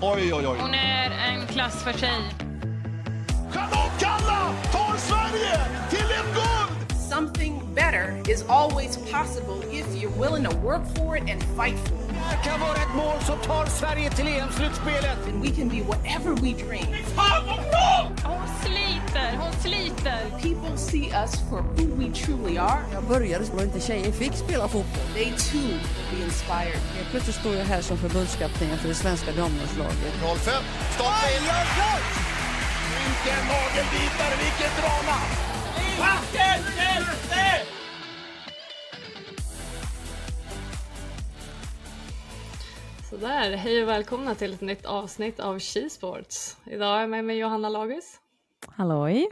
Oj, 0.00 0.32
oj, 0.32 0.46
oj. 0.46 0.58
Hon 0.60 0.74
är 0.74 1.10
en 1.10 1.46
klass 1.46 1.82
för 1.84 1.92
sig. 1.92 2.20
Charlotte 3.52 4.00
Kalla 4.00 4.52
tar 4.72 4.96
Sverige 4.96 5.60
till 5.90 5.98
ett 6.10 6.34
guld! 6.34 7.00
Something 7.10 7.74
better 7.74 8.22
is 8.30 8.44
always 8.48 8.96
possible 8.96 9.62
if 9.72 9.86
you're 9.94 10.20
willing 10.20 10.44
to 10.44 10.56
work 10.56 10.82
for 10.96 11.16
it 11.16 11.22
and 11.30 11.42
fight 11.42 11.78
for 11.88 11.94
it. 11.94 12.16
Det 12.30 12.50
kan 12.50 12.60
vara 12.60 12.76
ett 12.76 12.94
mål 12.96 13.20
som 13.20 13.38
tar 13.38 13.66
Sverige 13.66 14.10
till 14.10 14.26
EM-slutspelet. 14.26 15.28
And 15.28 15.42
we 15.42 15.50
can 15.50 15.68
be 15.68 15.82
whatever 15.82 16.34
we 16.34 16.52
dream. 16.52 16.86
Sliter. 19.62 20.20
People 20.42 20.76
see 20.76 21.06
us 21.22 21.32
for 21.48 21.62
who 21.62 21.86
we 21.98 22.12
truly 22.12 22.58
are. 22.58 22.80
Jag 22.92 23.04
började 23.04 23.44
så 23.44 23.62
inte 23.62 23.80
tjejer 23.80 24.12
fick 24.12 24.32
spela 24.32 24.68
fotboll. 24.68 25.08
They 25.14 25.24
too 25.24 25.60
will 25.60 26.08
be 26.12 26.24
inspired. 26.24 26.80
Helt 26.96 27.10
plötsligt 27.10 27.36
står 27.36 27.54
jag 27.54 27.64
här 27.64 27.82
som 27.82 27.96
förbundskapten 27.96 28.78
för 28.78 28.88
det 28.88 28.94
svenska 28.94 29.32
damlandslaget. 29.32 30.14
05, 30.22 30.62
stolpe 30.94 31.28
in. 31.36 31.44
Vilken 33.06 33.42
nagelbitare, 33.52 34.34
vilket 34.44 34.74
drama! 34.80 35.18
Sådär, 43.10 43.56
hej 43.56 43.82
och 43.82 43.88
välkomna 43.88 44.34
till 44.34 44.52
ett 44.52 44.60
nytt 44.60 44.86
avsnitt 44.86 45.40
av 45.40 45.58
Skisports. 45.60 46.56
Idag 46.64 46.96
är 46.96 47.00
jag 47.00 47.10
med 47.10 47.24
mig 47.24 47.38
Johanna 47.38 47.68
Lagus. 47.68 48.20
Halloj! 48.66 49.28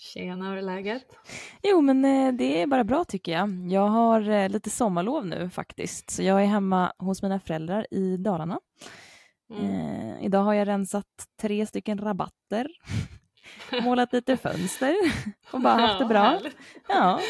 Tjena, 0.00 0.48
hur 0.50 0.56
är 0.56 0.62
läget? 0.62 1.16
Jo, 1.62 1.80
men 1.80 2.04
eh, 2.04 2.32
det 2.32 2.62
är 2.62 2.66
bara 2.66 2.84
bra 2.84 3.04
tycker 3.04 3.32
jag. 3.32 3.66
Jag 3.70 3.88
har 3.88 4.30
eh, 4.30 4.48
lite 4.48 4.70
sommarlov 4.70 5.26
nu 5.26 5.50
faktiskt, 5.50 6.10
så 6.10 6.22
jag 6.22 6.42
är 6.42 6.46
hemma 6.46 6.92
hos 6.98 7.22
mina 7.22 7.40
föräldrar 7.40 7.86
i 7.90 8.16
Dalarna. 8.16 8.60
Mm. 9.50 9.64
Eh, 9.70 10.24
idag 10.24 10.42
har 10.42 10.54
jag 10.54 10.68
rensat 10.68 11.06
tre 11.40 11.66
stycken 11.66 11.98
rabatter, 11.98 12.68
målat 13.82 14.12
lite 14.12 14.36
fönster 14.36 14.94
och 15.52 15.60
bara 15.60 15.74
haft 15.74 15.98
det 15.98 16.04
bra. 16.04 16.18
härligt. 16.22 16.56
Ja. 16.88 17.20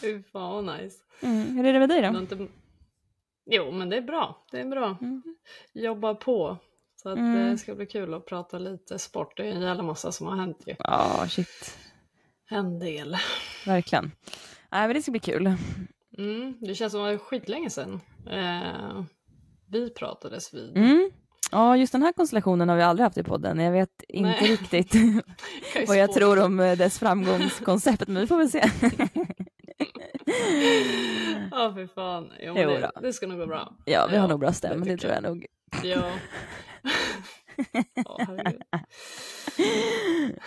Fy 0.00 0.22
fan 0.22 0.66
vad 0.66 0.76
nice. 0.80 0.96
Mm. 1.22 1.56
Hur 1.56 1.64
är 1.66 1.72
det 1.72 1.78
med 1.78 1.88
dig 1.88 2.02
då? 2.02 2.18
Inte... 2.18 2.46
Jo, 3.50 3.70
men 3.72 3.88
det 3.88 3.96
är 3.96 4.02
bra. 4.02 4.44
Det 4.50 4.60
är 4.60 4.64
bra. 4.68 4.96
Mm. 5.00 5.22
Jobba 5.74 6.14
på. 6.14 6.56
Så 7.02 7.08
att 7.08 7.18
Mm. 7.18 7.50
det 7.50 7.58
ska 7.58 7.74
bli 7.74 7.86
kul 7.86 8.14
att 8.14 8.26
prata 8.26 8.58
lite 8.58 8.98
sport. 8.98 9.36
Det 9.36 9.42
är 9.48 9.52
en 9.52 9.60
jävla 9.62 9.82
massa 9.82 10.12
som 10.12 10.26
har 10.26 10.36
hänt 10.36 10.62
ju. 10.66 10.74
Ja, 10.78 11.26
shit. 11.28 11.78
En 12.52 12.78
del. 12.78 13.16
Verkligen. 13.66 14.12
Nej, 14.70 14.86
men 14.86 14.94
det 14.94 15.02
ska 15.02 15.10
bli 15.10 15.20
kul. 15.20 15.54
Mm, 16.18 16.54
det 16.60 16.74
känns 16.74 16.92
som 16.92 17.00
att 17.02 17.08
det 17.08 17.12
var 17.12 17.18
skitlänge 17.18 17.70
sedan 17.70 18.00
eh, 18.30 19.02
vi 19.70 19.90
pratades 19.90 20.54
vid. 20.54 20.76
Mm. 20.76 21.10
Ja, 21.52 21.76
just 21.76 21.92
den 21.92 22.02
här 22.02 22.12
konstellationen 22.12 22.68
har 22.68 22.76
vi 22.76 22.82
aldrig 22.82 23.04
haft 23.04 23.18
i 23.18 23.22
podden. 23.22 23.58
Jag 23.58 23.72
vet 23.72 24.02
inte 24.08 24.30
Nej. 24.30 24.50
riktigt 24.50 24.94
vad 25.88 25.96
jag 25.96 26.12
tror 26.12 26.44
om 26.44 26.60
eh, 26.60 26.76
dess 26.76 26.98
framgångskoncept, 26.98 28.08
men 28.08 28.20
vi 28.20 28.26
får 28.26 28.36
väl 28.36 28.50
se. 28.50 28.70
Ja, 31.50 31.72
för 31.74 31.86
fan. 31.86 32.32
Jo, 32.40 32.54
Jo 32.56 32.68
det, 32.70 32.90
det 33.02 33.12
ska 33.12 33.26
nog 33.26 33.38
gå 33.38 33.46
bra. 33.46 33.74
Ja, 33.84 34.06
vi 34.10 34.16
har 34.16 34.24
Ja, 34.24 34.28
nog 34.28 34.40
bra 34.40 34.52
stäm, 34.52 34.84
det 34.84 34.90
det, 34.90 34.96
tror 34.96 35.12
jag 35.12 35.22
nog. 35.22 35.46
Ja. 35.84 36.02
herregud. 38.18 38.62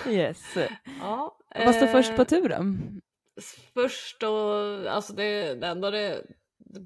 Yes. 0.08 0.44
Ja, 1.02 1.38
Vad 1.66 1.76
står 1.76 1.86
eh, 1.86 1.92
först 1.92 2.16
på 2.16 2.26
turen? 2.26 3.02
Först 3.74 4.24
och, 4.24 4.92
alltså 4.92 5.14
det, 5.14 5.56
det 5.56 5.68
enda 5.68 5.92
det, 5.92 6.22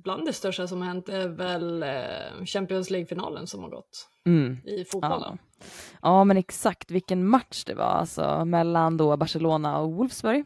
bland 0.03 0.26
det 0.26 0.34
största 0.34 0.67
som 0.67 0.81
har 0.81 0.88
hänt 0.88 1.09
är 1.09 1.28
väl 1.28 1.84
eh, 1.84 2.45
Champions 2.45 2.89
League-finalen 2.89 3.48
som 3.48 3.64
har 3.64 3.70
gått 3.70 4.06
Mm. 4.26 4.58
i 4.66 4.86
fotbollen. 4.86 5.38
Ja. 5.59 5.66
ja, 6.02 6.23
men 6.23 6.38
exakt 6.38 6.92
vilken 6.92 7.28
match 7.28 7.64
det 7.66 7.73
var 7.73 7.83
alltså 7.86 8.45
mellan 8.45 8.98
då 8.98 9.17
Barcelona 9.17 9.78
och 9.80 9.92
Wolfsburg. 9.94 10.45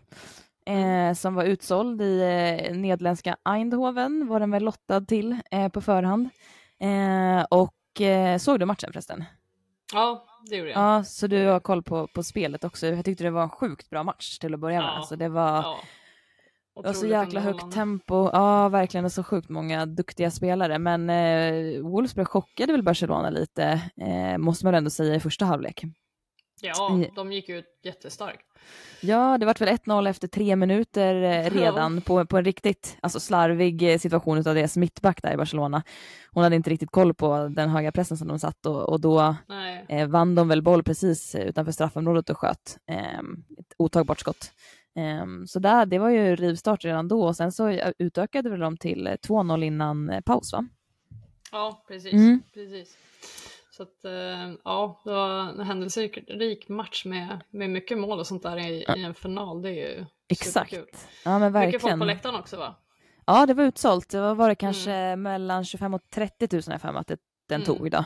Eh, 0.65 1.13
som 1.13 1.35
var 1.35 1.43
utsåld 1.43 2.01
i 2.01 2.19
eh, 2.21 2.75
nederländska 2.75 3.37
Eindhoven 3.49 4.27
var 4.27 4.39
den 4.39 4.51
väl 4.51 4.63
lottad 4.63 5.01
till 5.01 5.37
eh, 5.51 5.69
på 5.69 5.81
förhand. 5.81 6.29
Eh, 6.79 7.43
och 7.49 8.01
eh, 8.01 8.37
såg 8.37 8.59
du 8.59 8.65
matchen 8.65 8.93
förresten? 8.93 9.23
Ja, 9.93 10.25
det 10.49 10.55
gjorde 10.55 10.69
jag. 10.69 10.79
Ja, 10.79 11.03
så 11.03 11.27
du 11.27 11.45
har 11.45 11.59
koll 11.59 11.83
på, 11.83 12.07
på 12.07 12.23
spelet 12.23 12.63
också. 12.63 12.87
Jag 12.87 13.05
tyckte 13.05 13.23
det 13.23 13.29
var 13.31 13.43
en 13.43 13.49
sjukt 13.49 13.89
bra 13.89 14.03
match 14.03 14.37
till 14.39 14.53
att 14.53 14.59
börja 14.59 14.79
med. 14.79 14.87
Ja. 14.89 14.91
Alltså, 14.97 15.15
det 15.15 15.29
var, 15.29 15.55
Ja. 15.61 15.77
det 16.75 16.87
var 16.87 16.93
så 16.93 17.07
jäkla 17.07 17.39
högt 17.39 17.71
tempo. 17.73 18.29
Ja, 18.33 18.69
verkligen. 18.69 19.05
Och 19.05 19.11
så 19.11 19.23
sjukt 19.23 19.49
många 19.49 19.85
duktiga 19.85 20.31
spelare. 20.31 20.79
Men 20.79 21.09
eh, 21.09 21.81
Wolfsburg 21.81 22.27
chockade 22.27 22.71
väl 22.71 22.83
Barcelona 22.83 23.29
lite, 23.29 23.81
eh, 24.01 24.37
måste 24.37 24.65
man 24.65 24.75
ändå 24.75 24.89
säga, 24.89 25.15
i 25.15 25.19
första 25.19 25.45
halvlek. 25.45 25.83
Ja, 26.63 26.99
de 27.15 27.31
gick 27.31 27.49
ut 27.49 27.65
jättestarkt. 27.83 28.45
Ja, 29.01 29.37
det 29.37 29.45
vart 29.45 29.61
väl 29.61 29.69
1-0 29.69 30.09
efter 30.09 30.27
tre 30.27 30.55
minuter 30.55 31.15
eh, 31.15 31.49
redan 31.49 32.01
på, 32.01 32.25
på 32.25 32.37
en 32.37 32.45
riktigt 32.45 32.97
alltså, 33.01 33.19
slarvig 33.19 33.93
eh, 33.93 33.99
situation 33.99 34.37
av 34.37 34.43
deras 34.43 34.77
mittback 34.77 35.21
där 35.21 35.33
i 35.33 35.37
Barcelona. 35.37 35.83
Hon 36.31 36.43
hade 36.43 36.55
inte 36.55 36.69
riktigt 36.69 36.91
koll 36.91 37.13
på 37.13 37.47
den 37.47 37.69
höga 37.69 37.91
pressen 37.91 38.17
som 38.17 38.27
de 38.27 38.39
satt 38.39 38.65
och, 38.65 38.89
och 38.89 39.01
då 39.01 39.35
eh, 39.89 40.07
vann 40.07 40.35
de 40.35 40.47
väl 40.47 40.61
boll 40.61 40.83
precis 40.83 41.35
eh, 41.35 41.47
utanför 41.47 41.71
straffområdet 41.71 42.29
och 42.29 42.37
sköt. 42.37 42.77
Eh, 42.91 43.19
ett 43.59 43.73
otagbart 43.77 44.19
skott. 44.19 44.51
Eh, 44.95 45.25
så 45.47 45.59
där, 45.59 45.85
det 45.85 45.99
var 45.99 46.09
ju 46.09 46.35
rivstart 46.35 46.85
redan 46.85 47.07
då 47.07 47.23
och 47.23 47.35
sen 47.35 47.51
så 47.51 47.91
utökade 47.97 48.49
väl 48.49 48.59
de 48.59 48.77
till 48.77 49.07
eh, 49.07 49.13
2-0 49.13 49.63
innan 49.63 50.21
paus 50.25 50.53
va? 50.53 50.67
Ja, 51.51 51.83
precis. 51.87 52.13
Mm. 52.13 52.41
precis. 52.53 52.97
Så 53.77 53.83
att, 53.83 54.05
eh, 54.05 54.53
ja, 54.63 55.01
det 55.05 55.11
var 55.11 55.39
en 55.39 55.59
händelserik 55.59 56.69
match 56.69 57.05
med, 57.05 57.39
med 57.49 57.69
mycket 57.69 57.97
mål 57.97 58.19
och 58.19 58.27
sånt 58.27 58.43
där 58.43 58.57
i, 58.57 58.85
i 58.97 59.03
en 59.03 59.13
final. 59.13 59.61
Det 59.61 59.69
är 59.69 59.73
ju 59.97 60.05
Exakt. 60.29 60.69
superkul. 60.69 60.89
Ja 61.25 61.39
men 61.39 61.51
Mycket 61.51 61.63
folk 61.71 61.73
verkligen. 61.73 61.99
på 61.99 62.05
läktaren 62.05 62.35
också 62.35 62.57
va? 62.57 62.75
Ja, 63.25 63.45
det 63.45 63.53
var 63.53 63.63
utsålt. 63.63 64.09
Det 64.09 64.21
var, 64.21 64.35
var 64.35 64.49
det 64.49 64.55
kanske 64.55 65.15
mellan 65.15 65.65
25 65.65 65.93
och 65.93 66.01
30 66.13 66.47
000 66.55 66.61
har 66.65 66.73
jag 66.73 66.81
för 66.81 66.87
att 66.99 67.07
det, 67.07 67.17
den 67.49 67.61
Mm. 67.63 67.65
tog 67.77 67.91
då. 67.91 68.05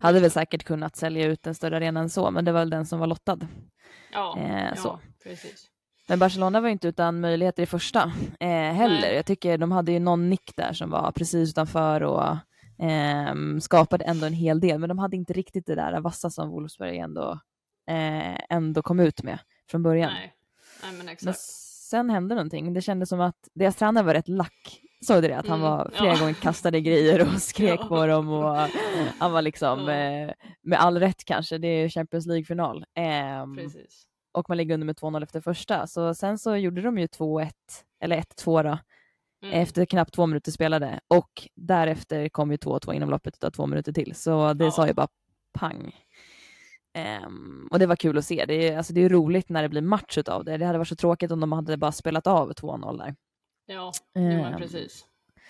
Hade 0.00 0.20
väl 0.20 0.30
säkert 0.30 0.64
kunnat 0.64 0.96
sälja 0.96 1.26
ut 1.26 1.46
en 1.46 1.54
större 1.54 1.76
arena 1.76 2.00
än 2.00 2.10
så, 2.10 2.30
men 2.30 2.44
det 2.44 2.52
var 2.52 2.60
väl 2.60 2.70
den 2.70 2.86
som 2.86 2.98
var 2.98 3.06
lottad. 3.06 3.38
Ja, 4.12 4.38
Eh, 4.38 4.64
ja 4.68 4.76
så. 4.76 5.00
precis. 5.24 5.66
Men 6.08 6.18
Barcelona 6.18 6.60
var 6.60 6.68
ju 6.68 6.72
inte 6.72 6.88
utan 6.88 7.20
möjligheter 7.20 7.62
i 7.62 7.66
första 7.66 8.12
eh, 8.40 8.48
heller. 8.48 9.00
Nej. 9.00 9.14
Jag 9.16 9.26
tycker 9.26 9.58
de 9.58 9.72
hade 9.72 9.92
ju 9.92 9.98
någon 9.98 10.30
nick 10.30 10.56
där 10.56 10.72
som 10.72 10.90
var 10.90 11.12
precis 11.12 11.50
utanför 11.50 12.02
och 12.02 12.36
ehm, 12.78 13.60
skapade 13.60 14.04
ändå 14.04 14.26
en 14.26 14.32
hel 14.32 14.60
del, 14.60 14.78
men 14.78 14.88
de 14.88 14.98
hade 14.98 15.16
inte 15.16 15.32
riktigt 15.32 15.66
det 15.66 15.74
där 15.74 16.00
vassa 16.00 16.30
som 16.30 16.50
Wolfsburg 16.50 16.96
ändå, 16.96 17.40
eh, 17.90 18.36
ändå 18.56 18.82
kom 18.82 19.00
ut 19.00 19.22
med 19.22 19.38
från 19.70 19.82
början. 19.82 20.12
Nej. 20.12 20.32
Nej, 20.82 20.92
men 20.92 21.16
Men 21.24 21.34
sen 21.90 22.10
hände 22.10 22.34
någonting. 22.34 22.74
Det 22.74 22.80
kändes 22.80 23.08
som 23.08 23.20
att 23.20 23.48
deras 23.54 23.76
tränare 23.76 24.04
var 24.04 24.14
rätt 24.14 24.28
lack. 24.28 24.80
Såg 25.06 25.22
du 25.22 25.28
det? 25.28 25.36
Att 25.38 25.46
han 25.48 25.58
Mm, 25.60 25.70
var 25.70 25.90
flera 25.94 26.12
ja. 26.12 26.20
gånger 26.20 26.34
kastade 26.34 26.80
grejer 26.80 27.20
och 27.22 27.32
skrek 27.42 27.80
Ja. 27.82 27.86
på 27.88 28.06
dem 28.06 28.28
och 28.28 28.56
han 29.18 29.32
var 29.32 29.42
liksom, 29.42 29.80
Ja. 29.88 29.92
eh, 29.92 30.30
med 30.62 30.80
all 30.80 30.98
rätt 31.00 31.24
kanske, 31.24 31.58
det 31.58 31.68
är 31.68 31.88
Champions 31.88 32.26
League-final. 32.26 32.84
Precis. 33.56 34.06
och 34.32 34.48
man 34.48 34.56
ligger 34.58 34.74
under 34.74 34.84
med 34.86 34.96
2-0 34.96 35.22
efter 35.22 35.40
första. 35.40 35.86
Så 35.86 36.14
sen 36.14 36.38
så 36.38 36.56
gjorde 36.56 36.80
de 36.82 36.98
ju 36.98 37.06
2-1, 37.06 37.50
eller 38.00 38.16
1-2 38.16 38.62
då, 38.62 38.78
Mm. 39.46 39.60
efter 39.62 39.84
knappt 39.84 40.14
två 40.14 40.26
minuter 40.26 40.52
spelade. 40.52 41.00
Och 41.08 41.48
därefter 41.54 42.28
kom 42.28 42.50
ju 42.50 42.56
2-2 42.56 42.92
inom 42.94 43.10
loppet 43.10 43.44
av 43.44 43.50
två 43.50 43.66
minuter 43.66 43.92
till. 43.92 44.14
Så 44.14 44.52
det 44.52 44.64
Ja. 44.64 44.70
sa 44.70 44.86
ju 44.86 44.92
bara 44.92 45.08
pang. 45.52 45.96
Ehm, 46.92 47.68
och 47.70 47.78
det 47.78 47.86
var 47.86 47.96
kul 47.96 48.18
att 48.18 48.24
se. 48.24 48.44
Det 48.48 48.68
är, 48.68 48.76
alltså 48.78 48.92
det 48.92 49.00
är 49.00 49.08
roligt 49.08 49.48
när 49.48 49.62
det 49.62 49.68
blir 49.68 49.82
match 49.82 50.18
av 50.26 50.44
det. 50.44 50.56
Det 50.56 50.66
hade 50.66 50.78
varit 50.78 50.88
så 50.88 50.96
tråkigt 50.96 51.30
om 51.30 51.40
de 51.40 51.52
hade 51.52 51.76
bara 51.76 51.92
spelat 51.92 52.26
av 52.26 52.52
2-0 52.52 52.98
där. 52.98 53.14
Ja, 53.66 53.92
Ehm. 54.14 54.56
precis. 54.58 55.04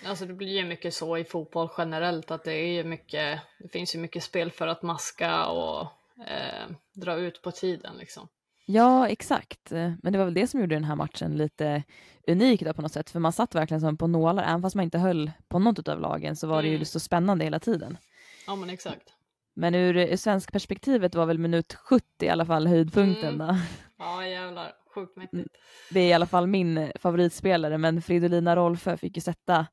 Alltså 0.06 0.26
det 0.26 0.32
blir 0.34 0.48
ju 0.56 0.64
mycket 0.64 0.94
så 0.94 1.16
i 1.18 1.24
fotboll 1.24 1.68
generellt 1.78 2.30
att 2.30 2.44
det 2.44 2.52
är 2.52 2.66
ju 2.72 2.84
mycket, 2.84 3.40
det 3.58 3.68
finns 3.68 3.94
ju 3.94 3.98
mycket 3.98 4.22
spel 4.22 4.50
för 4.50 4.66
att 4.66 4.82
maska 4.82 5.46
och 5.46 5.80
eh, 6.26 6.70
dra 6.94 7.14
ut 7.16 7.42
på 7.42 7.50
tiden 7.50 7.96
liksom. 7.96 8.28
Ja, 8.66 9.08
exakt. 9.08 9.70
Men 9.70 10.12
det 10.12 10.18
var 10.18 10.24
väl 10.24 10.34
det 10.34 10.46
som 10.46 10.60
gjorde 10.60 10.74
den 10.74 10.84
här 10.84 10.96
matchen 10.96 11.36
lite 11.36 11.82
unik 12.26 12.62
då 12.62 12.72
på 12.72 12.82
något 12.82 12.92
sätt. 12.92 13.10
För 13.10 13.20
man 13.20 13.32
satt 13.32 13.54
verkligen 13.54 13.80
som 13.80 13.96
på 13.96 14.06
nålar. 14.06 14.42
Även 14.44 14.62
fast 14.62 14.76
man 14.76 14.84
inte 14.84 14.98
höll 14.98 15.30
på 15.48 15.58
något 15.58 15.88
av 15.88 16.00
lagen 16.00 16.36
så 16.36 16.46
var 16.46 16.62
det 16.62 16.68
ju 16.68 16.74
Mm. 16.74 16.84
så 16.84 17.00
spännande 17.00 17.44
hela 17.44 17.58
tiden. 17.60 17.98
Ja 18.46 18.56
men 18.56 18.70
exakt. 18.70 19.12
Men 19.54 19.74
ur, 19.74 19.96
ur 19.96 20.16
svensk 20.16 20.52
perspektivet 20.52 21.14
var 21.14 21.26
väl 21.26 21.38
minut 21.38 21.74
70 21.74 22.04
i 22.22 22.28
alla 22.28 22.46
fall 22.46 22.66
höjdpunkten. 22.66 23.34
Mm. 23.34 23.46
Då. 23.46 23.56
Ja 23.98 24.26
jävlar, 24.26 24.72
sjukt 24.94 25.16
mäktigt. 25.16 25.48
Det 25.90 26.00
är 26.00 26.08
i 26.08 26.12
alla 26.12 26.26
fall 26.26 26.46
min 26.46 26.92
favoritspelare, 26.94 27.78
men 27.78 28.02
Fridolina 28.02 28.56
Rolfö 28.56 28.96
fick 28.96 29.16
ju 29.16 29.20
sätta 29.20 29.66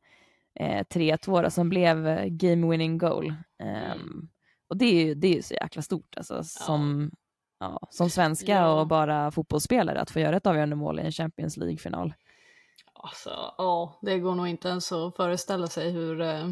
eh, 0.60 0.84
3-2 0.84 1.44
då, 1.44 1.50
som 1.50 1.70
blev 1.70 2.08
eh, 2.08 2.26
game 2.26 2.72
winning 2.72 2.98
goal. 2.98 3.34
Mm. 3.64 4.30
Och 4.70 4.78
det 4.78 4.86
är 4.86 5.06
ju 5.06 5.16
det 5.16 5.28
är 5.28 5.36
ju 5.36 5.42
så 5.42 5.54
jäkla 5.54 5.82
stort, 5.82 6.18
alltså, 6.18 6.44
som, 6.44 7.12
ja, 7.14 7.18
som 7.90 8.10
svenska 8.10 8.52
Ja. 8.52 8.80
och 8.82 8.88
bara 8.88 9.32
fotbollsspelare, 9.32 10.00
att 10.02 10.12
få 10.12 10.20
göra 10.20 10.38
ett 10.38 10.48
avgörande 10.48 10.76
mål 10.76 11.00
i 11.00 11.04
en 11.04 11.12
Champions 11.12 11.58
League-final. 11.58 12.14
Alltså 12.94 13.30
ja, 13.58 14.00
det 14.02 14.20
går 14.20 14.36
nog 14.36 14.48
inte 14.48 14.68
ens 14.68 14.92
att 14.92 15.16
föreställa 15.16 15.68
sig 15.68 15.92
hur, 15.92 16.22
eh, 16.22 16.50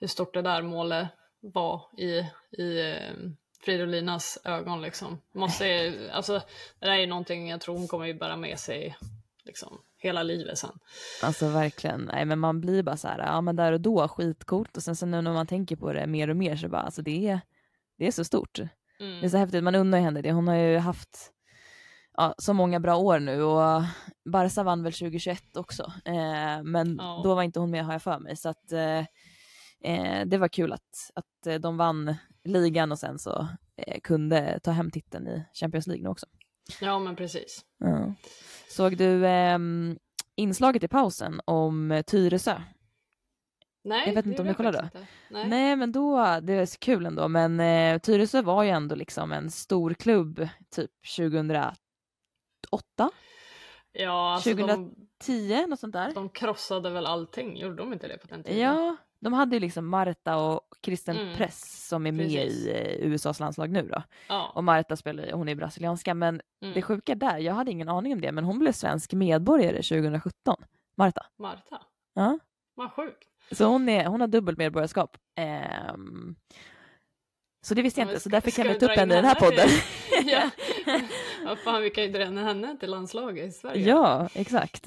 hur 0.00 0.06
stort 0.06 0.34
det 0.34 0.42
där 0.42 0.62
målet 0.62 1.08
vara 1.40 1.80
i, 1.98 2.18
i 2.62 2.90
eh, 2.90 3.30
Fridolinas 3.64 4.38
ögon 4.44 4.82
liksom. 4.82 5.20
Måste, 5.34 5.94
alltså, 6.12 6.32
det 6.80 6.86
där 6.86 6.92
är 6.98 7.06
någonting 7.06 7.48
jag 7.48 7.60
tror 7.60 7.78
hon 7.78 7.88
kommer 7.88 8.06
ju 8.06 8.14
bära 8.14 8.36
med 8.36 8.58
sig 8.58 8.96
liksom, 9.44 9.80
hela 9.98 10.22
livet 10.22 10.58
sen. 10.58 10.78
Alltså 11.22 11.48
verkligen, 11.48 12.10
nej 12.12 12.24
men 12.24 12.38
man 12.38 12.60
blir 12.60 12.82
bara 12.82 12.96
så 12.96 13.08
här, 13.08 13.18
ja 13.18 13.40
men 13.40 13.56
där 13.56 13.72
och 13.72 13.80
då 13.80 14.08
skitcoolt 14.08 14.76
och 14.76 14.82
sen 14.82 14.96
så 14.96 15.06
nu 15.06 15.22
när 15.22 15.32
man 15.32 15.46
tänker 15.46 15.76
på 15.76 15.92
det 15.92 16.06
mer 16.06 16.30
och 16.30 16.36
mer 16.36 16.56
så 16.56 16.68
bara, 16.68 16.82
alltså 16.82 17.02
det 17.02 17.28
är, 17.28 17.40
det 17.98 18.06
är 18.06 18.12
så 18.12 18.24
stort. 18.24 18.60
Mm. 19.00 19.20
Det 19.20 19.26
är 19.26 19.28
så 19.30 19.36
häftigt, 19.36 19.64
man 19.64 19.74
undrar 19.74 19.98
ju 19.98 20.04
henne 20.04 20.22
det, 20.22 20.32
hon 20.32 20.48
har 20.48 20.54
ju 20.56 20.78
haft 20.78 21.32
ja, 22.16 22.34
så 22.38 22.52
många 22.52 22.80
bra 22.80 22.96
år 22.96 23.18
nu 23.18 23.42
och 23.42 23.82
Barca 24.24 24.62
vann 24.62 24.82
väl 24.82 24.92
2021 24.92 25.56
också, 25.56 25.92
eh, 26.04 26.62
men 26.62 26.96
Ja. 26.98 27.20
då 27.24 27.34
var 27.34 27.42
inte 27.42 27.60
hon 27.60 27.70
med 27.70 27.84
har 27.84 27.92
jag 27.92 28.02
för 28.02 28.18
mig 28.18 28.36
så 28.36 28.48
att 28.48 28.72
eh, 28.72 28.98
eh, 29.84 30.26
det 30.26 30.38
var 30.38 30.48
kul 30.48 30.72
att, 30.72 31.10
att 31.14 31.46
eh, 31.46 31.54
de 31.54 31.76
vann 31.76 32.14
ligan 32.44 32.92
och 32.92 32.98
sen 32.98 33.18
så 33.18 33.48
eh, 33.76 34.00
kunde 34.02 34.60
ta 34.62 34.70
hem 34.70 34.90
titeln 34.90 35.28
i 35.28 35.44
Champions 35.52 35.86
League 35.86 36.02
nu 36.02 36.08
också. 36.08 36.26
Ja 36.80 36.98
men 36.98 37.16
precis. 37.16 37.60
Ja. 37.78 38.14
Såg 38.70 38.96
du 38.96 39.26
ehm, 39.26 39.98
inslaget 40.36 40.82
i 40.84 40.88
pausen 40.88 41.40
om 41.44 42.02
Tyresö? 42.06 42.62
Nej, 43.84 44.02
Jag 44.06 44.14
vet 44.14 44.26
inte 44.26 44.42
om 44.42 44.48
du 44.48 44.54
kollade 44.54 44.78
inte. 44.84 45.06
Nej. 45.30 45.48
Nej. 45.48 45.76
men 45.76 45.92
då, 45.92 46.38
det 46.42 46.52
är 46.52 46.66
så 46.66 46.78
kul 46.78 47.06
ändå, 47.06 47.28
men 47.28 47.60
eh, 47.60 47.98
Tyresö 47.98 48.42
var 48.42 48.62
ju 48.62 48.70
ändå 48.70 48.94
liksom 48.94 49.32
en 49.32 49.50
stor 49.50 49.94
klubb 49.94 50.48
typ 50.70 50.90
2008, 51.16 53.10
Ja, 53.92 54.34
alltså 54.34 54.50
2000 54.50 54.68
de, 54.68 54.94
10, 55.24 55.66
något 55.66 55.80
sånt 55.80 55.92
där. 55.92 56.14
de 56.14 56.28
krossade 56.28 56.90
väl 56.90 57.06
allting, 57.06 57.56
gjorde 57.56 57.74
de 57.76 57.92
inte 57.92 58.08
det 58.08 58.18
på 58.18 58.26
den 58.26 58.42
tiden? 58.42 58.60
Ja, 58.60 58.96
de 59.20 59.32
hade 59.32 59.56
ju 59.56 59.60
liksom 59.60 59.86
Marta 59.88 60.36
och 60.36 60.60
Kristen 60.80 61.16
Mm. 61.16 61.34
Press 61.36 61.88
som 61.88 62.06
är 62.06 62.12
med 62.12 62.26
Precis. 62.30 62.66
i 62.66 62.70
eh, 63.00 63.06
USAs 63.12 63.40
landslag 63.40 63.70
nu 63.70 63.88
då. 63.92 64.02
ja. 64.28 64.52
Och 64.54 64.64
Marta 64.64 64.96
spelar, 64.96 65.32
hon 65.32 65.48
är 65.48 65.54
brasilianska, 65.54 66.14
men 66.14 66.40
Mm. 66.62 66.74
det 66.74 66.82
sjuka 66.82 67.14
där, 67.14 67.38
jag 67.38 67.54
hade 67.54 67.70
ingen 67.70 67.88
aning 67.88 68.12
om 68.12 68.20
det, 68.20 68.32
men 68.32 68.44
hon 68.44 68.58
blev 68.58 68.72
svensk 68.72 69.12
medborgare 69.12 69.76
2017, 69.82 70.56
Marta. 70.96 71.26
Marta, 71.38 71.82
Ja. 72.14 72.38
vad 72.74 72.92
sjukt. 72.92 73.28
Så 73.50 73.64
hon, 73.64 73.88
är, 73.88 74.06
hon 74.06 74.20
har 74.20 74.28
dubbelt 74.28 74.58
medborgarskap. 74.58 75.16
Ehm, 75.36 76.34
så 77.66 77.74
det 77.74 77.82
visste 77.82 78.00
jag 78.00 78.06
Ja, 78.08 78.10
inte, 78.10 78.22
så 78.22 78.28
därför 78.28 78.50
kan 78.50 78.68
vi 78.68 78.74
ta 78.74 78.86
upp 78.86 78.98
henne 78.98 79.14
i 79.14 79.16
den 79.16 79.24
här 79.24 79.34
podden. 79.34 79.68
ja. 80.24 80.50
Vad 81.44 81.58
fan, 81.58 81.82
vi 81.82 81.90
kan 81.90 82.04
ju 82.04 82.10
dra 82.12 82.22
in 82.22 82.38
henne 82.38 82.76
till 82.80 82.90
landslaget 82.90 83.48
i 83.48 83.52
Sverige. 83.52 83.88
Ja, 83.88 84.28
exakt. 84.34 84.86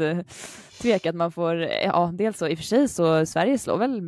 Tvek 0.82 1.06
att 1.06 1.16
man 1.16 1.32
får, 1.32 1.56
ja 1.62 2.12
dels 2.14 2.38
så 2.38 2.48
i 2.48 2.54
och 2.54 2.58
för 2.58 2.66
sig 2.66 2.88
så 2.88 3.26
Sverige 3.26 3.58
slår 3.58 3.78
väl 3.78 4.02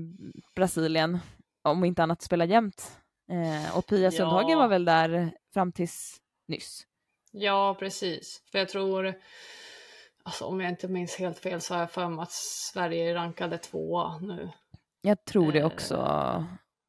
Brasilien 0.55 1.19
om 1.63 1.83
inte 1.85 2.03
annat 2.03 2.21
spelar 2.21 2.45
jämt. 2.45 2.91
Eh, 3.31 3.77
och 3.77 3.85
Pia 3.87 3.99
Ja. 3.99 4.11
Sundhagen 4.11 4.57
var 4.57 4.67
väl 4.67 4.85
där 4.85 5.31
fram 5.53 5.71
tills 5.71 6.17
nyss. 6.47 6.85
Ja, 7.31 7.75
precis. 7.79 8.41
För 8.51 8.59
jag 8.59 8.69
tror, 8.69 9.13
alltså 10.29 10.45
om 10.45 10.61
jag 10.61 10.69
inte 10.69 10.87
minns 10.87 11.15
helt 11.15 11.39
fel 11.39 11.61
så 11.61 11.73
har 11.73 11.79
jag 11.81 11.91
för 11.91 12.07
mig 12.09 12.23
att 12.23 12.31
Sverige 12.31 13.15
rankade 13.15 13.57
tvåa 13.57 14.17
nu. 14.19 14.49
Jag 15.01 15.25
tror 15.25 15.51
det 15.51 15.59
Eh, 15.59 15.65
också. 15.65 15.95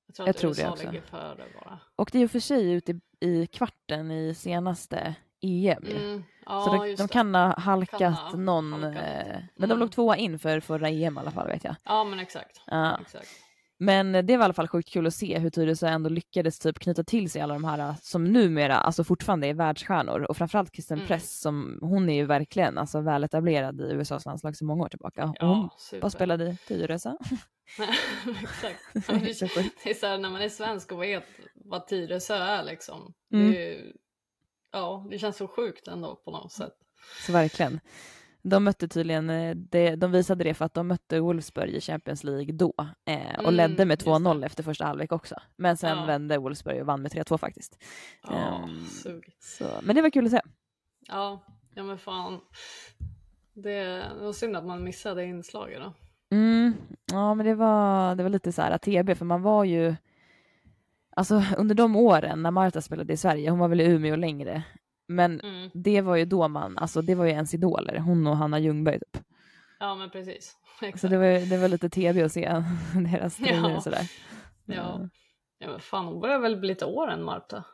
Jag 0.06 0.14
tror 0.16 0.28
Jag 0.28 0.36
tror 0.36 0.54
det 0.54 0.60
USA 0.62 0.70
också. 0.72 0.86
ligger 0.90 1.00
före 1.06 1.44
bara. 1.60 1.78
Och 1.96 2.08
det 2.12 2.18
är 2.18 2.20
ju 2.20 2.28
för 2.28 2.40
sig 2.40 2.72
ute 2.72 3.00
i, 3.20 3.46
kvarten 3.46 4.10
i 4.10 4.34
senaste 4.34 5.14
EM. 5.42 5.84
Mm, 5.86 6.24
ja, 6.46 6.60
så 6.64 6.72
de, 6.72 6.78
de 6.88 6.94
det. 6.96 7.08
kan 7.08 7.34
ha 7.34 7.60
halkat 7.60 7.98
Kan 7.98 8.12
ha 8.12 8.36
någon, 8.36 8.72
halkat 8.72 9.02
eh, 9.02 9.26
men 9.34 9.44
de 9.56 9.64
Mm. 9.64 9.78
låg 9.78 9.92
tvåa 9.92 10.16
in 10.16 10.38
för 10.38 10.60
förra 10.60 10.88
EM 10.88 11.16
i 11.16 11.20
alla 11.20 11.30
fall 11.30 11.46
vet 11.48 11.64
jag. 11.64 11.74
Ja, 11.84 12.04
men 12.04 12.18
exakt. 12.20 12.60
Ja. 12.66 12.98
exakt. 13.00 13.28
Men 13.82 14.12
det 14.12 14.36
var 14.36 14.42
i 14.42 14.44
alla 14.44 14.54
fall 14.54 14.68
sjukt 14.68 14.88
kul 14.88 15.06
att 15.06 15.14
se 15.14 15.38
hur 15.38 15.50
Tyresö 15.50 15.88
ändå 15.88 16.08
lyckades 16.08 16.58
typ 16.58 16.78
knyta 16.78 17.04
till 17.04 17.30
sig 17.30 17.42
alla 17.42 17.54
de 17.54 17.64
här 17.64 17.94
som 18.02 18.24
numera 18.24 18.76
alltså 18.76 19.04
fortfarande 19.04 19.46
är 19.46 19.54
världsstjärnor 19.54 20.22
och 20.22 20.36
framförallt 20.36 20.70
Kristen 20.70 21.00
Mm. 21.00 21.08
Press 21.08 21.40
som 21.40 21.78
hon 21.82 22.08
är 22.08 22.14
ju 22.14 22.26
verkligen 22.26 22.78
alltså 22.78 23.00
väletablerad 23.00 23.80
i 23.80 23.84
USAs 23.84 24.26
landslag 24.26 24.56
så 24.56 24.64
många 24.64 24.84
år 24.84 24.88
tillbaka. 24.88 25.24
Och 25.24 25.36
Ja, 25.38 25.68
hon 25.90 26.00
bara 26.00 26.10
spelade 26.10 26.44
i 26.44 26.56
Tyresö. 26.68 27.16
exakt. 28.42 28.80
Det, 29.84 29.90
är 29.90 29.94
så 29.94 30.06
här, 30.06 30.18
när 30.18 30.30
man 30.30 30.42
är 30.42 30.48
svensk 30.48 30.92
och 30.92 31.02
vet 31.02 31.24
vad 31.54 31.86
Tyresö 31.86 32.34
är 32.34 32.64
liksom. 32.64 33.14
Mm. 33.32 33.50
Det 33.50 33.58
är 33.58 33.70
ju, 33.70 33.92
ja, 34.72 35.06
det 35.10 35.18
känns 35.18 35.36
så 35.36 35.48
sjukt 35.48 35.88
ändå 35.88 36.16
på 36.24 36.30
något 36.30 36.52
sätt. 36.52 36.74
Så 37.26 37.32
verkligen. 37.32 37.80
De 38.42 38.64
mötte 38.64 38.88
tydligen, 38.88 39.30
eh, 39.30 39.54
det, 39.56 39.96
de 39.96 40.12
visade 40.12 40.44
det 40.44 40.54
för 40.54 40.64
att 40.64 40.74
de 40.74 40.88
mötte 40.88 41.20
Wolfsburg 41.20 41.70
i 41.70 41.80
Champions 41.80 42.24
League 42.24 42.52
då 42.52 42.72
eh, 43.06 43.38
och 43.38 43.44
Mm, 43.44 43.54
ledde 43.54 43.84
med 43.84 43.94
just 43.98 44.06
2-0 44.06 44.40
det. 44.40 44.46
efter 44.46 44.62
första 44.62 44.84
halvlek 44.84 45.12
också. 45.12 45.34
Men 45.56 45.76
sen 45.76 45.98
Ja. 45.98 46.04
vände 46.04 46.38
Wolfsburg 46.38 46.80
och 46.80 46.86
vann 46.86 47.02
med 47.02 47.12
3-2 47.12 47.38
faktiskt. 47.38 47.78
Ja, 48.22 48.68
sugigt. 49.02 49.42
Så, 49.42 49.64
men 49.82 49.96
det 49.96 50.02
var 50.02 50.10
kul 50.10 50.24
att 50.24 50.30
se. 50.32 50.40
Ja, 51.08 51.42
ja 51.74 51.82
men 51.82 51.98
fan. 51.98 52.40
Det, 53.54 53.84
det 54.18 54.24
var 54.24 54.32
synd 54.32 54.56
att 54.56 54.64
man 54.66 54.84
missade 54.84 55.24
inslaget 55.24 55.80
då. 55.80 55.92
Mm, 56.36 56.74
ja, 57.12 57.34
men 57.34 57.46
det 57.46 57.54
var, 57.54 58.14
det 58.14 58.22
var 58.22 58.30
lite 58.30 58.52
så 58.52 58.62
här 58.62 58.78
TB, 58.78 59.14
för 59.18 59.24
man 59.24 59.42
var 59.42 59.64
ju... 59.64 59.94
Alltså 61.16 61.42
under 61.56 61.74
de 61.74 61.96
åren 61.96 62.42
när 62.42 62.50
Marta 62.50 62.80
spelade 62.80 63.12
i 63.12 63.16
Sverige, 63.16 63.50
hon 63.50 63.58
var 63.58 63.68
väl 63.68 63.80
i 63.80 63.84
Umeå 63.84 64.16
längre, 64.16 64.62
men 65.10 65.40
Mm. 65.40 65.70
det 65.74 66.00
var 66.00 66.16
ju 66.16 66.24
då 66.24 66.48
man, 66.48 66.78
alltså 66.78 67.02
det 67.02 67.14
var 67.14 67.24
ju 67.24 67.30
ens 67.30 67.54
idoler, 67.54 67.98
hon 67.98 68.26
och 68.26 68.36
Hanna 68.36 68.58
Ljungberg 68.58 68.98
typ. 68.98 69.22
Ja 69.80 69.94
men 69.94 70.10
precis. 70.10 70.56
Exakt. 70.82 71.00
Så 71.00 71.08
det 71.08 71.18
var, 71.18 71.50
det 71.50 71.56
var 71.56 71.68
lite 71.68 71.88
TB 71.88 72.22
att 72.22 72.32
se 72.32 72.48
deras 73.12 73.36
tjejer 73.38 73.68
Ja. 73.70 73.76
och 73.76 73.82
sådär. 73.82 74.10
Ja. 74.64 75.08
ja 75.58 75.70
men 75.70 75.80
fan 75.80 76.04
hon 76.04 76.20
börjar 76.20 76.38
väl 76.38 76.56
bli 76.56 76.68
lite 76.68 76.84
år 76.84 77.10
än 77.10 77.22
Marta. 77.24 77.64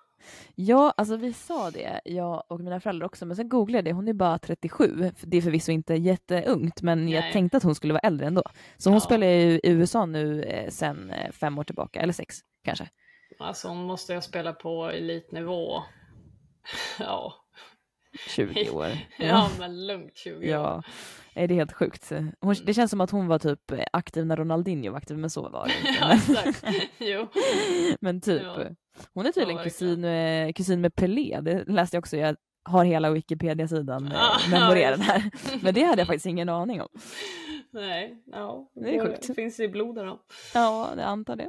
Ja, 0.54 0.94
alltså 0.96 1.16
vi 1.16 1.32
sa 1.32 1.70
det, 1.70 2.00
jag 2.04 2.44
och 2.48 2.60
mina 2.60 2.80
föräldrar 2.80 3.06
också, 3.06 3.26
men 3.26 3.36
sen 3.36 3.48
googlade 3.48 3.78
jag 3.78 3.84
det, 3.84 3.92
hon 3.92 4.08
är 4.08 4.12
bara 4.12 4.38
37, 4.38 5.10
för 5.16 5.26
det 5.26 5.36
är 5.36 5.42
förvisso 5.42 5.72
inte 5.72 5.94
jätteungt, 5.94 6.82
men 6.82 7.08
jag 7.08 7.20
Nej. 7.20 7.32
tänkte 7.32 7.56
att 7.56 7.62
hon 7.62 7.74
skulle 7.74 7.92
vara 7.92 8.00
äldre 8.00 8.26
ändå. 8.26 8.42
Så 8.76 8.90
hon 8.90 8.94
Ja. 8.96 9.00
spelar 9.00 9.26
ju 9.26 9.34
i 9.34 9.60
USA 9.62 10.06
nu 10.06 10.42
eh, 10.42 10.68
sen 10.70 11.10
eh, 11.10 11.30
fem 11.32 11.58
år 11.58 11.64
tillbaka, 11.64 12.00
eller 12.00 12.12
sex 12.12 12.36
kanske. 12.64 12.88
Alltså 13.38 13.68
hon 13.68 13.84
måste 13.84 14.12
ju 14.14 14.20
spela 14.20 14.52
på 14.52 14.84
elitnivå. 14.90 15.82
Ja, 16.98 17.34
20 18.28 18.70
år. 18.74 18.88
ja 19.18 19.50
men 19.58 19.86
lugnt 19.86 20.16
20 20.16 20.34
år. 20.36 20.42
Ja, 20.44 20.82
det 21.34 21.42
är 21.42 21.48
helt 21.48 21.72
sjukt. 21.72 22.12
Hon, 22.40 22.54
det 22.64 22.74
känns 22.74 22.90
som 22.90 23.00
att 23.00 23.10
hon 23.10 23.26
var 23.26 23.38
typ 23.38 23.72
aktiv 23.92 24.26
när 24.26 24.36
Ronaldinho 24.36 24.90
var 24.90 24.98
aktiv, 24.98 25.18
men 25.18 25.30
så 25.30 25.48
var 25.48 25.66
det 25.66 25.72
Ja, 26.00 26.14
inte. 26.14 26.32
exakt. 26.32 26.64
Jo. 26.98 27.28
men 28.00 28.20
typ, 28.20 28.42
Ja. 28.42 28.64
hon 29.14 29.26
är 29.26 29.32
tydligen 29.32 29.56
Ja, 29.56 29.64
kusin, 29.64 30.00
med, 30.00 30.56
kusin 30.56 30.80
med 30.80 30.94
Pelé, 30.94 31.40
det 31.40 31.64
läste 31.68 31.96
jag 31.96 32.00
också, 32.02 32.16
jag 32.16 32.36
har 32.64 32.84
hela 32.84 33.10
Wikipedia-sidan 33.10 34.12
Ah, 34.14 34.38
memorerad 34.50 34.98
ja, 35.00 35.02
här. 35.04 35.30
Men 35.62 35.74
det 35.74 35.82
hade 35.82 36.00
jag 36.00 36.06
faktiskt 36.06 36.26
ingen 36.26 36.48
aning 36.48 36.80
om. 36.82 36.88
Nej, 37.70 38.22
ja. 38.32 38.70
Det 38.74 38.96
är 38.96 39.06
sjukt. 39.06 39.34
finns 39.34 39.60
i 39.60 39.68
blodet 39.68 40.04
då. 40.06 40.20
Ja, 40.54 40.90
jag 40.96 41.00
antar 41.04 41.36
det. 41.36 41.48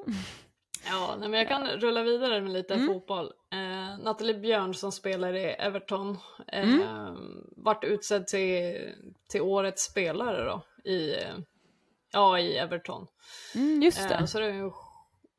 Ja, 0.89 1.15
nej, 1.19 1.29
men 1.29 1.39
jag 1.39 1.47
kan 1.47 1.67
rulla 1.67 2.03
vidare 2.03 2.41
med 2.41 2.51
lite 2.53 2.73
Mm. 2.73 2.87
fotboll. 2.87 3.33
Eh, 3.51 3.97
Nathalie 4.03 4.39
Björn 4.39 4.73
som 4.73 4.91
spelar 4.91 5.33
i 5.33 5.43
Everton 5.45 6.17
eh, 6.47 6.69
Mm. 6.73 7.15
vart 7.55 7.83
utsedd 7.83 8.27
till, 8.27 8.89
till 9.29 9.41
årets 9.41 9.83
spelare 9.83 10.43
då 10.45 10.61
i, 10.91 11.13
eh, 11.15 11.35
ja, 12.13 12.39
i 12.39 12.57
Everton. 12.57 13.07
Mm, 13.55 13.81
just 13.81 13.99
Eh, 13.99 14.07
det. 14.21 14.27
så 14.27 14.39
det 14.39 14.45
är 14.45 14.53
ju 14.53 14.71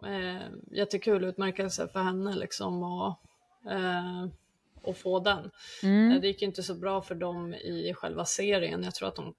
eh, 0.07 0.43
jättekul 0.73 1.25
utmärkelse 1.25 1.88
för 1.88 2.00
henne 2.02 2.35
liksom 2.37 2.83
och, 2.83 3.14
eh, 3.73 4.26
och 4.83 4.97
få 4.97 5.21
den. 5.21 5.50
Eh, 5.83 5.88
Mm. 5.88 6.21
det 6.21 6.26
gick 6.26 6.43
inte 6.43 6.62
så 6.62 6.75
bra 6.75 7.02
för 7.02 7.14
dem 7.14 7.55
i 7.55 7.95
själva 7.97 8.25
serien. 8.25 8.85
Jag 8.85 8.95
tror 8.95 9.09
att 9.09 9.17
de 9.17 9.35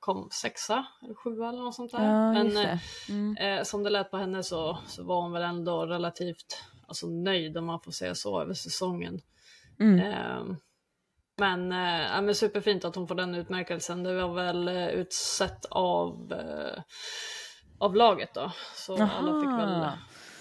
kom 0.00 0.28
sexa 0.32 0.86
eller 1.02 1.14
sjua 1.14 1.48
eller 1.48 1.62
något 1.62 1.74
sånt 1.74 1.92
där. 1.92 2.04
Ja, 2.04 2.32
Men 2.32 2.46
just 2.46 2.56
eh, 2.56 2.62
det. 2.62 2.80
Mm. 3.12 3.36
Eh, 3.36 3.62
som 3.62 3.82
det 3.82 3.90
lät 3.90 4.10
på 4.10 4.16
henne 4.16 4.42
så, 4.42 4.78
så 4.86 5.04
var 5.04 5.22
hon 5.22 5.32
väl 5.32 5.42
ändå 5.42 5.86
relativt 5.86 6.62
alltså, 6.88 7.06
nöjd 7.06 7.56
om 7.56 7.66
man 7.66 7.80
får 7.80 7.92
säga 7.92 8.14
så 8.14 8.40
över 8.40 8.54
säsongen. 8.54 9.20
Mm. 9.80 10.00
Eh, 10.00 10.56
men, 11.38 11.72
eh, 11.72 12.22
men 12.22 12.34
superfint 12.34 12.84
att 12.84 12.96
hon 12.96 13.08
får 13.08 13.14
den 13.14 13.34
utmärkelsen. 13.34 14.02
Det 14.02 14.22
var 14.22 14.34
väl 14.34 14.68
eh, 14.68 14.88
utsett 14.88 15.64
av, 15.64 16.32
eh, 16.32 16.82
av 17.78 17.94
laget 17.94 18.34
då. 18.34 18.52
Så 18.74 18.92
alla 19.02 19.40
fick 19.40 19.50
väl 19.50 19.82
Aha. 19.82 19.98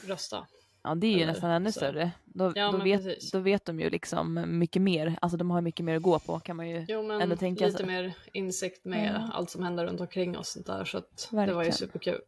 rösta. 0.08 0.48
Ja, 0.86 0.96
det 0.96 1.08
är 1.08 1.12
ju 1.12 1.16
eller 1.16 1.28
nästan 1.34 1.52
ännu 1.52 1.72
så. 1.72 1.80
större. 1.80 2.12
Då, 2.26 2.54
Ja, 2.56 2.72
då, 2.72 2.78
vet, 2.78 3.04
precis. 3.04 3.32
då 3.32 3.40
vet 3.40 3.66
de 3.66 3.80
ju 3.80 3.90
liksom 3.90 4.46
mycket 4.60 4.82
mer, 4.82 5.16
alltså 5.22 5.38
de 5.38 5.52
har 5.52 5.62
mycket 5.62 5.86
mer 5.86 5.96
att 5.96 6.02
gå 6.04 6.20
på 6.20 6.40
kan 6.40 6.56
man 6.58 6.70
ju 6.70 6.86
Jo 6.88 7.04
men 7.04 7.22
ändå 7.22 7.36
tänka 7.36 7.66
lite 7.66 7.78
sig. 7.78 7.86
mer 7.88 8.14
insikt 8.34 8.86
med 8.86 9.16
Ja. 9.16 9.30
allt 9.34 9.50
som 9.50 9.64
händer 9.64 9.86
runt 9.86 10.02
omkring 10.02 10.38
oss 10.38 10.54
där. 10.66 10.86
Så 10.86 10.98
att 10.98 11.28
det 11.32 11.54
var 11.54 11.64
ju 11.64 11.72
superkul. 11.72 12.22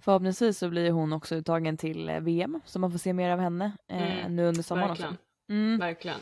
Förhoppningsvis 0.00 0.58
så 0.58 0.68
blir 0.68 0.90
hon 0.90 1.12
också 1.12 1.34
uttagen 1.34 1.76
till 1.76 2.08
eh, 2.08 2.20
VM, 2.20 2.60
så 2.64 2.78
man 2.78 2.90
får 2.90 2.98
se 2.98 3.12
mer 3.12 3.30
av 3.30 3.38
henne 3.40 3.72
eh, 3.88 4.20
Mm, 4.20 4.36
nu 4.36 4.46
under 4.46 4.62
sommaren 4.62 4.88
Verkligen. 4.88 5.12
också. 5.12 5.22
Mm. 5.52 5.78
Verkligen. 5.78 6.20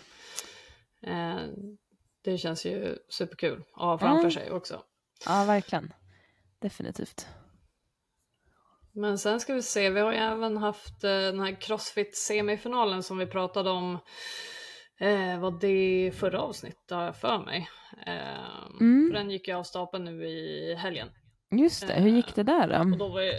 Eh, 1.02 1.36
det 2.24 2.38
känns 2.38 2.66
ju 2.66 2.96
superkul 3.08 3.64
att 3.74 3.82
ha 3.82 3.98
framför 3.98 4.18
Mm. 4.20 4.30
sig 4.30 4.50
också. 4.50 4.82
Ja, 5.26 5.44
verkligen. 5.44 5.92
Definitivt. 6.58 7.26
Men 8.92 9.18
sen 9.18 9.40
ska 9.40 9.54
vi 9.54 9.62
se, 9.62 9.90
vi 9.90 10.00
har 10.00 10.12
ju 10.12 10.18
även 10.18 10.56
haft 10.56 11.04
eh, 11.04 11.10
den 11.10 11.40
här 11.40 11.52
Crossfit-semifinalen 11.60 13.02
som 13.02 13.18
vi 13.18 13.26
pratade 13.26 13.70
om. 13.70 13.98
Eh, 15.00 15.40
var 15.40 15.60
det 15.60 16.12
förra 16.16 16.40
avsnittet 16.40 16.90
har 16.90 17.04
jag 17.04 17.16
för 17.16 17.38
mig. 17.38 17.68
Eh, 18.06 18.58
Mm. 18.80 19.08
för 19.10 19.18
den 19.18 19.30
gick 19.30 19.48
ju 19.48 19.54
av 19.54 19.62
stapeln 19.62 20.04
nu 20.04 20.26
i 20.26 20.74
helgen. 20.74 21.08
Just 21.50 21.86
det, 21.86 21.94
hur 21.94 22.10
gick 22.10 22.34
det 22.34 22.42
där 22.42 22.80
Och 22.80 22.86
då? 22.86 22.96
då 22.96 23.08
var 23.08 23.20
ju, 23.20 23.32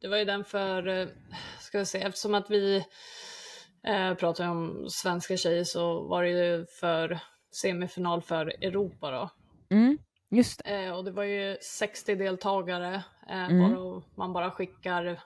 det 0.00 0.08
var 0.08 0.16
ju 0.16 0.24
den 0.24 0.44
för, 0.44 0.86
eh, 0.88 1.08
ska 1.60 1.78
vi 1.78 1.84
se, 1.86 1.98
eftersom 2.02 2.34
att 2.34 2.50
vi 2.50 2.76
eh, 3.86 4.14
pratar 4.14 4.48
om 4.48 4.86
svenska 4.90 5.36
tjejer 5.36 5.64
så 5.64 6.08
var 6.08 6.22
det 6.22 6.28
ju 6.30 6.66
för 6.80 7.18
semifinal 7.62 8.22
för 8.22 8.46
Europa 8.46 9.10
då. 9.10 9.30
Mm, 9.76 9.98
just 10.30 10.64
det. 10.64 10.70
Eh, 10.84 10.92
och 10.96 11.04
det 11.04 11.10
var 11.10 11.24
ju 11.24 11.56
60 11.62 12.14
deltagare, 12.14 12.94
eh, 12.94 13.00
Mm. 13.28 13.58
bara, 13.74 14.02
man 14.14 14.32
bara 14.32 14.50
skickar 14.50 15.20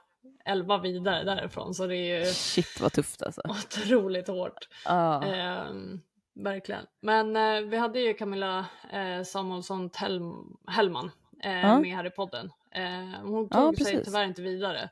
11 0.44 0.78
vidare 0.78 1.24
därifrån 1.24 1.74
så 1.74 1.86
det 1.86 1.96
är 1.96 2.18
ju 2.18 2.24
Shit 2.24 2.80
vad 2.80 2.92
tufft 2.92 3.22
alltså. 3.22 3.42
otroligt 3.48 4.28
hårt. 4.28 4.68
Ja. 4.84 5.24
Ehm, 5.24 6.00
verkligen. 6.34 6.86
Men 7.02 7.36
eh, 7.36 7.60
vi 7.60 7.76
hade 7.76 8.00
ju 8.00 8.14
Camilla 8.14 8.66
eh, 8.92 9.22
Samuelsson 9.22 9.90
Tell- 9.90 10.44
Hellman 10.66 11.10
eh, 11.44 11.60
Ja. 11.60 11.80
med 11.80 11.96
här 11.96 12.06
i 12.06 12.10
podden. 12.10 12.52
Eh, 12.74 13.20
hon 13.22 13.48
tog 13.48 13.76
sig 13.76 13.84
precis. 13.84 14.04
tyvärr 14.04 14.24
inte 14.24 14.42
vidare. 14.42 14.80
Eh, 14.82 14.90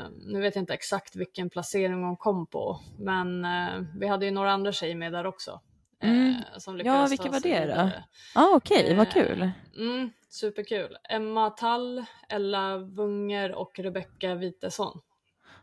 Mm. 0.00 0.12
Nu 0.26 0.40
vet 0.40 0.54
jag 0.54 0.62
inte 0.62 0.74
exakt 0.74 1.16
vilken 1.16 1.50
placering 1.50 2.04
hon 2.04 2.16
kom 2.16 2.46
på, 2.46 2.80
men 2.98 3.44
eh, 3.44 3.80
vi 3.98 4.06
hade 4.06 4.24
ju 4.24 4.30
några 4.30 4.52
andra 4.52 4.72
tjejer 4.72 4.94
med 4.96 5.12
där 5.12 5.26
också. 5.26 5.60
Eh, 6.04 6.10
Mm. 6.10 6.34
Som 6.58 6.78
Ja, 6.84 7.06
vilka 7.10 7.30
var 7.30 7.40
det 7.40 7.64
då? 7.66 7.90
Ja, 8.34 8.52
okej, 8.56 8.94
vad 8.94 9.06
Eh, 9.06 9.12
kul. 9.12 9.50
Mm, 9.76 10.10
superkul. 10.28 10.96
Emma 11.10 11.50
Tall, 11.50 12.04
Ella 12.28 12.78
Wunger 12.78 13.52
och 13.52 13.78
Rebecka 13.78 14.34
Witesson 14.34 15.00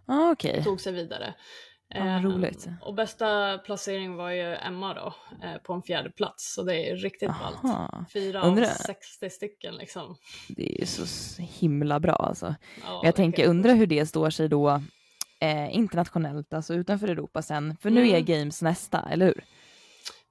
Ja, 0.05 0.31
okej. 0.31 0.63
tog 0.63 0.81
sig 0.81 0.93
vidare. 0.93 1.33
Ja, 1.88 2.00
vad 2.03 2.07
Eh, 2.15 2.21
roligt. 2.21 2.67
Och 2.81 2.93
bästa 2.93 3.57
placering 3.57 4.15
var 4.15 4.29
ju 4.29 4.55
Emma 4.55 4.93
då, 4.93 5.13
eh, 5.43 5.57
på 5.57 5.74
en 5.74 5.81
fjärde 5.81 6.10
plats. 6.12 6.53
Så 6.53 6.63
det 6.63 6.89
är 6.89 6.95
riktigt 6.95 7.29
ballt. 7.29 8.12
Fyra 8.13 8.41
Undrar- 8.41 8.63
av 8.63 8.67
60 8.69 9.29
stycken 9.29 9.75
liksom. 9.75 10.15
Det 10.50 10.75
är 10.75 10.79
ju 10.79 10.86
så 10.86 11.41
himla 11.41 12.00
bra 12.00 12.13
alltså. 12.15 12.55
Ja, 12.86 13.01
jag 13.03 13.15
tänker, 13.15 13.48
undra 13.48 13.71
hur 13.74 13.88
det 13.88 14.05
står 14.05 14.29
sig 14.29 14.50
då 14.50 14.81
eh, 15.39 15.75
internationellt, 15.75 16.53
alltså 16.53 16.74
utanför 16.74 17.07
Europa 17.07 17.41
sen. 17.41 17.77
För 17.81 17.89
nu 17.89 18.01
är 18.10 18.19
Mm. 18.19 18.25
Games 18.25 18.62
nästa, 18.62 19.07
eller 19.12 19.25
hur? 19.25 19.43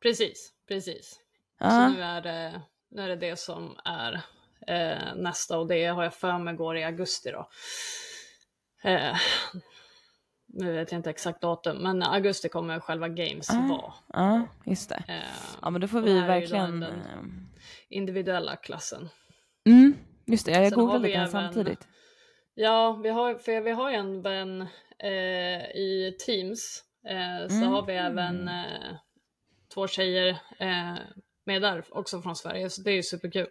Precis, 0.02 0.52
precis. 0.68 1.10
Så 1.10 1.64
Ja, 1.64 1.88
nu 1.88 2.02
är, 2.02 2.20
det, 2.20 2.60
nu 2.90 3.02
är 3.02 3.08
det 3.08 3.16
det 3.16 3.36
som 3.38 3.76
är 3.84 4.20
eh, 4.66 5.14
nästa 5.16 5.58
och 5.58 5.66
det 5.68 5.84
har 5.86 6.02
jag 6.02 6.14
för 6.14 6.38
mig 6.38 6.54
går 6.54 6.76
i 6.76 6.84
augusti 6.84 7.30
då. 7.30 7.48
Eh, 8.90 9.16
nu 10.46 10.72
vet 10.72 10.92
jag 10.92 10.98
inte 10.98 11.10
exakt 11.10 11.40
datum, 11.40 11.76
men 11.82 12.02
augusti 12.02 12.48
kommer 12.48 12.80
själva 12.80 13.08
Games 13.08 13.50
Ah. 13.50 13.54
vara. 13.68 13.92
ja, 14.12 14.46
just 14.66 14.88
det. 14.88 15.02
Eh, 15.08 15.20
Ja, 15.62 15.70
men 15.70 15.80
då 15.80 15.88
får 15.88 16.00
vi 16.00 16.20
verkligen... 16.20 16.80
den 16.80 16.92
eh, 16.92 17.18
individuella 17.88 18.56
klassen. 18.56 19.08
Mm, 19.66 19.94
just 20.26 20.46
det, 20.46 20.52
jag 20.52 20.60
har 20.62 20.70
googlade 20.70 21.08
även- 21.12 21.28
samtidigt. 21.30 21.88
Ja, 22.54 22.92
vi 22.92 23.08
har, 23.08 23.34
för 23.34 23.60
vi 23.60 23.70
har 23.70 23.90
ju 23.90 23.96
en 23.96 24.22
vän 24.22 24.60
eh, 24.98 25.70
i 25.76 26.16
Teams. 26.26 26.84
Eh, 27.08 27.48
så 27.48 27.54
Mm. 27.54 27.68
har 27.68 27.86
vi 27.86 27.92
även 27.94 28.48
eh, 28.48 28.94
två 29.74 29.86
tjejer 29.86 30.28
eh, 30.58 30.94
med 31.46 31.62
där 31.62 31.84
också 31.90 32.22
från 32.22 32.36
Sverige. 32.36 32.70
Så 32.70 32.82
det 32.82 32.90
är 32.90 32.94
ju 32.94 33.02
superkul 33.02 33.46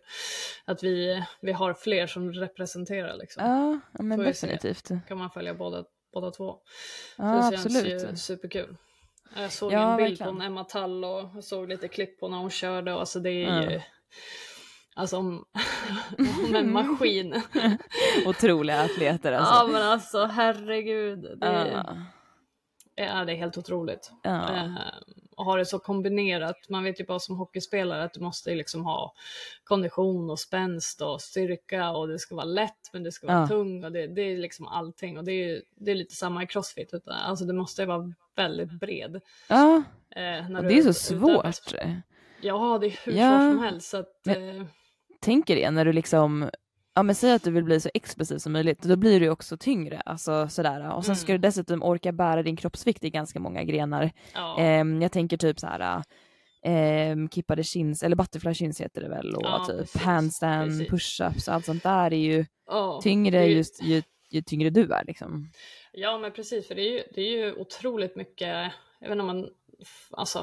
att 0.66 0.84
vi, 0.84 1.24
vi 1.42 1.52
har 1.52 1.74
fler 1.74 2.08
som 2.08 2.34
representerar 2.34 3.18
liksom. 3.18 3.44
Ja, 3.46 3.80
ja, 3.98 4.04
men 4.04 4.20
definitivt. 4.20 4.92
kan 5.08 5.18
man 5.18 5.30
följa 5.30 5.54
båda, 5.54 5.84
båda 6.14 6.32
två. 6.32 6.52
Så 7.16 7.24
Ja, 7.24 7.36
det 7.52 7.58
känns 7.58 7.66
absolut. 7.66 8.04
ju 8.12 8.16
superkul. 8.16 8.78
Jag 9.36 9.52
såg 9.52 9.74
Ja, 9.74 9.92
en 9.92 9.98
bild 9.98 10.10
verkligen. 10.10 10.38
på 10.38 10.44
Emma 10.44 10.64
Tall 10.64 11.04
och 11.06 11.30
jag 11.36 11.44
såg 11.44 11.70
lite 11.70 11.88
klipp 11.88 12.20
på 12.20 12.28
när 12.28 12.38
hon 12.38 12.50
körde 12.50 12.94
och 12.94 13.00
alltså 13.00 13.20
det 13.20 13.30
är 13.32 13.62
Ja. 13.64 13.72
ju 13.72 13.82
Alltså 14.96 15.18
om, 15.18 15.46
om 16.48 16.56
en 16.56 16.72
maskin. 16.74 17.42
Otroliga 18.26 18.82
atleter 18.82 19.32
Ja 19.32 19.38
alltså. 19.40 19.74
men 19.74 19.82
alltså 19.82 20.26
herregud. 20.26 21.20
Det, 21.40 21.46
är- 21.48 21.72
Ja, 22.96 23.06
ja, 23.06 23.26
det 23.26 23.32
är 23.32 23.36
helt 23.36 23.58
otroligt. 23.58 24.12
ja. 24.24 24.68
Och 25.40 25.46
ha 25.46 25.56
det 25.56 25.66
så 25.66 25.80
kombinerat. 25.80 26.70
Man 26.70 26.84
vet 26.84 27.00
ju 27.00 27.06
bara 27.06 27.20
som 27.20 27.38
hockeyspelare 27.38 28.04
att 28.04 28.14
du 28.14 28.20
måste 28.20 28.56
liksom 28.56 28.86
ha 28.86 29.14
kondition 29.64 30.30
och 30.30 30.40
spänst 30.40 31.02
och 31.02 31.22
styrka 31.22 31.90
och 31.92 32.08
det 32.08 32.20
ska 32.20 32.36
vara 32.36 32.46
lätt 32.46 32.90
men 32.94 33.04
det 33.04 33.12
ska 33.12 33.28
vara 33.28 33.38
Ja. 33.40 33.48
tung 33.48 33.84
och 33.86 33.92
det, 33.92 34.08
det 34.08 34.22
är 34.22 34.38
liksom 34.38 34.68
allting 34.68 35.18
och 35.18 35.24
det 35.24 35.32
är, 35.32 35.62
det 35.76 35.92
är 35.92 35.96
lite 35.96 36.16
samma 36.16 36.44
i 36.44 36.48
crossfit. 36.48 36.90
Utan, 36.94 37.14
alltså 37.14 37.46
det 37.46 37.54
måste 37.54 37.86
vara 37.86 38.14
väldigt 38.36 38.72
bred. 38.72 39.22
ja. 39.50 39.84
Eh, 40.16 40.22
när 40.50 40.56
och 40.58 40.64
du 40.64 40.70
det 40.70 40.78
är 40.78 40.94
så 40.94 41.14
utövar- 41.16 41.52
svårt. 41.52 41.82
Ja, 42.42 42.78
det 42.82 42.88
är 42.88 43.00
hur 43.06 43.14
Ja. 43.14 43.30
svårt 43.30 43.56
som 43.56 43.60
helst. 43.64 43.90
Så 43.90 43.98
att, 43.98 44.28
eh, 44.28 44.64
Tänker 45.22 45.56
det 45.56 45.72
när 45.72 45.86
du 45.86 45.94
liksom, 45.94 46.50
ja 47.00 47.04
men 47.04 47.16
säg 47.16 47.32
att 47.34 47.44
du 47.44 47.52
vill 47.52 47.64
bli 47.64 47.80
så 47.80 47.90
explosiv 47.94 48.38
som 48.38 48.52
möjligt, 48.54 48.82
då 48.82 48.96
blir 48.96 49.20
du 49.20 49.30
också 49.30 49.58
tyngre, 49.58 50.02
alltså 50.06 50.50
sådär. 50.50 50.96
Och 50.96 51.06
sen 51.06 51.16
ska 51.16 51.28
du 51.28 51.32
Mm. 51.34 51.42
dessutom 51.42 51.84
orka 51.84 52.12
bära 52.12 52.44
din 52.44 52.56
kroppsvikt 52.56 53.04
i 53.04 53.10
ganska 53.10 53.40
många 53.40 53.64
grenar. 53.64 54.12
ja, 54.34 54.60
Ehm, 54.60 55.02
jag 55.02 55.12
tänker 55.12 55.38
typ 55.38 55.60
såhär, 55.60 56.04
um, 57.12 57.30
kippade 57.30 57.64
chins, 57.64 58.04
eller 58.04 58.16
butterfly 58.16 58.54
chins 58.54 58.82
heter 58.82 59.02
det 59.02 59.10
väl, 59.10 59.36
och 59.36 59.44
Ja, 59.46 59.66
typ 59.68 59.78
precis, 59.78 60.02
handstand, 60.02 60.70
precis. 60.72 60.90
push-ups, 60.90 61.50
allt 61.52 61.66
sånt 61.66 61.84
där 61.84 62.14
är 62.14 62.18
ju 62.18 62.46
ja, 62.68 63.00
tyngre 63.04 63.46
ju- 63.48 63.58
just 63.58 63.84
ju, 63.84 64.04
ju 64.30 64.42
tyngre 64.42 64.70
du 64.70 64.92
är 64.94 65.06
liksom. 65.06 65.52
Ja, 65.92 66.18
men 66.18 66.32
precis, 66.32 66.68
för 66.68 66.76
det 66.76 66.82
är 66.82 66.92
ju, 66.92 67.04
det 67.16 67.22
är 67.22 67.32
ju 67.46 67.54
otroligt 67.54 68.16
mycket, 68.16 68.48
jag 69.00 69.08
vet 69.10 69.12
inte 69.12 69.22
om 69.22 69.28
man, 69.28 69.48
alltså, 70.12 70.40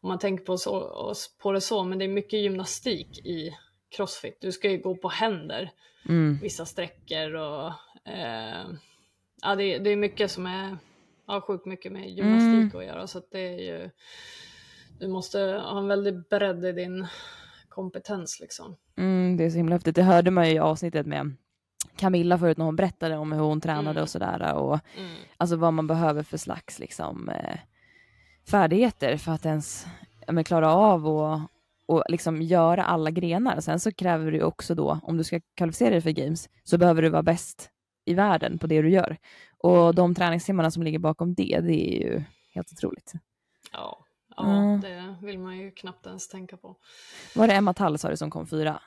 om 0.00 0.08
man 0.08 0.18
tänker 0.18 0.44
på, 0.44 0.56
så, 0.58 1.14
på 1.42 1.52
det 1.52 1.60
så, 1.60 1.84
men 1.84 1.98
det 1.98 2.04
är 2.04 2.08
mycket 2.08 2.40
gymnastik 2.40 3.18
i 3.26 3.56
crossfit. 3.96 4.38
Du 4.40 4.52
ska 4.52 4.70
ju 4.70 4.78
gå 4.78 4.96
på 4.96 5.08
händer 5.08 5.70
Mm. 6.08 6.38
vissa 6.42 6.66
sträckor 6.66 7.34
och 7.34 7.66
eh, 8.12 8.64
ja, 9.42 9.54
det, 9.56 9.78
det 9.78 9.90
är 9.90 9.96
mycket 9.96 10.30
som 10.30 10.46
är, 10.46 10.76
ja, 11.26 11.40
sjukt 11.40 11.66
mycket 11.66 11.92
med 11.92 12.10
gymnastik 12.10 12.74
Mm. 12.74 12.76
att 12.76 12.84
göra, 12.84 13.06
så 13.06 13.18
att 13.18 13.30
det 13.30 13.40
är 13.40 13.58
ju, 13.58 13.90
du 14.98 15.08
måste 15.08 15.38
ha 15.40 15.78
en 15.78 15.88
väldig 15.88 16.28
bredd 16.28 16.64
i 16.64 16.72
din 16.72 17.06
kompetens 17.68 18.40
liksom. 18.40 18.76
Mm, 18.96 19.36
det 19.36 19.44
är 19.44 19.50
så 19.50 19.56
himla 19.56 19.74
häftigt. 19.74 19.94
Det 19.94 20.02
hörde 20.02 20.30
man 20.30 20.48
ju 20.48 20.54
i 20.54 20.58
avsnittet 20.58 21.06
med 21.06 21.36
Camilla 21.96 22.38
förut 22.38 22.58
när 22.58 22.64
hon 22.64 22.76
berättade 22.76 23.16
om 23.16 23.32
hur 23.32 23.40
hon 23.42 23.60
tränade 23.60 23.90
Mm. 23.90 24.02
och 24.02 24.08
sådär. 24.10 24.54
Och 24.54 24.80
Mm. 24.98 25.14
alltså 25.36 25.56
vad 25.56 25.72
man 25.72 25.86
behöver 25.86 26.22
för 26.22 26.36
slags 26.38 26.78
liksom, 26.78 27.28
eh, 27.28 27.58
färdigheter 28.50 29.16
för 29.16 29.32
att 29.32 29.46
ens 29.46 29.86
men, 30.28 30.44
klara 30.44 30.74
av 30.74 31.06
och, 31.08 31.40
och 31.86 32.02
liksom 32.08 32.42
göra 32.42 32.84
alla 32.84 33.10
grenar. 33.10 33.60
Sen 33.60 33.80
så 33.80 33.92
kräver 33.92 34.30
det 34.30 34.36
ju 34.36 34.42
också 34.44 34.74
då, 34.74 35.00
om 35.02 35.16
du 35.16 35.24
ska 35.24 35.40
kvalificera 35.56 35.90
dig 35.90 36.00
för 36.00 36.10
games, 36.10 36.48
så 36.64 36.78
behöver 36.78 37.02
du 37.02 37.08
vara 37.08 37.22
bäst 37.22 37.70
i 38.04 38.14
världen 38.14 38.58
på 38.58 38.66
det 38.66 38.82
du 38.82 38.90
gör. 38.90 39.16
Och 39.58 39.94
de 39.94 40.14
träningstimmarna 40.14 40.70
som 40.70 40.82
ligger 40.82 40.98
bakom 40.98 41.34
det, 41.34 41.60
det 41.60 41.96
är 41.96 42.00
ju 42.02 42.22
helt 42.54 42.72
otroligt. 42.72 43.12
Ja, 43.72 44.04
ja 44.36 44.44
Mm. 44.44 44.80
det 44.80 45.16
vill 45.22 45.38
man 45.38 45.56
ju 45.58 45.70
knappt 45.70 46.06
ens 46.06 46.28
tänka 46.28 46.56
på. 46.56 46.76
Var 47.34 47.46
det 47.48 47.54
Emma 47.54 47.74
Tall 47.74 47.98
sa 47.98 48.10
du 48.10 48.16
som 48.16 48.30
kom 48.30 48.46
fyra? 48.46 48.80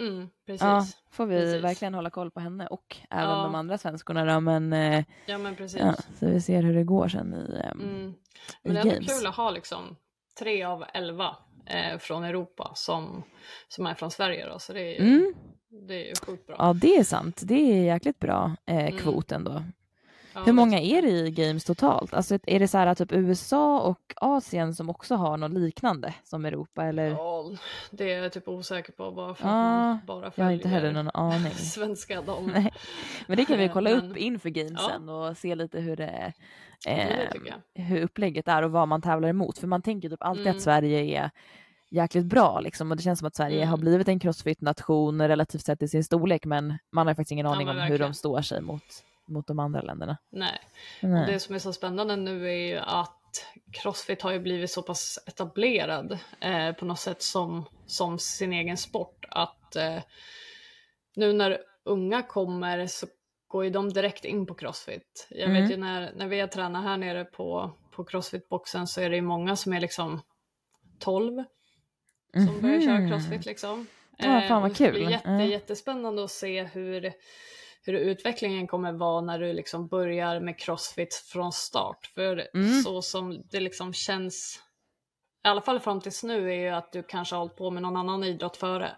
Mm, 0.00 0.28
precis. 0.46 0.62
Ja, 0.62 0.86
får 1.10 1.26
vi 1.26 1.36
Precis. 1.40 1.64
verkligen 1.64 1.94
hålla 1.94 2.10
koll 2.10 2.30
på 2.30 2.40
henne 2.40 2.66
och 2.66 2.96
även 3.10 3.28
Ja. 3.36 3.42
de 3.42 3.54
andra 3.54 3.78
svenskorna 3.78 4.24
då, 4.34 4.40
men 4.40 4.72
eh, 4.72 5.04
Ja, 5.26 5.38
men 5.38 5.56
precis. 5.56 5.80
ja, 5.80 5.94
så 6.18 6.26
vi 6.26 6.40
ser 6.40 6.62
hur 6.62 6.74
det 6.74 6.84
går 6.84 7.08
sen 7.08 7.34
i, 7.34 7.60
ehm, 7.64 7.80
Mm. 7.80 8.08
i 8.10 8.14
Men 8.62 8.74
det 8.74 8.80
är 8.80 8.82
ändå 8.82 8.94
games. 8.94 9.18
kul 9.18 9.26
att 9.26 9.34
ha 9.36 9.50
liksom 9.50 9.96
tre 10.38 10.62
av 10.64 10.84
elva 10.94 11.36
eh, 11.66 11.98
från 11.98 12.24
Europa 12.24 12.72
som, 12.74 13.22
som 13.68 13.86
är 13.86 13.94
från 13.94 14.10
Sverige 14.10 14.46
då, 14.48 14.58
så 14.58 14.72
det 14.72 14.80
är 14.80 15.00
ju, 15.02 15.08
Mm. 15.14 15.34
det 15.88 15.94
är 15.94 16.08
ju 16.08 16.14
sjukt 16.26 16.46
bra. 16.46 16.56
Ja, 16.58 16.72
det 16.72 16.96
är 16.96 17.04
sant. 17.04 17.40
Det 17.44 17.54
är 17.54 17.82
jäkligt 17.84 18.18
bra 18.18 18.56
eh, 18.66 18.76
Mm. 18.86 18.98
kvot 18.98 19.32
ändå. 19.32 19.62
Ja, 20.34 20.42
Hur 20.42 20.52
många 20.52 20.80
är 20.80 21.02
det 21.02 21.08
i 21.10 21.30
games 21.30 21.64
totalt? 21.64 22.14
Alltså 22.14 22.38
är 22.46 22.58
det 22.58 22.68
så 22.68 22.78
här 22.78 22.94
typ 22.94 23.12
USA 23.12 23.80
och 23.80 24.12
Asien 24.16 24.74
som 24.74 24.90
också 24.90 25.14
har 25.14 25.36
något 25.36 25.50
liknande 25.50 26.14
som 26.24 26.44
Europa 26.44 26.84
eller? 26.84 27.08
Ja, 27.08 27.50
det 27.90 28.12
är 28.12 28.22
jag 28.22 28.32
typ 28.32 28.48
osäker 28.48 28.92
på 28.92 29.10
bara 29.10 29.34
för 29.34 29.48
Ja, 29.48 29.50
att 29.90 29.96
man 29.96 30.00
bara 30.06 30.24
Jag 30.26 30.34
följer 30.34 30.46
har 30.48 30.52
inte 30.54 30.68
heller 30.68 30.92
någon 30.92 31.10
aning. 31.14 31.52
svenska 31.54 32.22
dam. 32.22 32.46
Nej. 32.46 32.72
Men 33.26 33.36
det 33.36 33.44
kan 33.44 33.58
vi 33.58 33.68
kolla 33.68 33.90
Men- 33.96 34.10
upp 34.10 34.16
inför 34.16 34.48
gamesen 34.48 35.08
och 35.08 35.36
se 35.36 35.54
lite 35.54 35.80
hur 35.80 35.96
det 35.96 36.04
det 36.06 36.32
eh, 36.86 37.28
hur 37.74 38.02
upplägget 38.02 38.48
är 38.48 38.62
och 38.62 38.70
vad 38.72 38.88
man 38.88 39.02
tävlar 39.02 39.28
emot. 39.28 39.58
För 39.58 39.66
man 39.66 39.82
tänker 39.82 40.08
typ 40.08 40.22
alltid 40.22 40.46
Mm. 40.46 40.56
att 40.56 40.62
Sverige 40.62 41.20
är 41.22 41.30
jäkligt 41.90 42.24
bra 42.26 42.60
liksom 42.60 42.90
och 42.90 42.96
det 42.96 43.02
känns 43.02 43.18
som 43.18 43.28
att 43.28 43.36
Sverige 43.36 43.56
Mm. 43.56 43.68
har 43.68 43.76
blivit 43.76 44.08
en 44.08 44.20
crossfit-nation 44.20 45.28
relativt 45.28 45.62
sett 45.64 45.82
i 45.82 45.88
sin 45.88 46.04
storlek 46.04 46.44
men 46.44 46.78
man 46.92 47.06
har 47.06 47.14
faktiskt 47.14 47.32
ingen 47.32 47.46
Ja, 47.46 47.52
aning 47.54 47.66
men 47.66 47.76
om 47.76 47.82
hur 47.82 47.98
de 47.98 48.14
står 48.14 48.42
sig 48.42 48.60
mot, 48.60 48.82
mot 49.28 49.46
de 49.46 49.58
andra 49.58 49.80
länderna. 49.80 50.16
Nej. 50.32 50.60
Nej. 51.02 51.20
Och 51.20 51.26
det 51.32 51.40
som 51.40 51.54
är 51.54 51.58
så 51.58 51.72
spännande 51.72 52.16
nu 52.16 52.46
är 52.48 52.68
ju 52.68 52.78
att 52.78 53.16
Crossfit 53.72 54.22
har 54.22 54.32
ju 54.32 54.38
blivit 54.40 54.70
så 54.70 54.82
pass 54.82 55.18
etablerad 55.26 56.18
eh, 56.40 56.72
på 56.72 56.84
något 56.84 56.98
sätt 56.98 57.22
som, 57.22 57.64
som 57.86 58.18
sin 58.18 58.52
egen 58.52 58.76
sport 58.76 59.26
att 59.30 59.76
eh, 59.76 59.98
nu 61.16 61.32
när 61.32 61.58
unga 61.84 62.22
kommer 62.22 62.86
så 62.86 63.06
går 63.50 63.64
ju 63.64 63.70
de 63.70 63.88
direkt 63.92 64.24
in 64.24 64.46
på 64.46 64.54
crossfit. 64.54 65.26
Jag 65.30 65.50
Mm. 65.50 65.62
vet 65.62 65.72
ju 65.72 65.76
när, 65.76 66.12
när 66.16 66.26
vi 66.26 66.40
har 66.40 66.46
tränat 66.48 66.84
här 66.84 66.96
nere 66.96 67.24
på, 67.24 67.72
på 67.90 68.04
crossfit-boxen 68.04 68.86
så 68.86 69.00
är 69.00 69.10
det 69.10 69.16
ju 69.16 69.22
många 69.22 69.56
som 69.56 69.72
är 69.72 69.80
liksom 69.80 70.20
12 70.98 71.44
som 72.32 72.60
börjar 72.60 72.80
köra 72.80 73.08
crossfit 73.08 73.46
liksom. 73.46 73.86
Ja, 74.16 74.40
fan 74.48 74.62
vad 74.62 74.70
det 74.70 74.74
ska 74.74 74.90
bli 74.90 75.00
kul. 75.00 75.10
Jätte, 75.10 75.28
Mm. 75.28 75.46
Jättespännande 75.50 76.24
att 76.24 76.30
se 76.30 76.62
hur, 76.64 77.12
hur 77.82 77.94
utvecklingen 77.94 78.66
kommer 78.66 78.92
vara 78.92 79.20
när 79.20 79.38
du 79.38 79.52
liksom 79.52 79.88
börjar 79.88 80.40
med 80.40 80.58
crossfit 80.58 81.14
från 81.14 81.52
start. 81.52 82.06
För 82.14 82.48
Mm. 82.54 82.82
så 82.82 83.02
som 83.02 83.42
det 83.50 83.60
liksom 83.60 83.92
känns, 83.92 84.60
i 85.44 85.48
alla 85.48 85.60
fall 85.60 85.80
fram 85.80 86.00
tills 86.00 86.22
nu, 86.24 86.50
är 86.50 86.54
ju 86.56 86.68
att 86.68 86.92
du 86.92 87.02
kanske 87.02 87.34
har 87.34 87.40
hållit 87.40 87.56
på 87.56 87.70
med 87.70 87.82
någon 87.82 87.96
annan 87.96 88.24
idrott 88.24 88.56
före. 88.56 88.90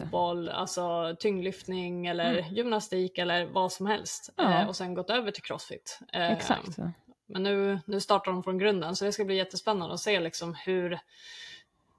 Fotboll, 0.00 0.48
alltså 0.48 1.16
tyngdlyftning 1.18 2.06
eller 2.06 2.32
gymnastik 2.52 3.18
eller 3.18 3.44
vad 3.46 3.72
som 3.72 3.86
helst. 3.86 4.30
Ja. 4.36 4.60
Eh, 4.60 4.68
och 4.68 4.76
sen 4.76 4.94
gått 4.94 5.10
över 5.10 5.30
till 5.30 5.42
crossfit. 5.42 5.98
Eh, 6.12 6.32
Exakt. 6.32 6.78
men 7.26 7.42
nu, 7.42 7.80
nu 7.84 8.00
startar 8.00 8.32
de 8.32 8.42
från 8.42 8.58
grunden 8.58 8.96
så 8.96 9.04
det 9.04 9.12
ska 9.12 9.24
bli 9.24 9.36
jättespännande 9.36 9.94
att 9.94 10.00
se 10.00 10.20
liksom 10.20 10.54
hur, 10.54 10.98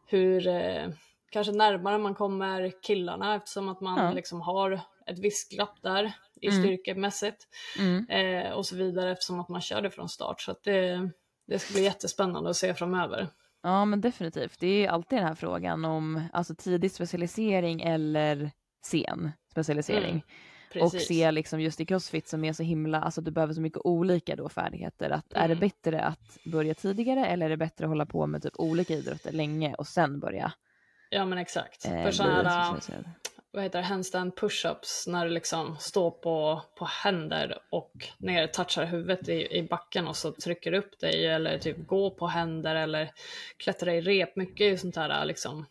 hur 0.07 0.47
eh, 0.47 0.89
kanske 1.29 1.53
närmare 1.53 1.97
man 1.97 2.15
kommer 2.15 2.71
killarna 2.81 3.35
eftersom 3.35 3.69
att 3.69 3.81
man 3.81 4.05
Ja. 4.05 4.11
liksom 4.11 4.41
har 4.41 4.79
ett 5.05 5.19
visst 5.19 5.51
glapp 5.51 5.81
där 5.81 6.11
i 6.41 6.47
Mm. 6.47 6.63
styrkemässigt 6.63 7.47
Mm. 7.79 8.09
eh, 8.09 8.51
och 8.51 8.65
så 8.65 8.75
vidare 8.75 9.11
eftersom 9.11 9.39
att 9.39 9.49
man 9.49 9.61
kör 9.61 9.81
det 9.81 9.91
från 9.91 10.09
start. 10.09 10.41
Så 10.41 10.55
det, 10.63 11.09
det 11.45 11.59
ska 11.59 11.73
bli 11.73 11.83
jättespännande 11.83 12.49
att 12.49 12.55
se 12.55 12.73
framöver. 12.73 13.27
Ja, 13.63 13.85
men 13.85 14.01
definitivt. 14.01 14.59
Det 14.59 14.67
är 14.67 14.79
ju 14.81 14.87
alltid 14.87 15.19
den 15.19 15.27
här 15.27 15.35
frågan 15.35 15.85
om 15.85 16.21
alltså, 16.33 16.55
tidig 16.55 16.91
specialisering 16.91 17.81
eller 17.81 18.51
sen 18.85 19.31
specialisering. 19.51 20.09
Mm, 20.09 20.21
och 20.85 20.91
Precis. 20.91 21.07
se 21.07 21.31
liksom 21.31 21.61
just 21.61 21.79
i 21.79 21.85
crossfit 21.85 22.27
som 22.27 22.43
är 22.43 22.53
så 22.53 22.63
himla, 22.63 23.01
alltså 23.01 23.21
du 23.21 23.31
behöver 23.31 23.53
så 23.53 23.61
mycket 23.61 23.81
olika 23.83 24.35
då 24.35 24.49
färdigheter. 24.49 25.09
Att 25.09 25.33
Är 25.33 25.39
det 25.47 25.53
Mm. 25.53 25.59
bättre 25.59 26.01
att 26.01 26.37
börja 26.45 26.73
tidigare 26.73 27.25
eller 27.25 27.45
är 27.45 27.49
det 27.49 27.57
bättre 27.57 27.85
att 27.85 27.89
hålla 27.89 28.05
på 28.05 28.27
med 28.27 28.43
typ 28.43 28.53
olika 28.55 28.93
idrotter 28.93 29.31
länge 29.31 29.73
och 29.73 29.87
sen 29.87 30.19
börja 30.19 30.51
Ja 31.09 31.25
men 31.25 31.37
exakt. 31.37 31.85
eh, 31.85 32.03
För 32.03 32.11
sådana 32.11 32.49
här? 32.49 33.03
Vad 33.53 33.63
heter 33.63 33.79
det, 33.79 33.85
handstand 33.85 34.33
push-ups 34.35 35.09
när 35.09 35.25
du 35.25 35.31
liksom 35.31 35.75
står 35.79 36.11
på, 36.11 36.61
på 36.75 36.85
händer 36.85 37.57
och 37.69 37.91
ner 38.17 38.47
touchar 38.47 38.85
huvudet 38.85 39.29
i, 39.29 39.57
i 39.57 39.63
backen 39.63 40.07
och 40.07 40.15
så 40.15 40.31
trycker 40.31 40.73
upp 40.73 40.99
dig 40.99 41.27
eller 41.27 41.57
typ 41.57 41.87
gå 41.87 42.11
på 42.11 42.27
händer 42.27 42.75
eller 42.75 43.11
klättra 43.57 43.93
i 43.95 44.01
rep. 44.01 44.35
Mycket 44.35 44.79
sånt 44.79 44.95
här 44.95 45.25
liksom 45.25 45.65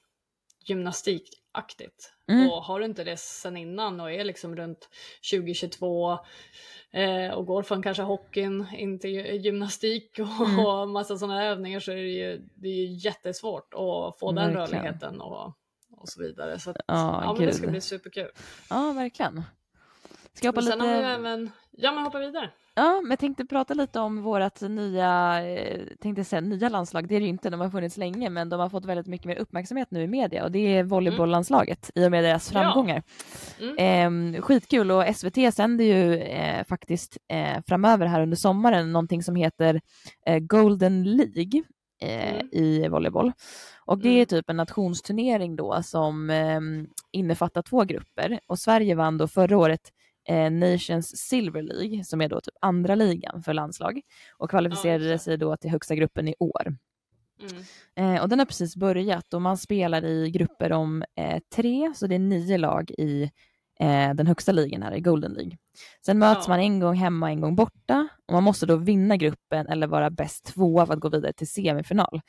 gymnastikaktigt. 0.64 2.12
Mm. 2.28 2.50
Och 2.50 2.64
har 2.64 2.78
du 2.80 2.84
inte 2.86 3.04
det 3.04 3.16
sen 3.16 3.56
innan 3.56 4.00
och 4.00 4.12
är 4.12 4.24
liksom 4.24 4.56
runt 4.56 4.88
2022 5.32 6.12
eh, 6.92 7.30
och 7.34 7.46
går 7.46 7.62
från 7.62 7.82
kanske 7.82 8.02
hockeyn 8.02 8.66
in 8.76 8.98
till 8.98 9.10
gy- 9.10 9.32
gymnastik 9.32 10.18
och, 10.18 10.46
Mm. 10.48 10.66
och 10.66 10.88
massa 10.98 11.16
sådana 11.18 11.44
övningar 11.44 11.80
så 11.80 11.90
är 11.92 11.96
det 11.96 12.02
ju, 12.02 12.42
det 12.54 12.68
är 12.68 13.04
jättesvårt 13.04 13.74
att 13.74 14.18
få 14.18 14.32
den 14.32 14.54
Verkligen. 14.54 14.56
rörligheten 14.82 15.20
och, 15.20 15.52
och 16.00 16.08
så 16.08 16.20
vidare. 16.22 16.58
Så 16.58 16.70
att, 16.70 16.76
Ja, 16.86 17.20
ja, 17.24 17.34
men 17.38 17.46
det 17.46 17.52
ska 17.54 17.66
bli 17.66 17.80
superkul. 17.80 18.28
Ja, 18.70 18.92
verkligen. 18.92 19.42
Ska 20.34 20.46
jag 20.46 20.52
hoppa 20.52 20.62
sen 20.62 20.78
lite... 20.78 20.90
har 20.90 20.98
vi 20.98 21.04
även, 21.04 21.50
ja 21.70 21.92
men 21.92 22.04
hoppa 22.04 22.18
vidare. 22.18 22.50
Ja, 22.74 23.00
men 23.00 23.10
jag 23.10 23.18
tänkte 23.18 23.44
prata 23.46 23.74
lite 23.74 24.00
om 24.00 24.22
vårt 24.22 24.60
nya, 24.60 25.40
eh, 25.50 25.80
tänkte 26.00 26.24
säga 26.24 26.40
nya 26.40 26.68
landslag, 26.68 27.08
det 27.08 27.16
är 27.16 27.20
det 27.20 27.24
ju 27.24 27.30
inte, 27.30 27.50
de 27.50 27.60
har 27.60 27.70
funnits 27.70 27.96
länge, 27.96 28.30
men 28.30 28.48
de 28.48 28.60
har 28.60 28.68
fått 28.68 28.84
väldigt 28.84 29.06
mycket 29.06 29.26
mer 29.26 29.36
uppmärksamhet 29.36 29.90
nu 29.90 30.02
i 30.02 30.06
media 30.06 30.44
och 30.44 30.50
det 30.52 30.58
är 30.76 30.82
volleybolllandslaget 30.84 31.90
i 31.94 32.06
och 32.06 32.10
med 32.10 32.24
deras 32.24 32.52
Ja. 32.52 32.60
framgångar. 32.60 33.02
Mm. 33.60 34.34
Eh, 34.34 34.42
skitkul 34.42 34.90
och 34.90 35.16
SVT 35.16 35.54
sänder 35.54 35.84
ju 35.84 36.16
eh, 36.18 36.64
faktiskt 36.64 37.16
eh, 37.28 37.62
framöver 37.66 38.06
här 38.06 38.22
under 38.22 38.36
sommaren 38.36 38.92
någonting 38.92 39.22
som 39.22 39.34
heter 39.36 39.80
eh, 40.26 40.38
Golden 40.38 41.02
League 41.16 41.62
eh, 42.02 42.34
Mm. 42.34 42.48
i 42.52 42.88
volleyboll. 42.88 43.32
Och 43.90 43.98
det 43.98 44.08
är 44.08 44.14
Mm. 44.14 44.26
typ 44.26 44.50
en 44.50 44.56
nationsturnering 44.56 45.56
då 45.56 45.82
som 45.82 46.30
eh, 46.30 46.60
innefattar 47.12 47.62
två 47.62 47.84
grupper 47.84 48.40
och 48.46 48.58
Sverige 48.58 48.94
vann 48.94 49.18
då 49.18 49.28
förra 49.28 49.58
året 49.58 49.80
eh, 50.28 50.50
Nations 50.50 51.16
Silver 51.16 51.62
League 51.62 52.04
som 52.04 52.20
är 52.20 52.28
då 52.28 52.40
typ 52.40 52.54
andra 52.60 52.94
ligan 52.94 53.42
för 53.42 53.54
landslag 53.54 54.00
och 54.38 54.50
kvalificerade 54.50 55.18
sig 55.18 55.36
då 55.36 55.56
till 55.56 55.70
högsta 55.70 55.94
gruppen 55.94 56.28
i 56.28 56.34
år. 56.38 56.76
Mm. 57.96 58.14
Eh, 58.14 58.22
och 58.22 58.28
den 58.28 58.38
har 58.38 58.46
precis 58.46 58.76
börjat 58.76 59.34
och 59.34 59.42
man 59.42 59.56
spelar 59.56 60.04
i 60.04 60.30
grupper 60.30 60.72
om 60.72 61.04
eh, 61.16 61.38
tre, 61.54 61.92
så 61.94 62.06
det 62.06 62.14
är 62.14 62.18
nio 62.18 62.58
lag 62.58 62.90
i 62.90 63.22
eh, 63.80 64.14
den 64.14 64.26
högsta 64.26 64.52
ligan 64.52 64.82
här 64.82 64.94
i 64.94 65.00
Golden 65.00 65.32
League. 65.32 65.56
Sen 66.06 66.18
möts 66.18 66.46
Ja. 66.46 66.52
man 66.52 66.60
en 66.60 66.80
gång 66.80 66.94
hemma, 66.94 67.30
en 67.30 67.40
gång 67.40 67.56
borta 67.56 68.08
och 68.26 68.32
man 68.34 68.42
måste 68.44 68.66
då 68.66 68.76
vinna 68.76 69.16
gruppen 69.16 69.66
eller 69.66 69.86
vara 69.86 70.10
bäst 70.10 70.44
tvåa 70.44 70.86
för 70.86 70.94
att 70.94 71.00
gå 71.00 71.08
vidare 71.08 71.32
till 71.32 71.48
semifinal. 71.48 72.20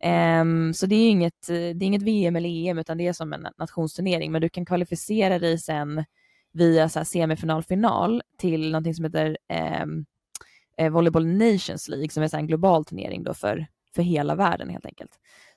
Ehm, 0.00 0.74
så 0.74 0.86
det 0.86 0.94
är 0.94 1.10
inget, 1.10 1.46
det 1.46 1.54
är 1.54 1.82
inget 1.82 2.02
VM 2.02 2.36
eller 2.36 2.48
EM 2.68 2.78
utan 2.78 2.98
det 2.98 3.06
är 3.06 3.12
som 3.12 3.32
en 3.32 3.46
nationsturnering 3.58 4.32
men 4.32 4.40
du 4.40 4.48
kan 4.48 4.66
kvalificera 4.66 5.38
dig 5.38 5.58
sen 5.58 6.04
via 6.52 6.88
så 6.88 7.04
semifinal, 7.04 7.62
final 7.62 8.22
till 8.38 8.70
någonting 8.70 8.94
som 8.94 9.04
heter 9.04 9.38
eh, 9.48 10.90
Volleyball 10.90 11.26
Nations 11.26 11.88
League 11.88 12.08
som 12.10 12.22
är 12.22 12.28
så 12.28 12.36
en 12.36 12.46
global 12.46 12.84
turnering 12.84 13.22
då 13.24 13.34
för, 13.34 13.66
för 13.94 14.02
hela 14.02 14.34
världen 14.34 14.68
helt 14.68 14.86
enkelt. 14.86 15.10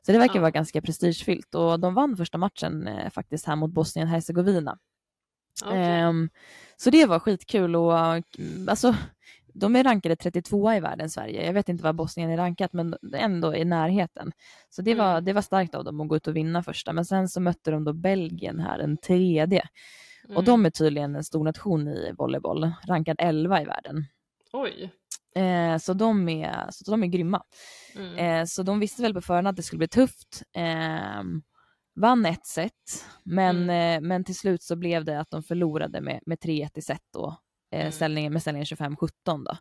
Så 0.06 0.12
det 0.12 0.18
verkar 0.18 0.36
Ja. 0.36 0.42
vara 0.42 0.52
ganska 0.52 0.82
prestigefyllt 0.82 1.56
och 1.56 1.80
de 1.80 1.94
vann 1.94 2.18
första 2.18 2.38
matchen 2.38 2.88
eh, 2.88 3.10
faktiskt 3.10 3.46
här 3.46 3.56
mot 3.56 3.72
Bosnien-Hercegovina. 3.72 4.78
Okej. 5.66 5.78
Ehm, 5.78 6.30
så 6.78 6.90
det 6.90 7.06
var 7.06 7.20
skitkul 7.20 7.76
och 7.76 7.98
mm, 8.40 8.70
alltså 8.70 8.96
de 9.54 9.76
är 9.76 9.84
rankade 9.84 10.16
32 10.16 10.74
i 10.74 10.80
världen, 10.80 11.10
Sverige. 11.10 11.46
Jag 11.46 11.54
vet 11.54 11.70
inte 11.70 11.84
vad 11.84 11.96
Bosnien 11.96 12.30
är 12.32 12.38
rankat, 12.38 12.74
men 12.74 12.96
ändå 13.16 13.56
i 13.56 13.66
närheten. 13.66 14.32
Så 14.70 14.82
det 14.82 14.96
var, 14.96 15.12
Mm. 15.12 15.26
det 15.26 15.34
var 15.34 15.42
starkt 15.42 15.76
av 15.76 15.84
dem 15.84 16.02
att 16.02 16.08
gå 16.08 16.16
ut 16.16 16.28
och 16.28 16.36
vinna 16.36 16.64
första. 16.64 16.94
Men 16.94 17.06
sen 17.06 17.30
så 17.30 17.40
mötte 17.42 17.72
de 17.72 17.84
då 17.84 17.94
Belgien 17.94 18.60
här, 18.60 18.80
en 18.80 18.98
tredje. 18.98 19.64
Och 20.24 20.32
Mm. 20.32 20.46
de 20.46 20.66
är 20.66 20.70
tydligen 20.70 21.16
en 21.16 21.24
stor 21.24 21.44
nation 21.44 21.88
i 21.88 22.12
volleyboll, 22.18 22.72
rankad 22.88 23.16
11 23.20 23.62
i 23.62 23.66
världen. 23.66 24.06
Oj. 24.54 24.92
Eh, 25.36 25.78
så, 25.78 25.94
de 25.94 26.30
är, 26.30 26.68
så 26.72 26.92
de 26.92 27.04
är 27.04 27.08
grymma. 27.08 27.44
Mm. 27.96 28.16
Eh, 28.18 28.46
så 28.46 28.64
de 28.64 28.80
visste 28.80 29.02
väl 29.02 29.14
på 29.14 29.22
förhand 29.22 29.48
att 29.48 29.56
det 29.56 29.64
skulle 29.64 29.78
bli 29.78 29.88
tufft. 29.88 30.44
Eh, 30.56 31.24
vann 31.96 32.26
ett 32.26 32.46
set, 32.46 33.06
men, 33.24 33.64
Mm. 33.64 34.04
eh, 34.04 34.08
men 34.08 34.24
till 34.24 34.36
slut 34.36 34.64
så 34.64 34.76
blev 34.76 35.06
det 35.06 35.20
att 35.20 35.30
de 35.30 35.44
förlorade 35.44 36.02
med, 36.02 36.20
med 36.26 36.40
3-1 36.40 36.78
i 36.78 36.82
set 36.82 37.02
då. 37.14 37.38
Eh, 37.72 37.80
Mm. 37.80 37.92
ställningen, 37.92 38.34
med 38.34 38.42
ställningen 38.42 38.66
25-17 38.66 39.44
då. 39.44 39.52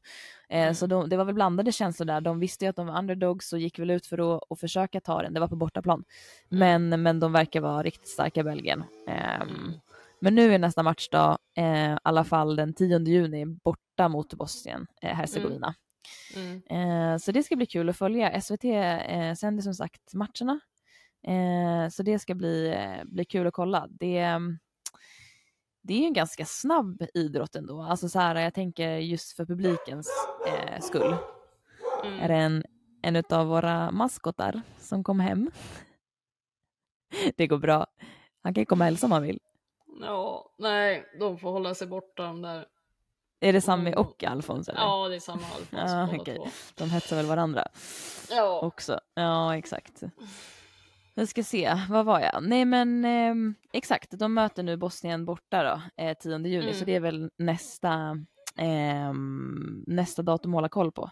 Eh, 0.48 0.62
Mm. 0.62 0.74
Så 0.74 0.86
de, 0.86 1.08
det 1.08 1.16
var 1.16 1.24
väl 1.24 1.34
blandade 1.34 1.72
känslor 1.72 2.06
där. 2.06 2.20
De 2.20 2.40
visste 2.40 2.64
ju 2.64 2.68
att 2.68 2.76
de 2.76 2.86
var 2.86 2.98
underdogs 2.98 3.52
och 3.52 3.58
gick 3.58 3.78
väl 3.78 3.90
ut 3.90 4.06
för 4.06 4.36
att, 4.36 4.42
att 4.50 4.60
försöka 4.60 5.00
ta 5.00 5.22
den. 5.22 5.34
Det 5.34 5.40
var 5.40 5.48
på 5.48 5.56
bortaplan. 5.56 6.04
Mm. 6.52 6.88
Men, 6.90 7.02
men 7.02 7.20
de 7.20 7.32
verkar 7.32 7.60
vara 7.60 7.82
riktigt 7.82 8.08
starka 8.08 8.42
Belgien. 8.44 8.84
Ehm, 9.08 9.48
Mm. 9.48 9.72
Men 10.20 10.34
nu 10.34 10.54
är 10.54 10.58
nästa 10.58 10.82
matchdag, 10.82 11.38
eh, 11.56 11.92
i 11.92 11.96
alla 12.02 12.24
fall 12.24 12.56
den 12.56 12.74
10 12.74 12.98
juni, 12.98 13.44
borta 13.46 14.08
mot 14.08 14.34
Bosnien, 14.34 14.86
eh, 15.02 15.14
Hercegovina. 15.14 15.74
Mm. 16.36 16.62
Eh, 16.70 17.18
så 17.18 17.32
det 17.32 17.42
ska 17.42 17.56
bli 17.56 17.66
kul 17.66 17.88
att 17.88 17.96
följa. 17.96 18.40
SVT 18.40 18.64
eh, 18.64 19.34
sänder 19.34 19.62
som 19.62 19.74
sagt 19.74 20.14
matcherna. 20.14 20.60
Eh, 21.26 21.88
så 21.90 22.02
det 22.02 22.18
ska 22.18 22.34
bli, 22.34 22.68
eh, 22.68 23.04
bli 23.04 23.24
kul 23.24 23.46
att 23.46 23.54
kolla. 23.54 23.86
Det, 23.90 24.18
mm, 24.18 24.58
det 25.88 25.94
är 25.94 25.98
ju 25.98 26.04
en 26.04 26.12
ganska 26.12 26.44
snabb 26.44 27.02
idrott 27.14 27.56
ändå. 27.56 27.82
Alltså 27.82 28.08
så 28.08 28.18
här, 28.18 28.34
jag 28.36 28.54
tänker 28.54 28.96
just 28.96 29.36
för 29.36 29.44
publikens 29.44 30.10
eh, 30.46 30.80
skull. 30.80 31.16
Mm. 32.04 32.20
Är 32.20 32.28
det 32.28 32.34
en, 32.34 32.64
en 33.02 33.22
av 33.30 33.46
våra 33.46 33.90
maskotar 33.90 34.60
som 34.78 35.04
kom 35.04 35.20
hem? 35.20 35.50
Det 37.36 37.46
går 37.46 37.58
bra. 37.58 37.86
Han 38.42 38.54
kan 38.54 38.66
komma 38.66 38.84
och 38.84 38.86
hälsa 38.86 39.06
om 39.06 39.12
han 39.12 39.22
vill. 39.22 39.40
Ja, 40.00 40.52
nej, 40.58 41.04
de 41.20 41.38
får 41.38 41.50
hålla 41.52 41.74
sig 41.74 41.86
borta 41.86 42.22
de 42.22 42.42
där. 42.42 42.66
Är 43.40 43.52
det 43.52 43.60
Sammy 43.60 43.90
Mm. 43.90 43.98
och 44.06 44.24
Alfons? 44.24 44.68
Eller? 44.68 44.80
Ja, 44.80 45.08
det 45.08 45.14
är 45.14 45.20
samma 45.20 45.42
Alfons 45.46 45.68
Ja, 45.92 46.08
okej. 46.20 46.36
två. 46.36 46.48
De 46.74 46.90
hetsar 46.90 47.16
väl 47.16 47.26
varandra? 47.26 47.66
Ja. 48.30 48.60
också. 48.60 49.00
Ja, 49.14 49.56
exakt. 49.56 50.02
Vi 51.18 51.26
ska 51.26 51.42
se, 51.42 51.74
vad 51.88 52.04
var 52.04 52.20
jag? 52.20 52.42
Nej 52.42 52.64
men 52.64 53.04
ehm, 53.04 53.54
exakt, 53.72 54.10
de 54.18 54.34
möter 54.34 54.62
nu 54.62 54.76
Bosnien 54.76 55.24
borta 55.24 55.62
då, 55.96 56.02
eh, 56.04 56.16
10 56.18 56.38
juni, 56.38 56.64
Mm. 56.64 56.74
så 56.74 56.84
det 56.84 56.94
är 56.94 57.00
väl 57.00 57.30
nästa, 57.38 58.16
ehm, 58.56 59.84
nästa 59.86 60.22
datum 60.22 60.50
att 60.54 60.56
hålla 60.56 60.68
koll 60.68 60.92
på. 60.92 61.10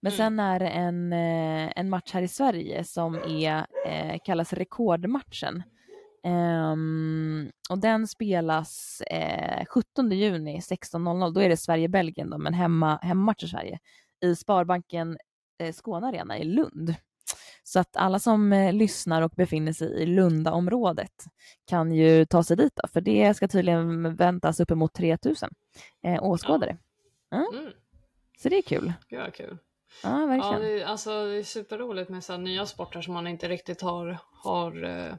Men 0.00 0.12
Mm. 0.12 0.16
sen 0.16 0.40
är 0.40 0.58
det 0.58 0.68
en, 0.68 1.12
eh, 1.12 1.72
en 1.76 1.90
match 1.90 2.10
här 2.12 2.22
i 2.22 2.28
Sverige 2.28 2.84
som 2.84 3.14
är, 3.14 3.66
eh, 3.86 4.18
kallas 4.24 4.52
rekordmatchen. 4.52 5.62
Ehm, 6.24 7.50
och 7.70 7.78
den 7.78 8.06
spelas 8.06 9.00
eh, 9.10 9.64
17 9.66 10.10
juni 10.10 10.60
16.00, 10.62 11.32
då 11.34 11.40
är 11.40 11.48
det 11.48 11.56
Sverige-Belgien 11.56 12.30
då, 12.30 12.38
men 12.38 12.54
hemma, 12.54 12.98
hemmamatch 13.02 13.44
i 13.44 13.48
Sverige, 13.48 13.78
i 14.24 14.36
Sparbanken 14.36 15.18
eh, 15.58 15.72
Skåne 15.72 16.06
Arena 16.06 16.38
i 16.38 16.44
Lund. 16.44 16.94
Så 17.68 17.78
att 17.80 17.96
alla 17.96 18.18
som 18.18 18.52
eh, 18.52 18.72
lyssnar 18.72 19.22
och 19.22 19.30
befinner 19.36 19.72
sig 19.72 20.02
i 20.02 20.06
Lundaområdet 20.06 21.24
kan 21.68 21.92
ju 21.92 22.24
ta 22.24 22.42
sig 22.42 22.56
dit 22.56 22.72
då, 22.82 22.88
för 22.88 23.00
det 23.00 23.34
ska 23.36 23.48
tydligen 23.48 24.16
väntas 24.16 24.60
uppemot 24.60 24.94
3000 24.94 25.50
eh, 26.06 26.22
åskådare. 26.22 26.76
Mm. 27.32 27.72
Så 28.38 28.48
det 28.48 28.58
är 28.58 28.62
kul. 28.62 28.92
Gud 29.08 29.20
vad 29.20 29.34
kul. 29.34 29.58
Ja, 30.02 30.20
Ja, 30.20 30.26
verkligen. 30.26 30.60
det, 30.60 30.82
är- 30.82 30.86
alltså, 30.86 31.10
det 31.26 31.36
är 31.38 31.42
superroligt 31.42 32.10
med 32.10 32.24
så 32.24 32.36
nya 32.36 32.66
sporter 32.66 33.00
som 33.00 33.14
man 33.14 33.26
inte 33.26 33.48
riktigt 33.48 33.82
har, 33.82 34.18
har 34.44 34.84
eh, 34.84 35.14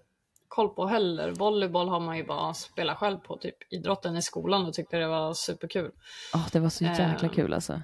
koll 0.47 0.69
på 0.69 0.85
heller. 0.87 1.31
Volleyboll 1.31 1.89
har 1.89 1.99
man 1.99 2.17
ju 2.17 2.23
bara 2.25 2.53
spelat 2.53 2.97
själv 2.97 3.17
på 3.17 3.37
typ 3.37 3.73
idrotten 3.73 4.17
i 4.17 4.21
skolan 4.21 4.65
och 4.65 4.73
tyckte 4.73 4.97
det 4.97 5.07
var 5.07 5.33
superkul. 5.33 5.91
Ja, 6.33 6.45
det 6.51 6.59
var 6.59 6.69
så 6.69 6.83
jäkla 6.83 7.05
Ehm. 7.27 7.29
kul 7.29 7.53
alltså. 7.53 7.81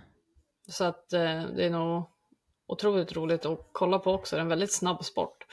Så 0.68 0.84
att 0.84 1.14
eh, 1.14 1.44
det 1.44 1.66
är 1.66 1.70
nog 1.70 2.10
otroligt 2.68 3.14
roligt 3.14 3.46
att 3.46 3.70
kolla 3.72 4.00
på 4.00 4.12
också. 4.14 4.36
Det 4.36 4.40
är 4.40 4.42
en 4.44 4.50
väldigt 4.50 4.74
snabb 4.74 5.06
sport. 5.06 5.46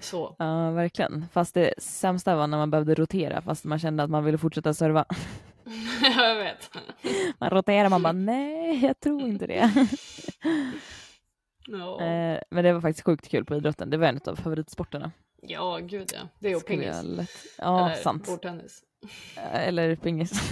Så 0.00 0.36
Ja, 0.38 0.70
verkligen. 0.70 1.26
Fast 1.32 1.54
det 1.54 1.74
sämsta 1.78 2.36
var 2.36 2.46
när 2.46 2.58
man 2.58 2.70
behövde 2.70 2.94
rotera, 2.94 3.42
fast 3.42 3.64
man 3.64 3.78
kände 3.78 4.02
att 4.02 4.10
man 4.10 4.24
ville 4.24 4.38
fortsätta 4.38 4.74
serva. 4.74 5.04
jag 6.16 6.34
vet. 6.36 6.70
Man 7.40 7.50
roterar, 7.50 7.88
man 7.88 8.02
bara 8.02 8.12
nej, 8.12 8.84
jag 8.84 9.00
tror 9.00 9.22
inte 9.22 9.46
det. 9.46 9.70
Ja, 11.68 12.00
Eh, 12.00 12.40
Men 12.50 12.64
det 12.64 12.72
var 12.72 12.80
faktiskt 12.80 13.04
sjukt 13.06 13.28
kul 13.28 13.44
på 13.44 13.54
idrotten. 13.56 13.90
Det 13.90 13.96
var 13.96 14.06
en 14.06 14.20
av 14.26 14.36
favoritsporterna. 14.36 15.10
ja 15.42 15.78
gud 15.82 16.10
ja. 16.14 16.20
Det 16.38 16.52
är 16.52 16.56
och 16.56 16.66
pingis. 16.66 17.02
Ja, 17.58 17.86
Eller 17.90 18.02
sant. 18.02 18.26
bordtennis. 18.26 18.82
Eller 19.52 19.96
pingis. 19.96 20.32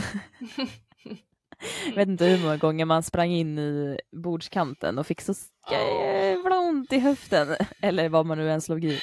Jag 1.87 1.95
vet 1.95 2.09
inte 2.09 2.25
hur 2.25 2.43
många 2.43 2.57
gånger 2.57 2.85
man 2.85 3.03
sprang 3.03 3.31
in 3.31 3.59
i 3.59 3.99
bordskanten 4.13 4.99
och 4.99 5.07
fick 5.07 5.21
så 5.21 5.35
jävla 5.71 6.59
ont 6.59 6.93
i 6.93 6.99
höften. 6.99 7.57
Eller 7.83 8.09
vad 8.09 8.27
man 8.27 8.39
nu 8.39 8.51
än 8.51 8.61
slog 8.61 8.85
i. 8.85 9.01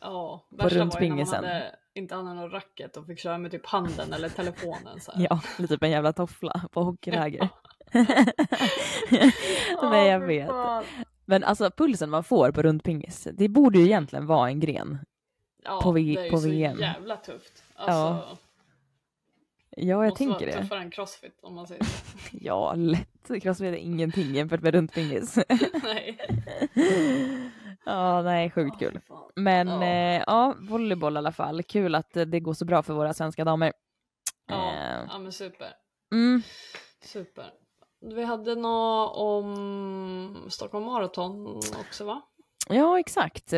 Ja, 0.00 0.44
På 0.50 0.56
när 0.56 0.64
man 0.64 0.70
rundpingisen. 0.70 1.44
hade, 1.44 1.74
inte 1.94 2.14
hade 2.14 2.34
någon 2.34 2.50
racket 2.50 2.96
och 2.96 3.06
fick 3.06 3.18
köra 3.18 3.38
med 3.38 3.50
typ 3.50 3.66
handen 3.66 4.12
eller 4.12 4.28
telefonen. 4.28 5.00
Så 5.00 5.12
här. 5.12 5.26
Ja, 5.30 5.40
lite 5.58 5.74
typ 5.74 5.82
en 5.82 5.90
jävla 5.90 6.12
toffla 6.12 6.60
på 6.72 6.82
hockeyläger. 6.82 7.48
Nej, 9.82 10.08
jag 10.08 10.20
vet. 10.20 10.50
Men 11.24 11.44
alltså 11.44 11.70
pulsen 11.70 12.10
man 12.10 12.24
får 12.24 12.50
på 12.52 12.62
rundpingis, 12.62 13.28
det 13.32 13.48
borde 13.48 13.78
ju 13.78 13.84
egentligen 13.84 14.26
vara 14.26 14.48
en 14.48 14.60
gren. 14.60 14.98
Ja, 15.64 15.80
På 15.82 15.92
V- 15.92 16.00
det 16.14 16.20
är 16.20 16.24
ju 16.24 16.30
på 16.30 16.38
så 16.38 16.48
VM. 16.48 16.78
jävla 16.78 17.16
tufft. 17.16 17.62
Alltså, 17.74 17.92
Ja, 17.92 18.36
Ja, 19.80 19.86
jag 20.04 20.04
måste 20.10 20.18
tänker 20.24 20.46
vara 20.46 20.56
det. 20.56 20.62
tuffare 20.62 20.80
än 20.80 20.90
crossfit 20.90 21.38
om 21.42 21.54
man 21.54 21.66
säger 21.66 21.84
så. 21.84 22.06
Ja, 22.40 22.74
lätt. 22.74 23.42
Crossfit 23.42 23.66
är 23.66 23.72
ingenting 23.72 24.34
jämfört 24.34 24.60
med 24.62 24.74
rundpingis. 24.74 25.36
Nej. 25.82 26.18
ja, 27.84 28.22
nej, 28.22 28.50
sjukt 28.50 28.78
kul. 28.78 29.00
Fan. 29.08 29.30
Men 29.36 29.68
Ja. 29.68 29.84
ja. 29.86 30.22
ja, 30.26 30.54
volleyboll 30.60 31.14
i 31.14 31.18
alla 31.18 31.32
fall. 31.32 31.62
Kul 31.62 31.94
att 31.94 32.16
eh, 32.16 32.24
det 32.24 32.40
går 32.40 32.54
så 32.54 32.64
bra 32.64 32.82
för 32.82 32.94
våra 32.94 33.14
svenska 33.14 33.44
damer. 33.44 33.72
Ja, 34.46 34.72
Eh, 34.72 35.04
ja, 35.08 35.18
men 35.18 35.32
super. 35.32 35.68
Mm. 36.12 36.42
Super. 37.04 37.50
Vi 38.14 38.24
hade 38.24 38.54
något 38.54 39.16
om 39.16 40.46
Stockholm 40.48 40.84
Marathon 40.86 41.56
också 41.80 42.04
va? 42.04 42.22
Ja, 42.68 42.98
exakt. 42.98 43.52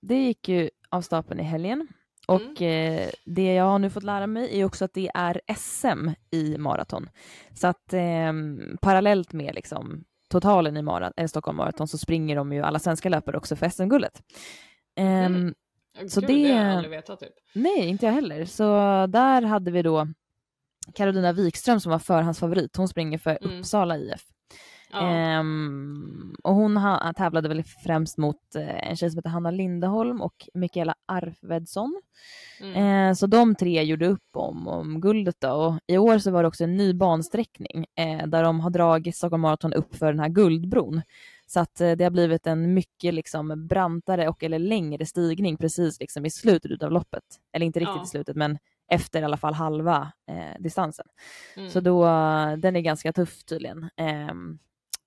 Det 0.00 0.14
gick 0.16 0.48
ju 0.48 0.70
av 0.88 1.00
stapeln 1.00 1.40
i 1.40 1.42
helgen. 1.42 1.88
Och 2.26 2.62
eh, 2.62 3.08
det 3.24 3.54
jag 3.54 3.64
har 3.64 3.78
nu 3.78 3.90
fått 3.90 4.02
lära 4.02 4.26
mig 4.26 4.60
är 4.60 4.64
också 4.64 4.84
att 4.84 4.94
det 4.94 5.10
är 5.14 5.40
SM 5.56 6.08
i 6.30 6.58
maraton. 6.58 7.08
Så 7.54 7.66
att 7.66 7.92
eh, 7.92 8.32
parallellt 8.80 9.32
med 9.32 9.54
liksom, 9.54 10.04
totalen 10.30 10.76
i 10.76 10.82
mara- 10.82 11.12
eh, 11.16 11.26
Stockholm 11.26 11.56
Marathon 11.56 11.88
så 11.88 11.98
springer 11.98 12.36
de 12.36 12.52
ju 12.52 12.62
alla 12.62 12.78
svenska 12.78 13.08
löpare 13.08 13.36
också 13.36 13.56
för 13.56 13.68
SM-guldet. 13.68 14.22
Ehm, 14.96 15.34
Mm. 16.00 16.08
Så 16.10 16.20
Gud, 16.20 16.28
det- 16.30 16.34
det 16.48 16.52
har 16.54 16.64
jag 16.64 16.72
aldrig 16.76 16.90
vetat 16.90 17.20
typ. 17.20 17.32
Nej, 17.54 17.86
inte 17.88 18.06
jag 18.06 18.12
heller. 18.12 18.44
Så 18.44 18.62
där 19.06 19.42
hade 19.42 19.70
vi 19.70 19.82
då 19.82 20.08
Carolina 20.94 21.32
Wikström 21.32 21.80
som 21.80 21.92
var 21.92 21.98
förhandsfavorit. 21.98 22.76
Hon 22.76 22.88
springer 22.88 23.18
för 23.18 23.38
Mm. 23.44 23.58
Uppsala 23.58 23.98
IF. 23.98 24.22
Ja. 24.92 25.00
Ehm, 25.00 26.34
och 26.42 26.54
hon 26.54 26.76
ha, 26.76 27.12
tävlade 27.12 27.48
väl 27.48 27.62
främst 27.62 28.18
mot 28.18 28.54
eh, 28.54 28.88
en 28.90 28.96
tjej 28.96 29.10
som 29.10 29.18
heter 29.18 29.30
Hanna 29.30 29.50
Lindeholm 29.50 30.20
och 30.20 30.48
Mikaela 30.54 30.94
Arvedsson. 31.06 32.02
Mm. 32.60 33.08
Eh, 33.08 33.14
så 33.14 33.26
de 33.26 33.54
tre 33.54 33.82
gjorde 33.82 34.06
upp 34.06 34.36
om, 34.36 34.68
om 34.68 35.00
guldet 35.00 35.36
då. 35.40 35.52
Och 35.52 35.74
I 35.86 35.98
år 35.98 36.18
så 36.18 36.30
var 36.30 36.42
det 36.42 36.48
också 36.48 36.64
en 36.64 36.76
ny 36.76 36.94
bansträckning 36.94 37.86
eh, 37.98 38.26
där 38.26 38.42
de 38.42 38.60
har 38.60 38.70
dragit 38.70 39.16
Stockholm 39.16 39.40
Marathon 39.40 39.72
upp 39.72 39.94
för 39.94 40.06
den 40.06 40.20
här 40.20 40.28
guldbron. 40.28 41.02
Så 41.46 41.60
att 41.60 41.80
eh, 41.80 41.92
det 41.92 42.04
har 42.04 42.10
blivit 42.10 42.46
en 42.46 42.74
mycket 42.74 43.14
liksom 43.14 43.66
brantare 43.68 44.28
och 44.28 44.42
eller 44.42 44.58
längre 44.58 45.06
stigning 45.06 45.56
precis 45.56 46.00
liksom 46.00 46.26
i 46.26 46.30
slutet 46.30 46.82
av 46.82 46.92
loppet. 46.92 47.24
Eller 47.52 47.66
inte 47.66 47.80
riktigt 47.80 47.96
Ja. 47.96 48.02
i 48.04 48.06
slutet 48.06 48.36
men 48.36 48.58
efter 48.90 49.22
i 49.22 49.24
alla 49.24 49.36
fall 49.36 49.54
halva 49.54 50.12
distansen. 50.58 51.06
Mm. 51.56 51.70
Så 51.70 51.80
då, 51.80 52.04
den 52.58 52.76
är 52.76 52.80
ganska 52.80 53.12
tuff 53.12 53.44
tydligen. 53.44 53.90
Ehm, 53.96 54.58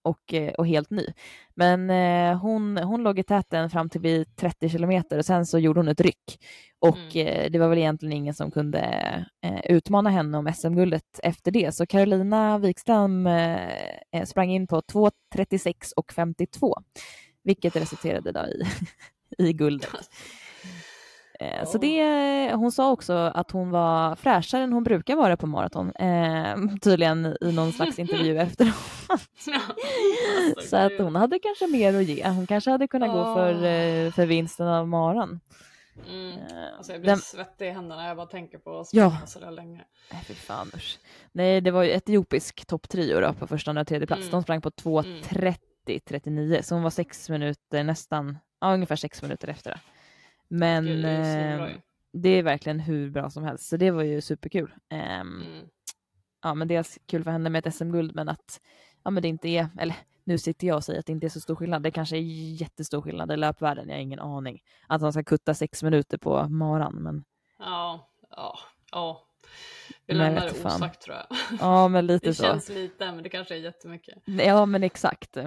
och, 0.06 0.34
eh, 0.34 0.54
och 0.54 0.68
helt 0.68 0.90
ny. 0.90 1.06
Men 1.54 1.90
eh, 1.90 2.38
hon, 2.42 2.78
hon 2.78 3.04
låg 3.04 3.20
i 3.20 3.24
täten 3.24 3.70
fram 3.70 3.90
till 3.90 4.02
vid 4.02 4.36
30 4.36 4.70
kilometer 4.70 5.18
och 5.18 5.26
sen 5.26 5.46
så 5.46 5.60
gjorde 5.60 5.80
hon 5.80 5.88
ett 5.88 6.02
ryck. 6.02 6.40
Och 6.80 7.16
Mm. 7.16 7.28
eh, 7.28 7.52
det 7.52 7.60
var 7.60 7.68
väl 7.68 7.78
egentligen 7.78 8.14
ingen 8.14 8.34
som 8.34 8.52
kunde 8.52 8.80
eh, 9.46 9.60
utmana 9.76 10.10
henne 10.10 10.38
om 10.38 10.54
SM-guldet 10.54 11.20
efter 11.24 11.52
det. 11.52 11.76
Så 11.76 11.86
Carolina 11.86 12.58
Wikström 12.58 13.28
eh, 13.28 13.70
eh, 14.12 14.26
sprang 14.26 14.52
in 14.52 14.68
på 14.68 14.82
2.36 14.82 15.94
och 15.96 16.14
52, 16.14 16.76
vilket 17.44 17.76
resulterade 17.76 18.32
då 18.32 18.40
i, 18.40 18.64
i 19.50 19.54
guldet. 19.54 19.90
Eh, 21.40 21.66
Så 21.66 21.78
det, 21.78 22.54
hon 22.54 22.72
sa 22.72 22.92
också 22.92 23.14
att 23.14 23.52
hon 23.52 23.72
var 23.72 24.16
fräschare 24.16 24.64
än 24.64 24.74
hon 24.74 24.84
brukar 24.84 25.16
vara 25.16 25.38
på 25.38 25.48
maraton, 25.48 25.92
eh, 25.96 26.56
tydligen 26.82 27.38
i 27.42 27.52
någon 27.52 27.72
slags 27.72 28.00
intervju 28.00 28.38
efteråt. 28.40 28.74
Alltså, 29.10 29.52
Så 30.70 30.78
att 30.78 30.92
hon 31.00 31.16
hade 31.16 31.40
kanske 31.40 31.68
mer 31.68 31.94
att 31.96 32.04
ge. 32.04 32.28
Hon 32.28 32.48
kanske 32.48 32.72
hade 32.72 32.88
kunnat 32.88 33.10
gå 33.12 33.24
för, 33.36 33.54
eh, 33.54 34.12
för 34.12 34.26
vinsten 34.26 34.68
av 34.68 34.88
maran. 34.88 35.40
Mm. 36.10 36.32
Eh, 36.32 36.38
Alltså 36.78 36.92
jag 36.92 37.02
blir 37.02 37.10
den- 37.12 37.20
svettig 37.20 37.68
i 37.68 37.70
händerna 37.70 38.08
jag 38.08 38.18
bara 38.18 38.28
tänker 38.28 38.58
på 38.58 38.80
att 38.80 38.94
Ja. 38.94 39.10
springa 39.10 39.28
sådär 39.28 39.52
länge. 39.52 39.82
Nej, 40.14 40.24
fy 40.28 40.34
fan 40.34 40.72
usch. 40.76 41.00
Nej, 41.32 41.62
det 41.62 41.72
var 41.72 41.84
ju 41.84 41.92
etiopisk 41.92 42.66
topptrio 42.66 43.20
då 43.20 43.34
på 43.34 43.48
första, 43.48 43.72
andra 43.72 43.82
och 43.82 43.88
tredje 43.88 44.08
plats. 44.08 44.22
Mm. 44.22 44.32
De 44.32 44.44
sprang 44.44 44.62
på 44.62 44.70
2.30-39, 44.72 46.62
så 46.62 46.76
hon 46.76 46.84
var 46.84 46.90
sex 46.90 47.30
minuter 47.30 47.84
nästan, 47.84 48.38
ja 48.62 48.74
ungefär 48.74 48.96
sex 48.96 49.22
minuter 49.22 49.48
efter. 49.48 49.70
det. 49.72 49.80
Men 50.60 50.86
Gud, 50.86 51.04
det 51.04 51.10
eh, 51.12 51.70
det 52.14 52.30
är 52.30 52.44
verkligen 52.44 52.80
hur 52.80 53.10
bra 53.10 53.30
som 53.30 53.44
helst, 53.44 53.68
så 53.70 53.78
det 53.78 53.92
var 53.92 54.04
ju 54.04 54.22
superkul. 54.22 54.74
Ehm, 54.90 55.42
Mm. 55.42 55.66
ja, 56.44 56.54
men 56.54 56.68
dels 56.68 57.00
kul 57.06 57.24
för 57.24 57.32
henne 57.32 57.50
med 57.50 57.68
ett 57.68 57.76
SM-guld, 57.76 58.16
men 58.16 58.30
att 58.30 58.62
ja, 59.04 59.12
men 59.12 59.24
det 59.24 59.30
inte 59.30 59.50
är, 59.50 59.68
eller 59.80 59.96
nu 60.24 60.38
sitter 60.38 60.68
jag 60.68 60.76
och 60.76 60.84
säger 60.84 61.00
att 61.00 61.06
det 61.06 61.12
inte 61.12 61.28
är 61.28 61.30
så 61.30 61.40
stor 61.40 61.56
skillnad. 61.56 61.84
Det 61.84 61.92
kanske 61.92 62.18
är 62.18 62.22
jättestor 62.62 63.02
skillnad 63.02 63.32
i 63.32 63.38
löpvärlden, 63.38 63.88
jag 63.90 63.96
har 63.96 64.02
ingen 64.02 64.20
aning. 64.20 64.62
Att 64.88 65.02
man 65.02 65.14
ska 65.14 65.24
kutta 65.24 65.54
sex 65.54 65.84
minuter 65.84 66.18
på 66.18 66.48
maran, 66.50 66.94
men 66.96 67.24
Ja, 67.60 68.10
ja, 68.30 68.60
ja. 68.92 69.22
Vi 70.06 70.14
lämnar 70.14 70.42
det 70.42 70.66
osagt 70.66 71.02
tror 71.02 71.16
jag. 71.16 71.26
ja, 71.60 71.88
men 71.88 72.08
lite 72.08 72.28
Det 72.30 72.34
så. 72.34 72.44
känns 72.44 72.70
lite, 72.70 73.12
men 73.12 73.24
det 73.24 73.30
kanske 73.30 73.56
är 73.56 73.60
jättemycket. 73.60 74.18
Ja, 74.26 74.66
men 74.66 74.84
exakt. 74.84 75.38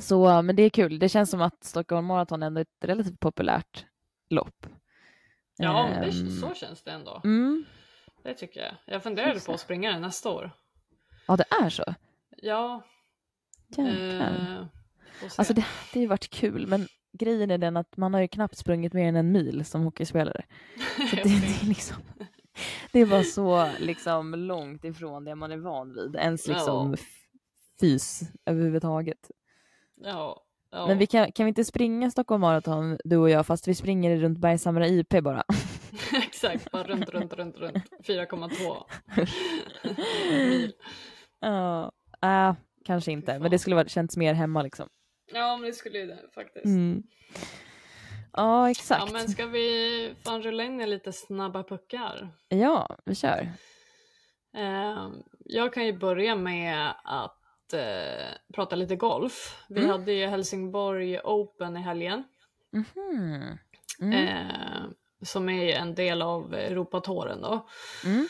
Så, 0.00 0.42
men 0.42 0.56
det 0.56 0.62
är 0.62 0.70
kul. 0.70 0.98
Det 0.98 1.08
känns 1.08 1.30
som 1.30 1.40
att 1.42 1.64
Stockholm 1.64 2.06
Marathon 2.06 2.42
ändå 2.42 2.58
är 2.60 2.62
ett 2.62 2.84
relativt 2.88 3.20
populärt 3.20 3.86
lopp. 4.28 4.66
Ja, 5.56 5.88
men 5.88 6.00
det, 6.00 6.20
Ehm, 6.20 6.30
så 6.40 6.54
känns 6.54 6.82
det 6.82 6.90
ändå. 6.90 7.20
Mm. 7.24 7.64
Det 8.22 8.34
tycker 8.34 8.60
jag. 8.60 8.74
Jag 8.86 9.02
funderade 9.02 9.40
på 9.40 9.52
att 9.52 9.60
springa 9.60 9.92
det 9.92 9.98
nästa 9.98 10.30
år. 10.30 10.50
Ja, 11.26 11.36
det 11.36 11.44
är 11.64 11.68
så. 11.70 11.94
Ja. 12.36 12.82
Jäklar. 13.68 14.60
Eh. 14.60 14.66
Alltså 15.36 15.54
det 15.54 15.60
hade 15.60 16.00
ju 16.00 16.06
varit 16.06 16.30
kul, 16.30 16.66
men 16.66 16.86
grejen 17.12 17.50
är 17.50 17.58
den 17.58 17.76
att 17.76 17.96
man 17.96 18.14
har 18.14 18.20
ju 18.20 18.28
knappt 18.28 18.56
sprungit 18.56 18.92
mer 18.92 19.08
än 19.08 19.16
en 19.16 19.32
mil 19.32 19.64
som 19.64 19.82
hockeyspelare. 19.82 20.44
Så 21.10 21.16
det, 21.16 21.22
det, 21.22 21.62
är 21.62 21.66
liksom, 21.68 21.96
det 22.92 23.04
var 23.04 23.22
så 23.22 23.70
liksom 23.78 24.34
långt 24.34 24.84
ifrån 24.84 25.24
det 25.24 25.34
man 25.34 25.52
är 25.52 25.56
van 25.56 25.94
vid, 25.94 26.16
ens 26.16 26.46
liksom 26.46 26.90
Ja. 26.90 26.96
fys 27.80 28.20
överhuvudtaget. 28.46 29.30
ja, 29.96 30.45
ja. 30.76 30.86
Men 30.86 30.98
vi 30.98 31.06
kan, 31.06 31.32
kan 31.32 31.46
vi 31.46 31.48
inte 31.48 31.64
springa 31.64 32.10
Stockholm 32.10 32.40
Marathon, 32.40 32.98
du 33.04 33.16
och 33.16 33.30
jag, 33.30 33.46
fast 33.46 33.68
vi 33.68 33.74
springer 33.74 34.16
runt 34.16 34.38
Bergshamra 34.38 34.86
IP 34.86 35.22
bara? 35.22 35.44
Exakt, 36.26 36.70
bara 36.70 36.82
runt, 36.82 37.08
runt, 37.10 37.32
runt, 37.32 37.56
runt. 37.56 37.84
4,2 38.06 38.84
mil. 40.30 40.72
Ja, 41.40 41.92
äh, 42.22 42.54
kanske 42.84 43.12
inte, 43.12 43.38
men 43.38 43.50
det 43.50 43.58
skulle 43.58 43.76
varit 43.76 43.90
känts 43.90 44.16
mer 44.16 44.34
hemma 44.34 44.62
liksom. 44.62 44.88
Ja, 45.32 45.56
men 45.56 45.66
det 45.66 45.72
skulle 45.72 45.98
ju 45.98 46.06
det 46.06 46.18
faktiskt. 46.34 46.64
Mm. 46.66 47.02
Ja, 48.32 48.70
exakt. 48.70 49.02
Ja, 49.06 49.12
men 49.12 49.28
ska 49.28 49.46
vi 49.46 50.14
fan 50.24 50.42
rulla 50.42 50.64
in 50.64 50.80
i 50.80 50.86
lite 50.86 51.12
snabba 51.12 51.62
puckar? 51.62 52.28
Ja, 52.48 52.96
vi 53.04 53.14
kör. 53.14 53.48
Eh, 54.56 55.08
jag 55.44 55.74
kan 55.74 55.86
ju 55.86 55.98
börja 55.98 56.36
med 56.36 56.94
att 57.04 57.35
eh, 57.74 58.34
prata 58.54 58.76
lite 58.76 58.96
golf. 58.96 59.64
Vi 59.68 59.78
Mm. 59.80 59.90
hade 59.90 60.12
ju 60.12 60.26
Helsingborg 60.26 61.20
Open 61.20 61.76
i 61.76 61.80
helgen. 61.80 62.24
Mhm. 62.72 63.58
Mm. 64.00 64.12
eh, 64.28 64.84
som 65.22 65.48
är 65.48 65.76
en 65.76 65.94
del 65.94 66.22
av 66.22 66.54
Europatouren 66.54 67.40
då. 67.40 67.68
Mm. 68.04 68.28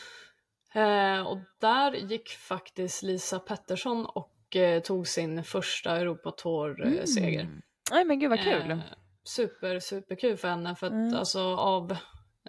Eh, 0.73 1.27
och 1.27 1.37
där 1.61 1.91
gick 1.93 2.29
faktiskt 2.29 3.03
Lisa 3.03 3.39
Pettersson 3.39 4.05
och 4.05 4.55
eh, 4.55 4.81
tog 4.81 5.07
sin 5.07 5.43
första 5.43 5.97
Europatour-seger. 5.97 7.41
Mm. 7.41 7.61
Nej 7.91 8.05
men 8.05 8.19
gud 8.19 8.29
vad 8.29 8.43
kul. 8.43 8.71
Eh, 8.71 8.79
super, 9.23 9.79
super 9.79 10.15
kul 10.15 10.37
för 10.37 10.47
henne 10.47 10.75
för 10.75 10.87
att 10.87 10.93
Mm. 10.93 11.15
alltså 11.15 11.41
av 11.55 11.97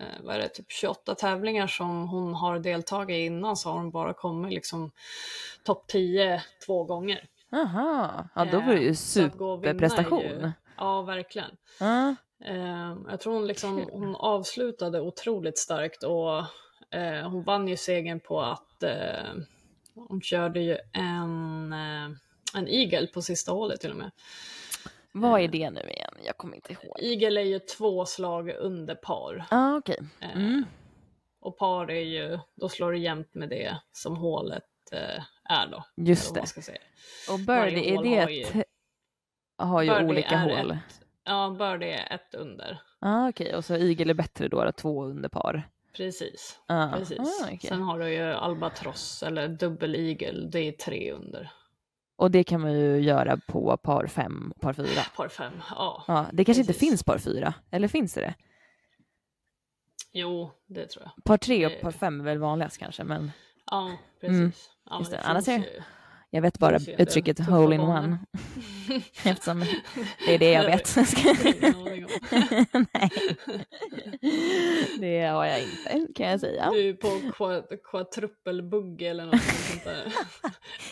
eh, 0.01 0.25
vad 0.25 0.35
är 0.37 0.39
det, 0.41 0.49
typ 0.49 0.67
28 0.73 1.15
tävlingar 1.15 1.67
som 1.67 2.09
hon 2.09 2.35
har 2.35 2.59
deltagit 2.59 3.15
i 3.15 3.21
innan 3.21 3.57
så 3.57 3.69
har 3.71 3.77
hon 3.79 3.91
bara 3.91 4.15
kommit 4.15 4.53
liksom 4.53 4.91
topp 5.65 5.85
10 5.87 6.43
två 6.67 6.85
gånger. 6.85 7.29
Aha, 7.53 8.29
ja 8.35 8.45
då 8.45 8.61
var 8.61 8.75
det 8.75 8.81
ju 8.81 8.89
Eh, 8.89 8.95
superprestation. 8.95 10.21
ju- 10.23 10.53
Ja, 10.77 11.03
verkligen. 11.03 11.51
Eh, 12.45 12.97
jag 13.11 13.21
tror 13.21 13.33
hon, 13.35 13.47
liksom, 13.47 13.89
hon 13.93 14.17
avslutade 14.17 15.01
otroligt 15.01 15.59
starkt 15.59 16.03
och 16.03 16.39
eh, 16.99 17.29
hon 17.31 17.43
vann 17.43 17.69
ju 17.69 17.77
segern 17.77 18.21
på 18.21 18.41
att 18.41 18.83
eh, 18.83 19.35
hon 19.95 20.21
körde 20.21 20.61
ju 20.61 20.77
en, 20.93 21.73
eh, 21.73 22.11
en 22.55 22.69
eagle 22.69 23.07
på 23.07 23.23
sista 23.23 23.53
hålet 23.53 23.81
till 23.81 23.91
och 23.91 23.97
med. 23.97 24.11
Vad 25.21 25.41
är 25.41 25.49
det 25.49 25.71
nu 25.71 25.81
igen? 25.81 26.15
Jag 26.25 26.37
kommer 26.37 26.55
inte 26.57 26.73
ihåg. 26.73 26.97
Eagle 27.01 27.41
är 27.41 27.45
ju 27.45 27.59
två 27.59 28.07
slag 28.07 28.51
under 28.59 28.95
par. 28.95 29.45
Ah, 29.51 29.77
okej. 29.77 29.99
Eh, 30.21 30.37
Mm. 30.37 30.65
Och 31.41 31.59
par 31.59 31.91
är 31.91 32.01
ju, 32.05 32.39
då 32.55 32.69
slår 32.69 32.93
det 32.93 32.99
jämnt 32.99 33.35
med 33.35 33.49
det 33.49 33.77
som 33.93 34.17
hålet 34.17 34.65
eh, 34.93 35.23
är 35.45 35.67
då. 35.71 35.85
Just 35.97 36.35
det. 36.35 36.41
man 36.41 36.47
ska 36.47 36.63
säga. 36.63 36.79
Och 37.31 37.39
birdie, 37.39 37.95
är 37.95 38.03
det 38.03 38.21
har 38.21 38.29
ju- 38.29 38.43
ett... 38.43 38.67
Har 39.57 39.83
ju 39.83 40.05
olika 40.05 40.37
hål. 40.39 40.71
Ett, 40.71 41.01
ja, 41.25 41.57
birdie 41.59 41.93
är 41.93 42.15
ett 42.15 42.35
under. 42.35 42.83
Ja 43.01 43.25
ah, 43.25 43.29
okej, 43.29 43.55
och 43.55 43.65
så 43.65 43.75
eagle 43.75 44.13
är 44.13 44.15
bättre 44.15 44.49
då, 44.49 44.65
då 44.65 44.73
två 44.73 45.05
under 45.05 45.29
par. 45.29 45.69
Precis. 45.97 46.59
Ah. 46.67 46.93
Precis. 46.93 47.19
Ah, 47.19 47.45
okej. 47.45 47.59
Sen 47.69 47.83
har 47.83 47.99
du 47.99 48.13
ju 48.13 48.23
albatross 48.23 49.23
eller 49.23 49.49
dubbel 49.49 49.95
eagle, 49.95 50.49
det 50.49 50.61
är 50.61 50.73
tre 50.73 51.13
under. 51.13 51.51
Och 52.19 52.31
det 52.31 52.45
kan 52.45 52.61
man 52.61 52.73
ju 52.73 53.01
göra 53.01 53.37
på 53.47 53.77
par 53.77 54.07
fem 54.07 54.53
par 54.61 54.73
fyra. 54.73 55.03
Par 55.17 55.29
fem, 55.29 55.53
ja. 55.71 56.05
Ja, 56.09 56.27
det 56.33 56.45
kanske 56.45 56.61
inte 56.61 56.73
Precis. 56.73 56.89
finns 56.89 57.03
par 57.05 57.19
fyra, 57.19 57.55
eller 57.71 57.89
finns 57.89 58.15
det 58.15 58.21
det? 58.21 58.35
Jo, 60.13 60.51
det 60.67 60.87
tror 60.87 61.05
jag. 61.17 61.25
Par 61.25 61.37
tre 61.37 61.67
och 61.67 61.81
par 61.83 61.91
fem 61.91 62.21
är 62.21 62.25
väl 62.25 62.39
vanligast 62.39 62.79
kanske, 62.79 63.05
men 63.05 63.31
Ja, 63.71 63.97
precis. 64.21 64.37
Mm, 64.39 64.53
ja, 64.91 64.99
just 64.99 65.11
det. 65.11 65.21
Annars 65.21 65.49
är- 65.49 65.59
ju- 65.59 65.83
jag 66.31 66.43
vet 66.43 66.59
bara 66.59 66.77
uttrycket 66.99 67.37
tuffa 67.37 67.51
hole 67.53 67.75
in 67.75 67.81
banor. 67.81 67.99
one. 67.99 68.19
Eftersom 69.25 69.61
det 70.27 70.35
är 70.35 70.39
det 70.39 70.51
jag 70.53 70.65
vet. 70.65 70.97
Nej, 74.21 74.99
det 74.99 75.21
har 75.27 75.45
jag 75.47 75.61
inte 75.63 76.13
kan 76.15 76.27
jag 76.31 76.41
säga. 76.41 76.71
Du 76.71 76.89
är 76.89 76.95
på 76.95 77.79
quadruppelbugg 77.91 79.03
eller 79.03 79.27
något 79.27 79.43
sånt 79.43 79.85
där. 79.85 80.13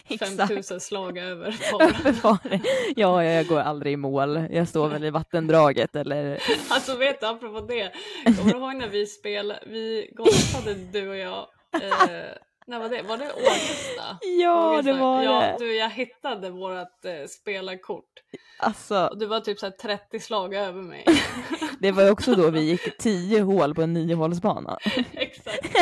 Exakt. 0.09 0.37
5000 0.37 0.81
slag 0.81 1.19
över 1.19 1.73
par. 2.23 2.61
Ja, 2.97 3.25
jag 3.25 3.47
går 3.47 3.61
aldrig 3.61 3.93
i 3.93 3.97
mål. 3.97 4.47
Jag 4.51 4.69
står 4.69 4.89
väl 4.89 5.05
i 5.05 5.11
vattendraget 5.11 5.97
eller... 5.97 6.43
Alltså 6.69 6.97
vet 6.97 7.21
du, 7.21 7.27
apropå 7.27 7.61
det. 7.61 7.93
Kommer 8.25 8.53
du 8.53 8.59
ihåg 8.59 8.77
när 8.77 8.89
vi 8.89 9.07
spelade, 9.07 9.61
vi 9.67 10.11
golfade 10.15 10.75
du 10.75 11.09
och 11.09 11.17
jag, 11.17 11.47
eh, 11.73 11.91
när 12.67 12.79
var 12.79 12.89
det? 12.89 13.03
Var 13.03 13.17
det 13.17 13.33
Ågesta? 13.33 14.19
Ja, 14.41 14.71
Ågesta? 14.71 14.93
det 14.93 14.99
var 14.99 15.23
ja, 15.23 15.41
det. 15.41 15.57
Du, 15.59 15.77
jag 15.77 15.91
hittade 15.91 16.51
vårat 16.51 17.05
eh, 17.05 17.27
spelarkort 17.29 18.05
Alltså, 18.59 19.07
och 19.07 19.19
du 19.19 19.27
var 19.27 19.41
typ 19.41 19.59
så 19.59 19.67
här 19.67 19.71
30 19.71 20.21
slag 20.21 20.55
över 20.55 20.83
mig. 20.83 21.05
Det 21.81 21.93
var 21.93 22.11
också 22.11 22.35
då 22.35 22.51
vi 22.51 22.61
gick 22.61 22.99
tio 22.99 23.41
hål 23.41 23.75
på 23.75 23.83
en 23.83 23.93
niohålsbana. 23.93 24.79
Exakt. 25.13 25.77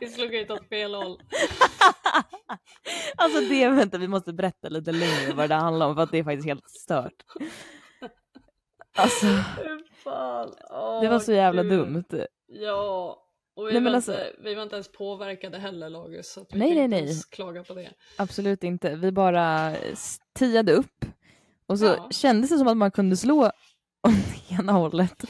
Vi 0.00 0.08
slog 0.08 0.34
ut 0.34 0.50
åt 0.50 0.68
fel 0.68 0.94
håll. 0.94 1.20
Alltså 3.16 3.40
det, 3.40 3.68
vänta, 3.68 3.98
vi 3.98 4.08
måste 4.08 4.32
berätta 4.32 4.68
lite 4.68 4.92
längre 4.92 5.32
vad 5.34 5.48
det 5.48 5.54
handlar 5.54 5.86
om 5.86 5.94
för 5.94 6.02
att 6.02 6.10
det 6.12 6.18
är 6.18 6.24
faktiskt 6.24 6.46
helt 6.48 6.70
stört. 6.70 7.24
Alltså. 8.98 9.26
Åh, 10.70 11.00
det 11.02 11.08
var 11.08 11.18
så 11.18 11.32
jävla 11.32 11.62
gud. 11.62 11.72
dumt. 11.72 12.04
Ja. 12.46 13.16
Och 13.56 13.68
vi, 13.68 13.72
Nej, 13.72 13.80
men 13.80 13.92
var 13.92 13.96
alltså- 13.96 14.12
inte, 14.12 14.32
vi 14.44 14.54
var 14.54 14.62
inte 14.62 14.74
ens 14.74 14.92
påverkade 14.92 15.58
heller 15.58 15.90
Lagus. 15.90 16.32
Så 16.32 16.46
vi 16.52 16.58
Nej, 16.58 16.68
kan 16.68 16.74
nej, 16.76 16.84
inte 16.84 16.96
nej. 16.96 17.04
ens 17.04 17.24
klaga 17.24 17.64
på 17.64 17.74
det. 17.74 17.90
Absolut 18.18 18.64
inte. 18.64 18.94
Vi 18.94 19.12
bara 19.12 19.74
tiade 20.38 20.72
upp 20.72 21.04
och 21.66 21.78
så 21.78 21.84
Ja. 21.84 22.08
kändes 22.10 22.50
det 22.50 22.58
som 22.58 22.68
att 22.68 22.76
man 22.76 22.90
kunde 22.90 23.16
slå 23.16 23.50
åt 24.08 24.50
ena 24.60 24.72
hållet. 24.72 25.24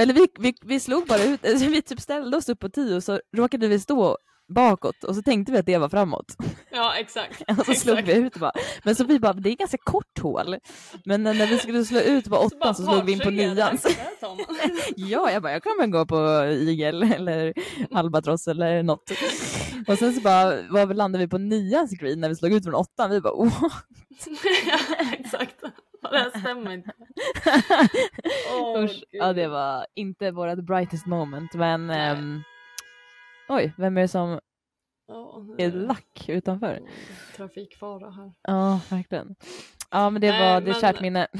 Eller 0.00 0.14
vi, 0.14 0.26
vi, 0.38 0.54
vi 0.64 0.80
slog 0.80 1.06
bara 1.06 1.22
ut, 1.24 1.46
alltså 1.46 1.66
vi 1.68 1.82
typ 1.82 2.00
ställde 2.00 2.36
oss 2.36 2.48
upp 2.48 2.58
på 2.60 2.68
tio 2.68 2.96
och 2.96 3.04
så 3.04 3.20
råkade 3.36 3.68
vi 3.68 3.80
stå 3.80 4.18
bakåt 4.54 5.04
och 5.04 5.14
så 5.14 5.22
tänkte 5.22 5.52
vi 5.52 5.58
att 5.58 5.66
det 5.66 5.78
var 5.78 5.88
framåt. 5.88 6.26
Ja, 6.70 6.94
exakt. 6.96 7.42
Och 7.58 7.66
så 7.66 7.74
slog 7.74 7.98
exakt. 7.98 8.16
vi 8.18 8.20
ut 8.22 8.36
bara. 8.36 8.52
Men 8.82 8.96
så 8.96 9.04
vi 9.04 9.18
bara, 9.20 9.32
det 9.32 9.50
är 9.50 9.56
ganska 9.56 9.78
kort 9.84 10.18
hål. 10.22 10.56
Men 11.04 11.22
när 11.22 11.46
vi 11.46 11.58
skulle 11.58 11.84
slå 11.84 12.00
ut 12.00 12.24
på 12.28 12.36
åttan 12.36 12.74
så 12.74 12.82
slog 12.82 13.04
vi 13.04 13.12
in 13.12 13.18
på 13.18 13.24
"Partjö, 13.24 13.36
nian. 13.36 13.56
där- 13.56 13.70
där 13.72 14.20
tar 14.20 14.28
man." 14.36 14.46
Ja, 14.96 15.30
jag 15.30 15.42
bara, 15.42 15.52
jag 15.52 15.62
kommer 15.62 15.86
gå 15.86 16.06
på 16.06 16.44
igel 16.52 17.02
eller 17.02 17.52
albatross 17.90 18.48
eller 18.48 18.82
något. 18.82 19.10
Och 19.88 19.98
sen 19.98 20.12
så 20.14 20.20
bara 20.20 20.62
var 20.70 20.86
vi, 20.86 20.94
landade 20.94 21.24
vi 21.24 21.28
på 21.30 21.38
nians 21.38 21.90
green 21.90 22.20
när 22.20 22.28
vi 22.28 22.36
slog 22.36 22.52
ut 22.52 22.64
från 22.64 22.74
åttan. 22.74 23.10
Vi 23.10 23.20
bara, 23.20 23.34
oh. 23.34 23.52
ja, 24.66 24.78
exakt. 25.12 25.62
Det 26.10 26.18
här 26.18 26.40
stämmer 26.40 26.72
inte. 26.72 26.92
Åh, 28.60 28.84
Usch. 28.84 29.04
Ja, 29.10 29.32
det 29.32 29.48
var 29.48 29.86
inte 29.94 30.30
vårt 30.30 30.58
brightest 30.58 31.06
moment, 31.06 31.54
men 31.54 31.90
ehm, 31.90 32.42
oj, 33.48 33.72
vem 33.78 33.96
är 33.96 34.00
det 34.02 34.08
som 34.08 34.40
Ja, 35.06 35.44
är 35.58 35.72
lack 35.72 36.28
utanför? 36.28 36.80
Trafikfara 37.36 38.10
här. 38.10 38.32
Ja, 38.42 38.80
verkligen. 38.90 39.34
Ja, 39.90 40.10
men 40.10 40.20
det 40.20 40.30
Nej, 40.30 40.52
var 40.54 40.60
det 40.60 40.70
men- 40.70 40.80
kärt 40.80 41.00
minne. 41.00 41.26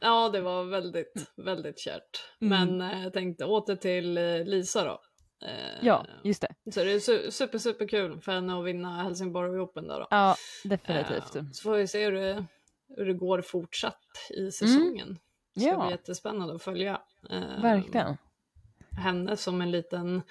Ja, 0.00 0.28
det 0.28 0.40
var 0.40 0.64
väldigt, 0.64 1.32
väldigt 1.36 1.78
kärt. 1.78 2.02
Mm. 2.40 2.76
Men 2.78 2.90
eh, 2.90 3.02
jag 3.02 3.12
tänkte 3.12 3.44
åter 3.44 3.76
till 3.76 4.18
eh, 4.18 4.44
Lisa 4.44 4.84
då. 4.84 5.00
Eh, 5.46 5.78
Ja, 5.86 6.06
just 6.24 6.42
det. 6.42 6.72
Så 6.72 6.84
det 6.84 6.92
är 6.92 6.98
su- 6.98 7.30
super, 7.30 7.58
super 7.58 7.88
kul 7.88 8.20
för 8.20 8.32
henne 8.32 8.58
att 8.58 8.64
vinna 8.64 9.02
Helsingborg 9.02 9.60
Open 9.60 9.88
där 9.88 10.00
då. 10.00 10.06
Ja, 10.10 10.36
definitivt. 10.64 11.32
Så 11.52 11.62
får 11.62 11.76
vi 11.76 11.86
se 11.86 12.04
hur 12.04 12.12
det, 12.12 12.44
hur 12.96 13.06
det 13.06 13.12
går 13.14 13.40
fortsatt 13.42 14.00
i 14.30 14.50
säsongen. 14.50 15.18
Det 15.54 15.60
ska 15.60 15.70
Ja. 15.70 15.82
bli 15.82 15.90
jättespännande 15.90 16.54
att 16.54 16.62
följa. 16.62 17.00
eh, 17.30 17.62
Verkligen. 17.62 18.16
Henne 18.98 19.36
som 19.36 19.60
en 19.62 19.70
liten, 19.70 20.22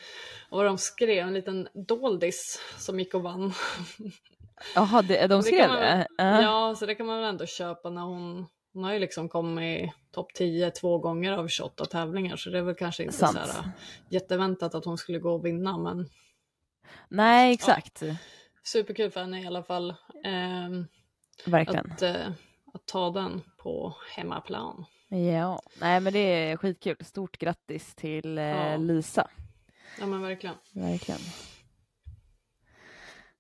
vad 0.49 0.65
de 0.65 0.77
skrev, 0.77 1.27
en 1.27 1.33
liten 1.33 1.67
doldis 1.73 2.61
som 2.77 2.99
gick 2.99 3.13
och 3.13 3.21
vann. 3.23 3.53
Jaha, 4.75 5.01
det, 5.01 5.27
de 5.27 5.35
Det 5.37 5.43
skrev 5.43 5.67
man 5.69 5.77
det? 5.77 5.81
väl- 5.83 6.05
Ja. 6.17 6.41
Ja, 6.41 6.75
så 6.75 6.85
det 6.85 6.95
kan 6.95 7.05
man 7.05 7.17
väl 7.21 7.29
ändå 7.29 7.45
köpa 7.45 7.89
när 7.89 8.01
hon, 8.01 8.45
hon 8.73 8.83
har 8.83 8.93
ju 8.93 8.99
liksom 8.99 9.29
kommit 9.29 9.91
topp 10.11 10.33
10 10.33 10.71
två 10.71 10.97
gånger 10.97 11.31
av 11.31 11.47
28 11.47 11.85
tävlingar 11.85 12.35
så 12.35 12.49
det 12.49 12.57
är 12.57 12.61
väl 12.61 12.75
kanske 12.75 13.03
inte 13.03 13.15
Sant. 13.15 13.33
så 13.33 13.39
här 13.39 13.59
äh, 13.59 13.65
jätteväntat 14.09 14.75
att 14.75 14.85
hon 14.85 14.97
skulle 14.97 15.19
gå 15.19 15.33
och 15.33 15.45
vinna 15.45 15.77
men 15.77 16.09
Nej, 17.09 17.53
exakt. 17.53 18.03
superkul 18.63 19.11
för 19.11 19.19
henne 19.21 19.41
i 19.43 19.47
alla 19.47 19.63
fall 19.63 19.95
ehm, 20.23 20.85
Verkligen. 21.45 21.91
att, 21.91 22.01
eh, 22.01 22.27
att 22.73 22.85
ta 22.85 23.09
den 23.11 23.41
på 23.57 23.95
hemmaplan. 24.15 24.85
Ja, 25.07 25.61
nej 25.81 25.99
men 25.99 26.13
det 26.13 26.19
är 26.19 26.57
skitkul. 26.57 26.97
Stort 26.99 27.37
grattis 27.37 27.95
till 27.95 28.37
eh, 28.37 28.43
Ja. 28.43 28.77
Lisa. 28.77 29.27
Ja 29.99 30.05
men 30.05 30.21
verkligen. 30.21 30.55
Verkligen. 30.73 31.21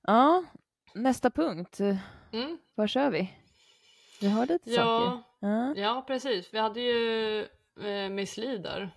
Ja, 0.07 0.43
nästa 0.93 1.29
punkt. 1.29 1.79
Mm. 2.31 2.57
Var 2.75 2.87
kör 2.87 3.09
vi? 3.09 3.33
Vi 4.21 4.27
har 4.29 4.45
lite 4.45 4.69
saker. 4.69 4.81
Ja, 4.81 5.23
Ja. 5.39 5.73
ja, 5.75 6.03
precis. 6.07 6.53
Vi 6.53 6.59
hade 6.59 6.79
ju 6.81 7.39
eh, 7.81 8.09
Miss 8.09 8.37
Li 8.37 8.57
där. 8.57 8.89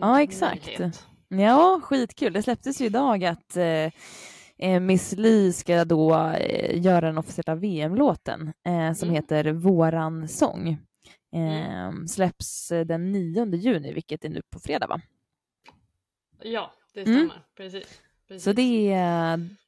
Ja, 0.00 0.22
exakt. 0.22 0.66
nyhet. 0.66 1.06
ja, 1.28 1.80
skitkul. 1.82 2.32
Det 2.32 2.42
släpptes 2.42 2.80
ju 2.80 2.84
idag 2.86 3.24
att 3.24 3.56
eh, 3.56 3.90
eh, 4.58 4.80
Miss 4.80 5.12
Li 5.12 5.52
ska 5.52 5.84
då 5.84 6.14
eh, 6.16 6.82
göra 6.82 7.00
den 7.00 7.18
officiella 7.18 7.54
VM-låten 7.54 8.52
eh, 8.66 8.92
som 8.92 9.08
Mm. 9.08 9.14
heter 9.14 9.52
Våran 9.52 10.28
sång. 10.28 10.68
Eh, 11.34 11.92
Släpps 12.08 12.70
eh, 12.72 12.86
den 12.86 13.12
9 13.12 13.54
juni, 13.56 13.92
vilket 13.92 14.24
är 14.24 14.28
nu 14.28 14.42
på 14.50 14.58
fredag 14.60 14.86
va? 14.86 15.00
Ja, 16.42 16.72
det 16.94 17.00
Mm. 17.00 17.14
stämmer. 17.14 17.42
Precis. 17.56 18.00
precis. 18.28 18.44
Så 18.44 18.52
det, 18.52 18.96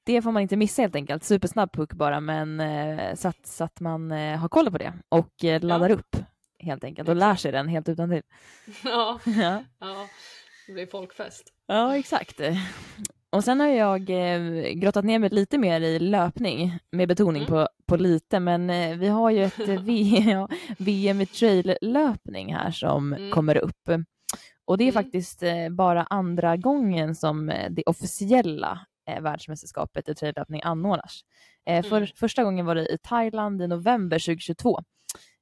det 0.05 0.23
får 0.23 0.33
man 0.33 0.43
inte 0.43 0.57
missa 0.57 0.83
helt 0.83 0.95
enkelt. 0.95 1.25
Supersnabb 1.25 1.73
puck 1.73 1.93
bara, 1.93 2.21
men 2.21 2.61
eh, 2.61 3.15
så, 3.15 3.29
att, 3.29 3.47
så 3.47 3.65
att 3.65 3.81
man 3.81 4.13
eh, 4.13 4.39
har 4.39 4.49
koll 4.49 4.71
på 4.71 4.79
det 4.79 4.93
och 5.09 5.45
eh, 5.45 5.63
laddar 5.63 5.91
upp 5.91 6.17
helt 6.59 6.85
enkelt 6.85 7.09
och 7.09 7.17
lär 7.17 7.35
sig 7.35 7.53
den 7.53 7.69
helt 7.69 7.89
utan 7.89 8.11
till. 8.11 8.23
ja, 8.85 9.21
ja. 9.27 9.65
ja, 9.79 10.09
det 10.67 10.73
blir 10.73 10.87
folkfest. 10.87 11.53
ja, 11.67 11.97
exakt. 11.97 12.41
Och 13.33 13.45
sen 13.45 13.61
har 13.61 13.67
jag 13.69 14.11
eh, 14.11 14.41
grottat 14.73 15.05
ner 15.05 15.19
mig 15.19 15.31
lite 15.31 15.59
mer 15.59 15.81
i 15.81 15.99
löpning, 15.99 16.79
med 16.93 17.09
betoning 17.09 17.43
Mm. 17.43 17.51
på, 17.55 17.69
på 17.87 17.97
lite, 17.97 18.41
men 18.41 18.71
eh, 18.71 18.97
vi 18.97 19.09
har 19.09 19.31
ju 19.31 19.45
ett 19.45 19.69
eh, 19.69 19.83
VM 20.79 21.21
i 21.21 21.27
trail-löpning 21.27 22.55
här 22.55 22.71
som 22.71 23.13
Mm. 23.13 23.31
kommer 23.31 23.57
upp. 23.57 23.89
Och 24.65 24.79
det 24.79 24.85
är 24.85 24.93
Mm. 24.93 25.05
faktiskt 25.05 25.43
eh, 25.43 25.69
bara 25.71 26.03
andra 26.03 26.57
gången 26.57 27.15
som 27.15 27.49
eh, 27.51 27.71
det 27.71 27.83
officiella 27.87 28.87
eh, 29.11 29.21
världsmästerskapet 29.23 30.09
i 30.09 30.15
traillöpning 30.15 30.61
anordnas. 30.65 31.21
Eh, 31.67 31.83
för, 31.83 31.97
Mm. 31.97 32.09
Första 32.17 32.45
gången 32.45 32.67
var 32.67 32.75
det 32.75 32.87
i 32.93 32.99
Thailand 33.03 33.63
i 33.63 33.67
november 33.69 34.19
2022. 34.19 34.81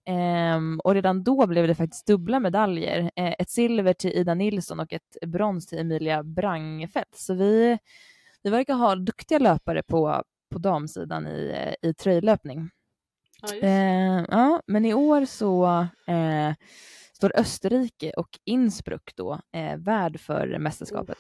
Ehm, 0.07 0.81
och 0.85 0.95
redan 0.95 1.23
då 1.23 1.47
blev 1.47 1.67
det 1.67 1.75
faktiskt 1.75 2.07
dubbla 2.07 2.41
medaljer. 2.41 3.11
Eh, 3.17 3.35
ett 3.39 3.51
silver 3.51 3.93
till 3.93 4.11
Ida 4.11 4.35
Nilsson 4.35 4.81
och 4.81 4.93
ett 4.93 5.17
brons 5.27 5.67
till 5.67 5.79
Emilia 5.79 6.23
Brangfeldt. 6.23 7.17
Så 7.17 7.35
vi, 7.35 7.79
vi 8.43 8.51
verkar 8.51 8.75
ha 8.75 8.95
duktiga 8.97 9.39
löpare 9.39 9.83
på, 9.83 10.23
på 10.53 10.59
damsidan 10.59 11.27
i, 11.27 11.53
eh, 11.55 11.91
i 11.91 11.95
traillöpning. 11.95 12.71
Ja. 13.43 13.55
Eh, 13.69 14.25
ja, 14.29 14.61
men 14.67 14.85
i 14.85 14.95
år 14.95 15.25
så 15.25 15.87
eh, 16.07 16.53
står 17.13 17.33
Österrike 17.37 18.13
och 18.13 18.39
Innsbruck 18.45 19.13
då 19.17 19.41
eh, 19.53 19.77
värd 19.77 20.21
för 20.21 20.59
mästerskapet. 20.59 21.19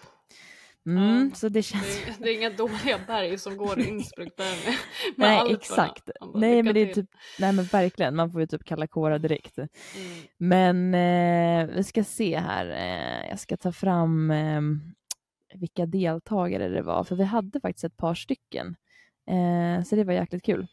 Mm, 0.86 1.28
Ja, 1.30 1.36
så 1.36 1.48
det 1.48 1.62
känns... 1.62 1.82
Det, 2.04 2.10
är, 2.10 2.14
det 2.18 2.30
är 2.30 2.34
inga 2.38 2.50
dåliga 2.50 2.98
berg 3.06 3.38
som 3.38 3.56
går 3.56 3.80
i 3.80 3.88
Innsbruck 3.88 4.36
där 4.36 4.44
med, 4.44 4.74
med 5.16 5.28
Nej, 5.28 5.38
Alperna. 5.38 5.58
exakt. 5.58 6.10
Bara, 6.20 6.38
Nej, 6.40 6.62
men 6.62 6.74
det 6.74 6.80
är 6.80 6.94
typ, 6.94 7.10
nej 7.38 7.52
men 7.52 7.64
verkligen, 7.64 8.16
man 8.16 8.32
får 8.32 8.40
ju 8.40 8.46
typ 8.46 8.64
kalla 8.64 8.86
kåra 8.86 9.18
direkt. 9.18 9.58
Mm. 9.58 9.68
Men 10.38 10.94
eh, 10.94 11.74
vi 11.76 11.84
ska 11.84 12.04
se 12.04 12.38
här, 12.38 12.66
eh, 12.70 13.28
jag 13.30 13.38
ska 13.40 13.56
ta 13.56 13.72
fram 13.72 14.30
eh, 14.30 14.60
vilka 15.54 15.86
deltagare 15.86 16.68
det 16.68 16.82
var, 16.82 17.04
för 17.04 17.16
vi 17.16 17.24
hade 17.24 17.60
faktiskt 17.60 17.84
ett 17.84 17.96
par 17.96 18.14
stycken. 18.14 18.76
Eh, 19.30 19.84
så 19.84 19.96
det 19.96 20.04
var 20.04 20.12
jäkligt 20.12 20.42
kul. 20.44 20.66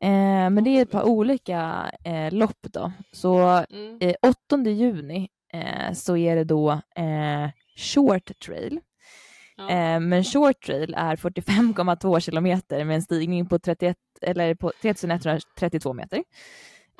Eh, 0.00 0.50
men 0.50 0.64
det 0.64 0.70
är 0.70 0.82
ett 0.82 0.90
par 0.90 1.02
olika 1.04 1.90
lopp 2.30 2.58
då. 2.62 2.92
Så 3.12 3.38
Mm. 3.70 3.98
eh, 4.00 4.14
8 4.22 4.70
juni 4.70 5.28
så 5.94 6.16
är 6.16 6.36
det 6.36 6.44
då 6.44 6.80
short 7.76 8.38
trail. 8.46 8.80
Ja. 9.56 9.68
Eh, 9.70 10.00
men 10.00 10.24
short 10.24 10.66
trail 10.66 10.94
är 10.96 11.16
45,2 11.16 12.20
kilometer 12.20 12.84
med 12.84 12.94
en 12.94 13.02
stigning 13.02 13.46
på 13.46 13.58
31 13.58 13.96
eller 14.20 14.54
på 14.54 14.72
3132 14.82 15.92
meter. 15.92 16.24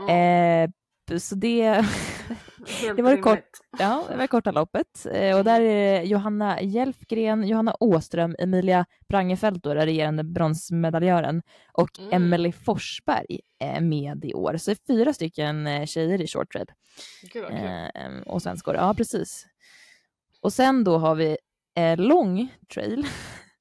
Eh, 0.09 0.71
så 1.19 1.35
det, 1.35 1.63
det 2.97 3.03
var 3.03 3.23
kort. 3.23 3.45
ja, 3.79 4.05
det 4.11 4.17
var 4.17 4.27
korta 4.27 4.51
loppet. 4.51 5.07
Eh, 5.13 5.39
och 5.39 5.45
där 5.45 5.61
är 5.61 6.03
Johanna 6.03 6.61
Hjelfgren, 6.61 7.49
Johanna 7.49 7.77
Åström, 7.81 8.37
Emilia 8.39 8.87
Brangefeldt, 9.09 9.65
då, 9.65 9.75
den 9.75 9.87
regerande 9.87 10.25
bronsmedaljören, 10.25 11.43
och 11.73 11.99
Mm. 11.99 12.13
Emelie 12.13 12.53
Forsberg 12.53 13.41
är 13.59 13.81
med 13.81 14.25
i 14.25 14.35
år. 14.35 14.57
Så 14.57 14.71
det 14.71 14.75
är 14.75 14.95
fyra 14.95 15.13
stycken 15.13 15.87
tjejer 15.87 16.21
i 16.21 16.27
short 16.27 16.53
trail. 16.53 16.67
Gud. 17.33 17.45
Eh, 17.45 18.23
och 18.27 18.43
svenskor, 18.43 18.75
ja 18.75 18.95
precis. 18.95 19.47
Och 20.41 20.53
sen 20.53 20.85
då 20.85 20.99
har 20.99 21.15
vi 21.15 21.37
eh, 21.75 21.97
lång 21.97 22.55
trail. 22.75 23.07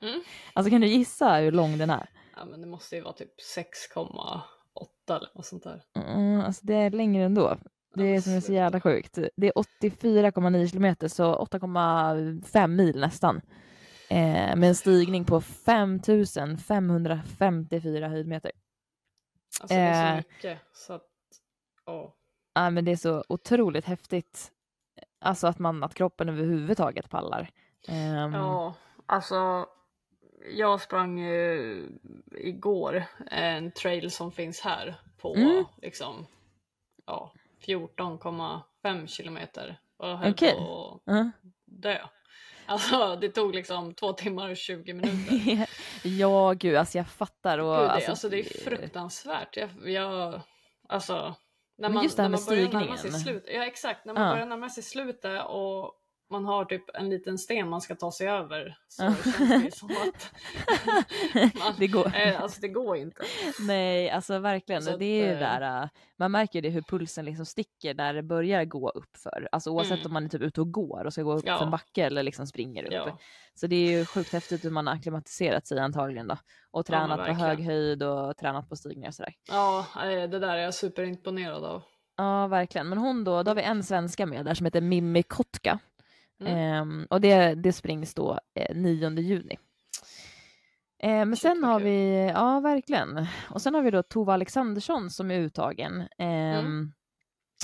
Mm. 0.02 0.22
Alltså 0.54 0.70
kan 0.70 0.82
du 0.82 0.88
gissa 0.88 1.36
hur 1.36 1.52
lång 1.52 1.78
den 1.78 1.90
är? 1.90 2.10
Ja, 2.36 2.46
men 2.46 2.62
det 2.62 2.68
måste 2.68 2.96
ju 2.96 3.02
vara 3.02 3.14
typ 3.14 3.34
6,8 3.96 4.42
eller 5.10 5.30
något 5.36 5.46
sånt 5.46 5.64
där. 5.64 5.84
Mm, 5.96 6.42
alltså 6.42 6.66
det 6.66 6.74
är 6.74 6.92
längre 6.92 7.24
ändå. 7.24 7.58
Det 7.96 8.04
är 8.16 8.22
som 8.22 8.34
är 8.34 8.40
så 8.40 8.54
jävla 8.54 8.82
sjukt. 8.82 9.18
Det 9.36 9.48
är 9.48 9.52
84,9 9.54 10.68
kilometer, 10.68 11.08
så 11.08 11.36
8,5 11.46 12.68
mil 12.68 13.00
nästan. 13.00 13.42
Eh, 14.10 14.56
med 14.56 14.64
en 14.64 14.76
stigning 14.76 15.26
på 15.26 15.42
5554 15.42 18.08
höjdmeter. 18.08 18.52
Alltså 19.62 19.76
det 19.76 19.82
är 19.82 20.04
så 20.04 20.08
Eh. 20.10 20.16
mycket 20.18 20.60
så 20.74 20.94
att, 20.94 21.08
ja. 21.86 22.16
Ja, 22.54 22.70
men 22.70 22.86
det 22.86 22.92
är 22.92 22.96
så 22.96 23.24
otroligt 23.30 23.86
häftigt. 23.86 24.52
Alltså 25.22 25.48
att, 25.48 25.60
man, 25.60 25.84
att 25.84 25.94
kroppen 25.94 26.30
överhuvudtaget 26.30 27.10
pallar. 27.10 27.50
Ehm, 27.88 28.34
Ja, 28.34 28.74
alltså 29.06 29.66
jag 30.56 30.82
sprang 30.82 31.20
ju 31.20 31.90
igår 32.38 33.04
en 33.32 33.72
trail 33.72 34.12
som 34.12 34.32
finns 34.32 34.60
här 34.62 34.96
på 35.18 35.36
Mm. 35.36 35.66
liksom 35.82 36.28
ja, 37.06 37.32
14,5 37.66 39.08
kilometer 39.08 39.80
och 39.98 40.18
höll 40.18 40.32
Okej. 40.32 40.54
på 40.54 41.00
att 41.06 41.28
dö. 41.66 41.98
Alltså 42.66 43.16
det 43.16 43.30
tog 43.30 43.56
liksom 43.56 43.94
två 43.94 44.14
timmar 44.14 44.50
och 44.50 44.58
20 44.58 44.94
minuter. 44.94 45.68
ja, 46.08 46.54
gud, 46.54 46.76
alltså 46.76 46.98
jag 46.98 47.08
fattar. 47.08 47.58
Och, 47.60 47.76
Gud, 47.76 47.84
det, 47.86 47.92
alltså, 47.92 48.10
alltså, 48.12 48.30
det 48.30 48.40
är 48.40 48.44
fruktansvärt. 48.64 49.58
Jag, 49.58 49.70
jag, 49.90 50.42
alltså, 50.90 51.14
när 51.78 51.90
Men 51.90 51.94
man, 51.94 52.04
just 52.04 52.18
det 52.18 52.22
här 52.24 52.30
när 52.30 52.38
med 52.38 52.40
man 52.40 52.70
börjar 52.72 52.98
sig 52.98 52.98
stigningen. 53.12 53.20
slut, 53.20 53.46
ja 53.48 53.66
exakt, 53.66 54.06
när 54.06 54.14
man 54.14 54.24
Ja. 54.24 54.30
börjar 54.34 54.46
närma 54.46 54.70
sig 54.70 54.84
slutet 54.84 55.46
och 55.46 55.94
man 56.32 56.46
har 56.46 56.66
typ 56.66 56.84
en 56.96 57.10
liten 57.10 57.38
sten 57.38 57.70
man 57.70 57.82
ska 57.82 57.96
ta 57.96 58.12
sig 58.12 58.28
över 58.28 58.78
så 58.88 59.04
Ja. 59.04 59.14
känns 59.38 59.64
det 59.64 59.76
som 59.76 59.90
att 59.90 60.32
man, 61.60 61.74
Det 61.78 61.88
går. 61.88 62.16
eh, 62.16 62.42
alltså 62.42 62.62
det 62.62 62.68
går 62.68 62.98
inte. 62.98 63.22
Nej, 63.60 64.10
alltså 64.10 64.40
verkligen. 64.40 64.82
Så 64.84 64.98
det 64.98 65.06
är 65.06 65.16
ju 65.28 65.28
det 65.28 65.34
eh, 65.46 65.60
där, 65.60 65.84
äh, 65.84 65.90
man 66.18 66.32
märker 66.32 66.62
det 66.62 66.70
hur 66.70 66.82
pulsen 66.82 67.26
liksom 67.26 67.46
sticker 67.46 67.94
när 67.94 68.14
det 68.14 68.24
börjar 68.24 68.66
gå 68.66 68.90
upp 68.90 69.18
för. 69.18 69.50
Alltså 69.52 69.70
oavsett 69.70 69.92
Mm. 70.00 70.06
om 70.06 70.14
man 70.14 70.26
är 70.26 70.30
typ 70.30 70.42
ute 70.42 70.62
och 70.62 70.72
går 70.72 71.06
och 71.06 71.14
ska 71.14 71.22
gå 71.24 71.34
upp 71.34 71.44
Ja. 71.46 71.58
för 71.58 71.66
en 71.66 71.72
backe 71.72 72.04
eller 72.06 72.24
liksom 72.24 72.48
springer 72.48 72.84
upp. 72.84 72.94
Ja, 72.94 73.18
Så 73.56 73.68
det 73.68 73.76
är 73.76 73.92
ju 74.00 74.06
sjukt 74.06 74.34
häftigt 74.34 74.66
hur 74.66 74.70
man 74.72 74.88
har 74.88 74.94
akklimatiserat 74.94 75.68
sig 75.68 75.80
antagligen 75.80 76.28
då. 76.28 76.34
Och 76.72 76.80
Ja, 76.80 76.84
tränat 76.84 77.10
på 77.18 77.24
verkligen. 77.24 77.40
hög 77.42 77.60
höjd 77.66 78.04
och 78.04 78.38
tränat 78.38 78.70
på 78.70 78.76
stigningar 78.76 79.08
och 79.10 79.16
sådär. 79.16 79.34
ja 79.48 79.86
eh, 79.96 80.30
det 80.30 80.40
där 80.40 80.58
är 80.58 80.62
jag 80.64 80.74
superimponerad 80.74 81.64
av. 81.66 81.82
Ja, 82.18 82.48
verkligen. 82.48 82.90
Men 82.90 82.98
hon 82.98 83.24
då, 83.24 83.44
då 83.44 83.50
har 83.50 83.56
vi 83.56 83.62
en 83.62 83.84
svenska 83.84 84.26
med 84.26 84.46
där 84.46 84.54
som 84.54 84.66
heter 84.66 84.82
Mimmi 84.82 85.24
Kotka. 85.24 85.80
Mm. 86.42 86.58
Ehm, 86.58 87.08
och 87.10 87.22
det, 87.22 87.56
det 87.56 87.74
springs 87.74 88.14
då 88.14 88.40
eh, 88.56 88.76
9 88.76 89.10
juni. 89.20 89.58
Eh, 91.04 91.10
men 91.10 91.36
Shit, 91.36 91.42
sen 91.42 91.64
har 91.64 91.80
kul. 91.80 91.86
vi, 91.86 92.28
ja 92.36 92.60
verkligen. 92.60 93.28
Och 93.50 93.62
sen 93.62 93.74
har 93.76 93.82
vi 93.82 93.92
då 93.92 94.04
Tova 94.04 94.34
Alexandersson 94.34 95.10
som 95.10 95.32
är 95.32 95.40
uttagen. 95.40 96.02
Ehm, 96.18 96.60
Mm. 96.60 96.94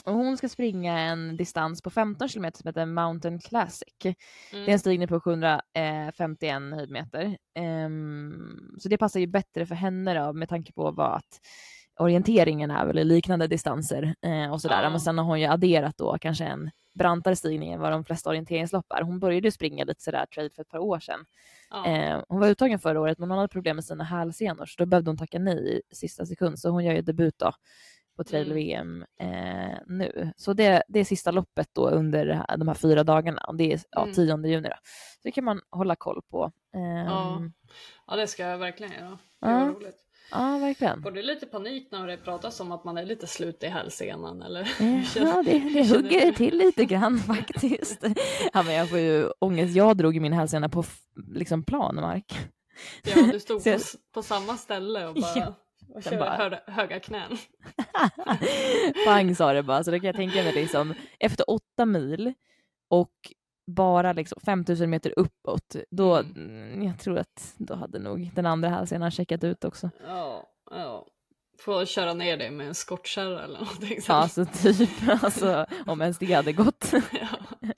Och 0.06 0.14
hon 0.14 0.38
ska 0.38 0.50
springa 0.50 1.00
en 1.00 1.38
distans 1.38 1.82
på 1.82 1.90
15 1.90 2.28
kilometer 2.28 2.58
som 2.58 2.68
heter 2.68 2.86
Mountain 2.86 3.40
Classic. 3.40 3.94
Det 4.02 4.10
är 4.52 4.58
en 4.60 4.64
Mm. 4.68 4.80
stigning 4.80 5.08
på 5.08 5.20
751 5.20 6.74
höjdmeter. 6.76 7.38
Ehm, 7.56 8.76
så 8.80 8.90
det 8.90 8.98
passar 8.98 9.20
ju 9.20 9.28
bättre 9.28 9.66
för 9.66 9.76
henne 9.76 10.14
då 10.26 10.34
med 10.34 10.50
tanke 10.50 10.74
på 10.74 10.92
vad 10.92 11.16
att 11.16 11.40
orienteringen 12.00 12.72
är 12.72 12.86
väl 12.86 13.00
i 13.00 13.04
liknande 13.04 13.48
distanser 13.48 14.16
eh, 14.22 14.52
och 14.52 14.62
sådär. 14.62 14.84
Ja. 14.84 14.90
Men 14.90 15.00
sen 15.00 15.18
har 15.18 15.26
hon 15.26 15.40
ju 15.42 15.46
adderat 15.48 15.98
då 15.98 16.18
kanske 16.22 16.46
en 16.46 16.72
brantare 16.98 17.36
stigning 17.36 17.72
än 17.74 17.80
vad 17.80 17.92
de 17.92 18.06
flesta 18.06 18.30
orienteringslopp 18.30 18.86
är. 18.92 19.02
Hon 19.02 19.20
började 19.20 19.52
springa 19.52 19.84
lite 19.86 20.04
sådär 20.04 20.26
trail 20.26 20.50
för 20.56 20.62
ett 20.62 20.70
par 20.70 20.80
år 20.80 21.00
sedan. 21.00 21.26
Ja. 21.70 21.86
Eh, 21.88 22.24
hon 22.30 22.40
var 22.40 22.48
uttagen 22.48 22.80
förra 22.80 23.02
året 23.02 23.18
men 23.20 23.30
hon 23.30 23.38
hade 23.38 23.48
problem 23.52 23.76
med 23.76 23.86
sina 23.86 24.04
hälsenor 24.04 24.66
så 24.66 24.76
då 24.78 24.86
behövde 24.86 25.10
hon 25.10 25.18
tacka 25.18 25.40
nej 25.40 25.82
i 25.92 25.96
sista 25.96 26.26
sekund. 26.26 26.60
Så 26.60 26.70
hon 26.70 26.86
gör 26.86 26.94
ju 26.94 27.02
debut 27.02 27.40
då 27.40 27.52
på 28.18 28.24
trail-VM 28.24 29.06
eh, 29.20 29.78
nu. 29.88 30.32
Så 30.38 30.54
det, 30.54 30.84
det 30.88 31.00
är 31.00 31.04
sista 31.06 31.32
loppet 31.32 31.70
då 31.74 31.90
under 31.90 32.28
här, 32.28 32.58
de 32.58 32.68
här 32.68 32.76
fyra 32.76 33.04
dagarna 33.04 33.42
och 33.42 33.56
det 33.56 33.74
är 33.74 33.80
ja, 33.92 34.02
Mm. 34.04 34.14
10 34.16 34.48
juni. 34.48 34.70
Då. 34.70 34.76
Så 35.14 35.20
det 35.24 35.32
kan 35.32 35.44
man 35.44 35.62
hålla 35.70 35.96
koll 35.96 36.22
på. 36.32 36.52
Ehm, 36.76 36.82
Ja. 37.06 37.42
ja, 38.08 38.16
det 38.16 38.28
ska 38.28 38.44
jag 38.44 38.58
verkligen 38.58 38.92
göra. 38.94 39.10
Det 39.10 39.18
Ja. 39.40 39.60
var 39.60 39.66
roligt. 39.68 40.07
Ja, 40.32 40.58
verkligen. 40.58 41.04
Får 41.04 41.12
du 41.12 41.22
lite 41.22 41.46
panik 41.46 41.88
när 41.92 42.08
det 42.08 42.18
pratas 42.18 42.60
om 42.60 42.72
att 42.72 42.84
man 42.84 42.98
är 42.98 43.06
lite 43.06 43.28
slut 43.28 43.64
i 43.64 43.68
hälsenan 43.68 44.42
eller? 44.42 44.70
Ja, 45.16 45.44
det, 45.46 45.60
det 45.60 45.90
hugger 45.90 46.32
till 46.32 46.58
lite 46.58 46.86
grann 46.86 47.18
faktiskt. 47.28 48.04
Ja, 48.54 48.64
men 48.64 48.74
jag 48.74 48.90
får 48.90 49.00
ju 49.00 49.30
ångest. 49.40 49.76
Jag 49.76 49.98
drog 49.98 50.22
min 50.22 50.34
hälsena 50.34 50.70
på 50.70 50.84
liksom 51.34 51.64
planmark. 51.64 52.38
Ja, 53.04 53.22
du 53.32 53.40
stod 53.40 53.64
på, 53.64 53.70
jag- 53.70 53.82
på 54.14 54.24
samma 54.24 54.58
ställe 54.58 55.08
och 55.08 55.16
bara, 55.16 55.34
Ja, 55.36 55.54
och 55.96 56.04
körde 56.04 56.18
bara- 56.18 56.36
höga, 56.36 56.60
höga 56.68 57.00
knän. 57.00 57.38
Pang 59.06 59.36
sa 59.36 59.54
det 59.54 59.64
bara, 59.64 59.84
så 59.84 59.92
det 59.92 60.00
kan 60.00 60.08
jag 60.08 60.16
tänka 60.16 60.44
mig 60.44 60.54
liksom 60.54 60.94
efter 61.20 61.50
åtta 61.50 61.86
mil 61.86 62.34
och 62.90 63.12
bara 63.68 64.14
liksom 64.14 64.42
5000 64.46 64.90
meter 64.90 65.14
uppåt, 65.18 65.76
då, 65.90 66.16
Mm. 66.16 66.36
mm, 66.36 66.84
jag 66.84 67.00
tror 67.00 67.18
att 67.18 67.54
då 67.58 67.76
hade 67.76 68.00
nog 68.00 68.32
den 68.34 68.46
andra 68.46 68.70
hälsenan 68.70 69.12
checkat 69.12 69.44
ut 69.44 69.64
också. 69.64 69.90
Ja, 70.08 70.50
ja. 70.72 71.08
Får 71.60 71.86
köra 71.86 72.14
ner 72.14 72.38
dig 72.38 72.52
med 72.52 72.68
en 72.68 72.76
skottkärra 72.76 73.44
eller 73.44 73.60
någonting. 73.60 74.00
Ja, 74.08 74.14
alltså 74.14 74.46
typ, 74.46 74.90
alltså 75.24 75.66
om 75.86 76.02
ens 76.02 76.18
det 76.18 76.34
hade 76.34 76.54
gått. 76.54 76.92
ja. 76.94 77.28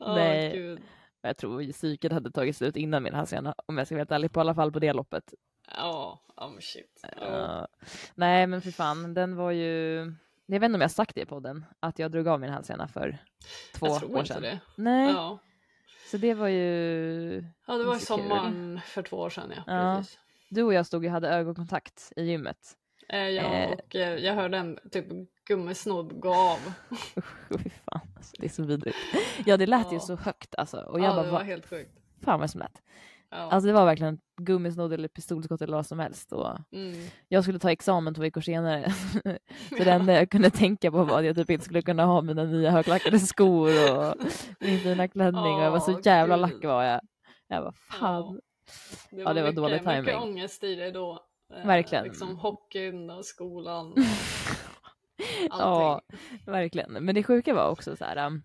Åh, 0.00 0.14
Nej. 0.14 0.52
Gud. 0.52 0.80
Jag 1.22 1.36
tror 1.36 1.72
psyket 1.72 2.12
hade 2.12 2.30
tagit 2.30 2.56
slut 2.56 2.76
innan 2.76 3.02
min 3.02 3.14
hälsena, 3.14 3.54
om 3.66 3.78
jag 3.78 3.86
ska 3.86 3.94
vara 3.94 4.00
helt 4.00 4.10
ärlig, 4.12 4.32
på 4.32 4.40
alla 4.40 4.54
fall 4.54 4.72
på 4.72 4.78
det 4.78 4.92
loppet. 4.92 5.34
Ja, 5.76 6.20
ja 6.36 6.48
men 6.48 6.62
shit. 6.62 7.00
Ja. 7.02 7.10
Ja. 7.20 7.68
nej, 8.14 8.46
men 8.46 8.62
för 8.62 8.70
fan, 8.70 9.14
den 9.14 9.36
var 9.36 9.50
ju... 9.50 10.12
Jag 10.46 10.60
vet 10.60 10.66
inte 10.66 10.74
om 10.76 10.80
jag 10.80 10.90
sagt 10.90 11.14
det 11.14 11.20
i 11.20 11.26
podden, 11.26 11.64
att 11.80 11.98
jag 11.98 12.10
drog 12.10 12.28
av 12.28 12.40
min 12.40 12.50
hälsena 12.50 12.88
för 12.88 13.18
två 13.74 13.86
jag 13.86 13.98
tror 13.98 14.10
år 14.12 14.18
inte 14.20 14.32
sedan. 14.34 14.42
det. 14.42 14.60
Nej, 14.76 15.12
Ja. 15.12 15.38
Så 16.10 16.16
det 16.16 16.34
var 16.34 16.48
ju... 16.48 17.44
Ja, 17.66 17.74
det 17.74 17.84
var 17.84 17.96
i 17.96 18.00
sommaren 18.00 18.80
för 18.86 19.02
två 19.02 19.16
år 19.16 19.30
sedan. 19.30 19.52
Ja, 19.56 19.62
Ja. 19.66 20.04
Du 20.50 20.62
och 20.62 20.74
jag 20.74 20.86
stod 20.86 21.04
och 21.04 21.10
hade 21.10 21.28
ögonkontakt 21.28 22.12
i 22.16 22.22
gymmet. 22.22 22.76
Eh, 23.08 23.18
ja, 23.28 23.42
Eh. 23.42 23.70
och 23.72 23.96
eh, 23.96 24.14
jag 24.24 24.34
hörde 24.34 24.58
en 24.58 24.78
typ 24.90 25.06
gummisnodd 25.48 26.20
gå 26.20 26.34
av. 26.34 26.58
Usch, 27.50 27.72
fan. 27.84 28.00
Alltså, 28.16 28.34
det 28.38 28.44
är 28.46 28.50
så 28.50 28.62
vidrigt. 28.62 28.96
Ja, 29.46 29.56
det 29.56 29.66
lät 29.66 29.92
ju 29.92 29.96
Ja. 29.96 30.00
så 30.00 30.16
högt 30.16 30.54
alltså. 30.54 30.76
Och 30.80 31.00
jag 31.00 31.06
ja, 31.06 31.14
bara, 31.14 31.24
det 31.26 31.30
var 31.32 31.42
helt 31.42 31.66
sjukt. 31.66 31.90
fan 32.24 32.40
vad 32.40 32.50
som 32.50 32.58
lät. 32.58 32.82
Ja. 33.30 33.36
Alltså 33.36 33.66
det 33.66 33.72
var 33.72 33.86
verkligen 33.86 34.18
gummisnodd 34.40 34.92
eller 34.92 35.08
pistolskott 35.08 35.62
eller 35.62 35.76
vad 35.76 35.86
som 35.86 35.98
helst. 35.98 36.32
Och 36.32 36.58
mm. 36.72 37.08
jag 37.28 37.42
skulle 37.42 37.58
ta 37.58 37.70
examen 37.70 38.14
två 38.14 38.22
veckor 38.22 38.40
senare. 38.40 38.90
så 39.68 39.84
det 39.84 39.92
enda 39.92 40.12
jag 40.12 40.30
kunde 40.30 40.50
tänka 40.50 40.90
på 40.90 41.04
var 41.04 41.18
att 41.18 41.24
jag 41.24 41.36
typ 41.36 41.50
inte 41.50 41.64
skulle 41.64 41.82
kunna 41.82 42.04
ha 42.04 42.22
mina 42.22 42.44
nya 42.44 42.70
högklackade 42.70 43.18
skor 43.18 43.96
och 43.96 44.14
min 44.60 44.78
fina 44.78 45.08
klänning. 45.08 45.54
och 45.54 45.62
jag 45.62 45.70
var 45.70 45.80
så 45.80 46.00
jävla 46.04 46.36
gud. 46.36 46.42
lack 46.42 46.64
var 46.64 46.82
jag. 46.82 47.00
Jag 47.48 47.62
bara 47.62 47.72
fan. 47.72 48.40
Det 49.10 49.22
Ja, 49.22 49.32
det 49.32 49.42
var 49.42 49.48
mycket, 49.48 49.56
dålig 49.56 49.74
Mycket 49.74 50.04
timing. 50.04 50.16
ångest 50.16 50.64
i 50.64 50.74
det 50.74 50.90
då. 50.90 51.26
Eh, 51.54 51.66
Verkligen. 51.66 52.04
Liksom 52.04 52.36
hockeyn 52.36 53.10
och 53.10 53.24
skolan. 53.24 53.92
Och 53.92 53.98
Ja, 55.50 56.00
verkligen. 56.46 56.92
Men 56.92 57.14
det 57.14 57.22
sjuka 57.22 57.54
var 57.54 57.70
också 57.70 57.96
så 57.96 58.04
här 58.04 58.26
um, 58.26 58.42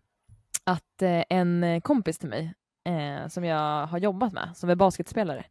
att 0.64 1.02
eh, 1.02 1.24
en 1.30 1.82
kompis 1.82 2.18
till 2.18 2.30
mig 2.30 2.54
eh, 2.86 3.28
som 3.28 3.44
jag 3.44 3.88
har 3.88 3.98
jobbat 3.98 4.34
med, 4.34 4.50
som 4.56 4.70
är 4.70 4.76
basketspelare, 4.76 5.46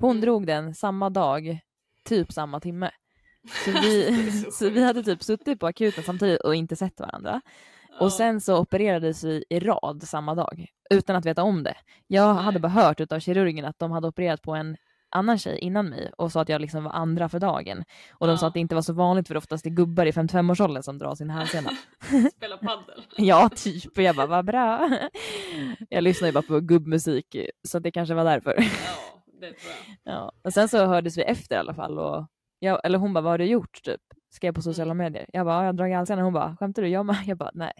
hon 0.00 0.10
Mm. 0.10 0.20
drog 0.20 0.46
den 0.46 0.74
samma 0.74 1.10
dag, 1.10 1.58
typ 2.04 2.32
samma 2.32 2.60
timme. 2.60 2.90
Så 3.64 3.70
vi, 3.82 4.30
så 4.32 4.50
så 4.52 4.70
vi 4.70 4.84
hade 4.84 5.02
typ 5.02 5.22
suttit 5.22 5.60
på 5.60 5.66
akuten 5.66 6.04
samtidigt 6.04 6.40
och 6.40 6.54
inte 6.54 6.76
sett 6.76 7.00
varandra. 7.00 7.40
Ja. 7.90 8.04
Och 8.04 8.12
sen 8.12 8.40
så 8.40 8.58
opererades 8.58 9.24
vi 9.24 9.44
i 9.50 9.60
rad 9.60 10.02
samma 10.02 10.34
dag, 10.34 10.66
utan 10.90 11.16
att 11.16 11.26
veta 11.26 11.42
om 11.42 11.62
det. 11.62 11.74
Jag 12.06 12.34
hade 12.34 12.58
bara 12.58 12.68
hört 12.68 13.12
av 13.12 13.20
kirurgen 13.20 13.64
att 13.64 13.78
de 13.78 13.90
hade 13.90 14.08
opererat 14.08 14.42
på 14.42 14.54
en 14.54 14.76
annan 15.10 15.38
tjej 15.38 15.58
innan 15.58 15.88
mig 15.88 16.12
och 16.18 16.32
sa 16.32 16.40
att 16.42 16.48
jag 16.48 16.60
liksom 16.60 16.84
var 16.84 16.92
andra 16.92 17.28
för 17.28 17.38
dagen. 17.38 17.84
Och 18.12 18.26
de 18.26 18.38
sa 18.38 18.46
att 18.46 18.54
det 18.54 18.60
inte 18.60 18.74
var 18.74 18.82
så 18.82 18.92
vanligt 18.92 19.28
för 19.28 19.36
oftast 19.36 19.66
är 19.66 19.70
gubbar 19.70 20.06
i 20.06 20.10
55-årsåldern 20.10 20.82
som 20.82 20.98
drar 20.98 21.14
sin 21.14 21.30
hälsena. 21.30 21.70
Spela 22.36 22.56
paddel. 22.56 23.02
Ja, 23.16 23.48
typ. 23.56 23.96
Och 23.96 24.02
jag 24.02 24.16
bara, 24.16 24.26
vad 24.26 24.44
bra. 24.44 24.90
Jag 25.88 26.04
lyssnar 26.04 26.28
ju 26.28 26.32
bara 26.32 26.42
på 26.42 26.60
gubbmusik, 26.60 27.36
så 27.68 27.78
det 27.78 27.90
kanske 27.90 28.14
var 28.14 28.24
därför. 28.24 28.54
Ja, 28.58 29.22
det 29.40 29.52
tror 29.52 29.72
jag. 30.04 30.14
Ja. 30.14 30.32
Och 30.42 30.52
sen 30.52 30.68
så 30.68 30.86
hördes 30.86 31.18
vi 31.18 31.22
efter 31.22 31.56
i 31.56 31.58
alla 31.58 31.74
fall. 31.74 31.98
Och 31.98 32.26
jag, 32.58 32.80
eller 32.84 32.98
hon 32.98 33.12
bara, 33.12 33.20
vad 33.20 33.32
har 33.32 33.38
du 33.38 33.44
gjort? 33.44 33.82
Typ. 33.82 34.00
Skrev 34.32 34.52
på 34.52 34.62
sociala 34.62 34.94
medier. 34.94 35.26
Jag 35.32 35.46
bara, 35.46 35.54
"Ja, 35.54 35.60
jag 35.60 35.66
har 35.68 35.72
dragit 35.72 35.96
halsen. 35.96 36.18
Hon 36.18 36.32
bara, 36.32 36.56
skämtar 36.56 36.82
du? 36.82 36.88
Jag 36.88 37.06
med. 37.06 37.16
Jag 37.26 37.36
bara, 37.38 37.50
nej. 37.54 37.72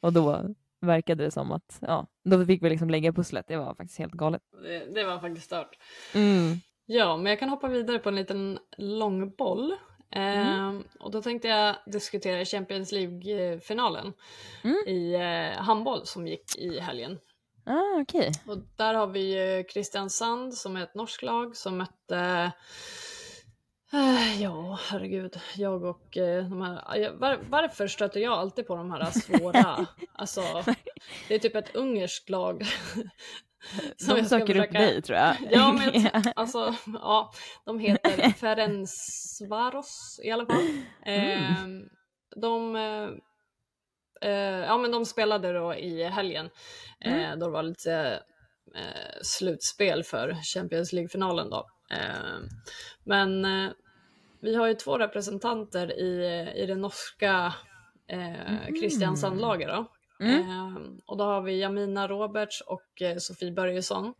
Och 0.00 0.12
då 0.12 0.54
verkade 0.84 1.24
det 1.24 1.30
som 1.30 1.52
att, 1.52 1.78
ja, 1.80 2.06
då 2.24 2.46
fick 2.46 2.62
vi 2.62 2.70
liksom 2.70 2.90
lägga 2.90 3.12
pusslet. 3.12 3.44
Det 3.48 3.56
var 3.56 3.74
faktiskt 3.74 3.98
helt 3.98 4.12
galet. 4.12 4.42
Det, 4.62 4.94
det 4.94 5.04
var 5.04 5.18
faktiskt 5.18 5.46
stört. 5.46 5.78
Mm. 6.14 6.56
Ja, 6.86 7.16
men 7.16 7.26
jag 7.26 7.38
kan 7.38 7.48
hoppa 7.48 7.68
vidare 7.68 7.98
på 7.98 8.08
en 8.08 8.14
liten 8.14 8.58
långboll. 8.78 9.74
Ehm, 10.10 10.84
och 11.00 11.10
då 11.10 11.22
tänkte 11.22 11.48
jag 11.48 11.76
diskutera 11.86 12.44
Champions 12.44 12.92
League-finalen 12.92 14.12
Mm. 14.64 14.76
i 14.86 15.14
eh, 15.14 15.62
handboll 15.62 16.06
som 16.06 16.26
gick 16.26 16.56
i 16.58 16.78
helgen. 16.80 17.18
Ah, 17.66 18.00
okej. 18.00 18.32
Och 18.46 18.58
där 18.76 18.94
har 18.94 19.06
vi 19.06 19.56
eh, 19.58 19.64
Kristiansand 19.72 20.54
som 20.54 20.76
är 20.76 20.82
ett 20.82 20.94
norskt 20.94 21.22
lag 21.22 21.56
som 21.56 21.76
mötte 21.76 22.16
eh, 22.18 22.50
Ja, 24.40 24.78
herregud. 24.90 25.40
Jag 25.56 25.84
och 25.84 26.16
eh, 26.16 26.44
de 26.48 26.62
här... 26.62 26.96
jag- 26.96 27.12
Var, 27.12 27.38
varför 27.50 27.86
stöter 27.86 28.20
jag 28.20 28.32
alltid 28.32 28.66
på 28.66 28.76
de 28.76 28.90
här 28.90 29.10
svåra? 29.10 29.86
alltså, 30.12 30.40
det 31.28 31.34
är 31.34 31.38
typ 31.38 31.54
ett 31.56 31.74
ungerskt 31.76 32.30
lag. 32.30 32.62
som 33.96 34.16
De 34.16 34.24
söker 34.24 34.42
upp 34.42 34.48
försöka- 34.66 34.78
dig 34.78 35.02
tror 35.02 35.18
jag. 35.18 35.36
Ja, 35.50 35.72
men 35.72 36.08
alltså, 36.36 36.74
ja, 36.86 37.32
de 37.64 37.78
heter 37.78 38.30
Ferencvaros 38.30 40.20
i 40.24 40.30
alla 40.30 40.46
fall. 40.46 40.62
Eh, 41.06 41.52
de, 42.36 42.76
eh, 44.22 44.30
ja, 44.66 44.78
men 44.78 44.90
de 44.90 45.04
spelade 45.04 45.52
då 45.52 45.74
i 45.74 46.04
helgen 46.04 46.50
eh, 47.00 47.30
då 47.36 47.46
det 47.46 47.52
var 47.52 47.62
lite 47.62 48.22
eh, 48.74 49.18
slutspel 49.22 50.04
för 50.04 50.36
Champions 50.54 50.92
League-finalen 50.92 51.50
då. 51.50 51.66
Eh, 51.90 52.38
men 53.04 53.44
eh, 53.44 53.70
vi 54.40 54.54
har 54.54 54.66
ju 54.66 54.74
två 54.74 54.98
representanter 54.98 55.98
i, 55.98 56.52
i 56.56 56.66
det 56.66 56.74
norska 56.74 57.54
eh, 58.06 58.80
Kristiansandlaget 58.80 59.68
då. 59.68 59.86
Mm. 60.20 60.40
Eh, 60.40 60.76
och 61.06 61.16
då 61.16 61.24
har 61.24 61.40
vi 61.40 61.60
Jamina 61.60 62.08
Roberts 62.08 62.60
och 62.60 63.02
eh, 63.02 63.16
Sofie 63.16 63.52
Börjesson. 63.52 64.14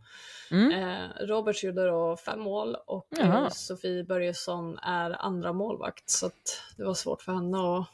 Mm. 0.51 0.73
Eh, 0.73 1.27
Roberts 1.27 1.65
gjorde 1.65 1.87
då 1.87 2.17
fem 2.17 2.41
mål 2.41 2.77
och 2.87 3.07
Jaha. 3.19 3.51
Sofie 3.51 4.05
Börjesson 4.05 4.79
är 4.79 5.25
andra 5.25 5.53
målvakt 5.53 6.11
så 6.11 6.31
det 6.77 6.85
var 6.85 6.95
svårt 6.95 7.23
för 7.23 7.33
henne 7.33 7.59
att 7.59 7.87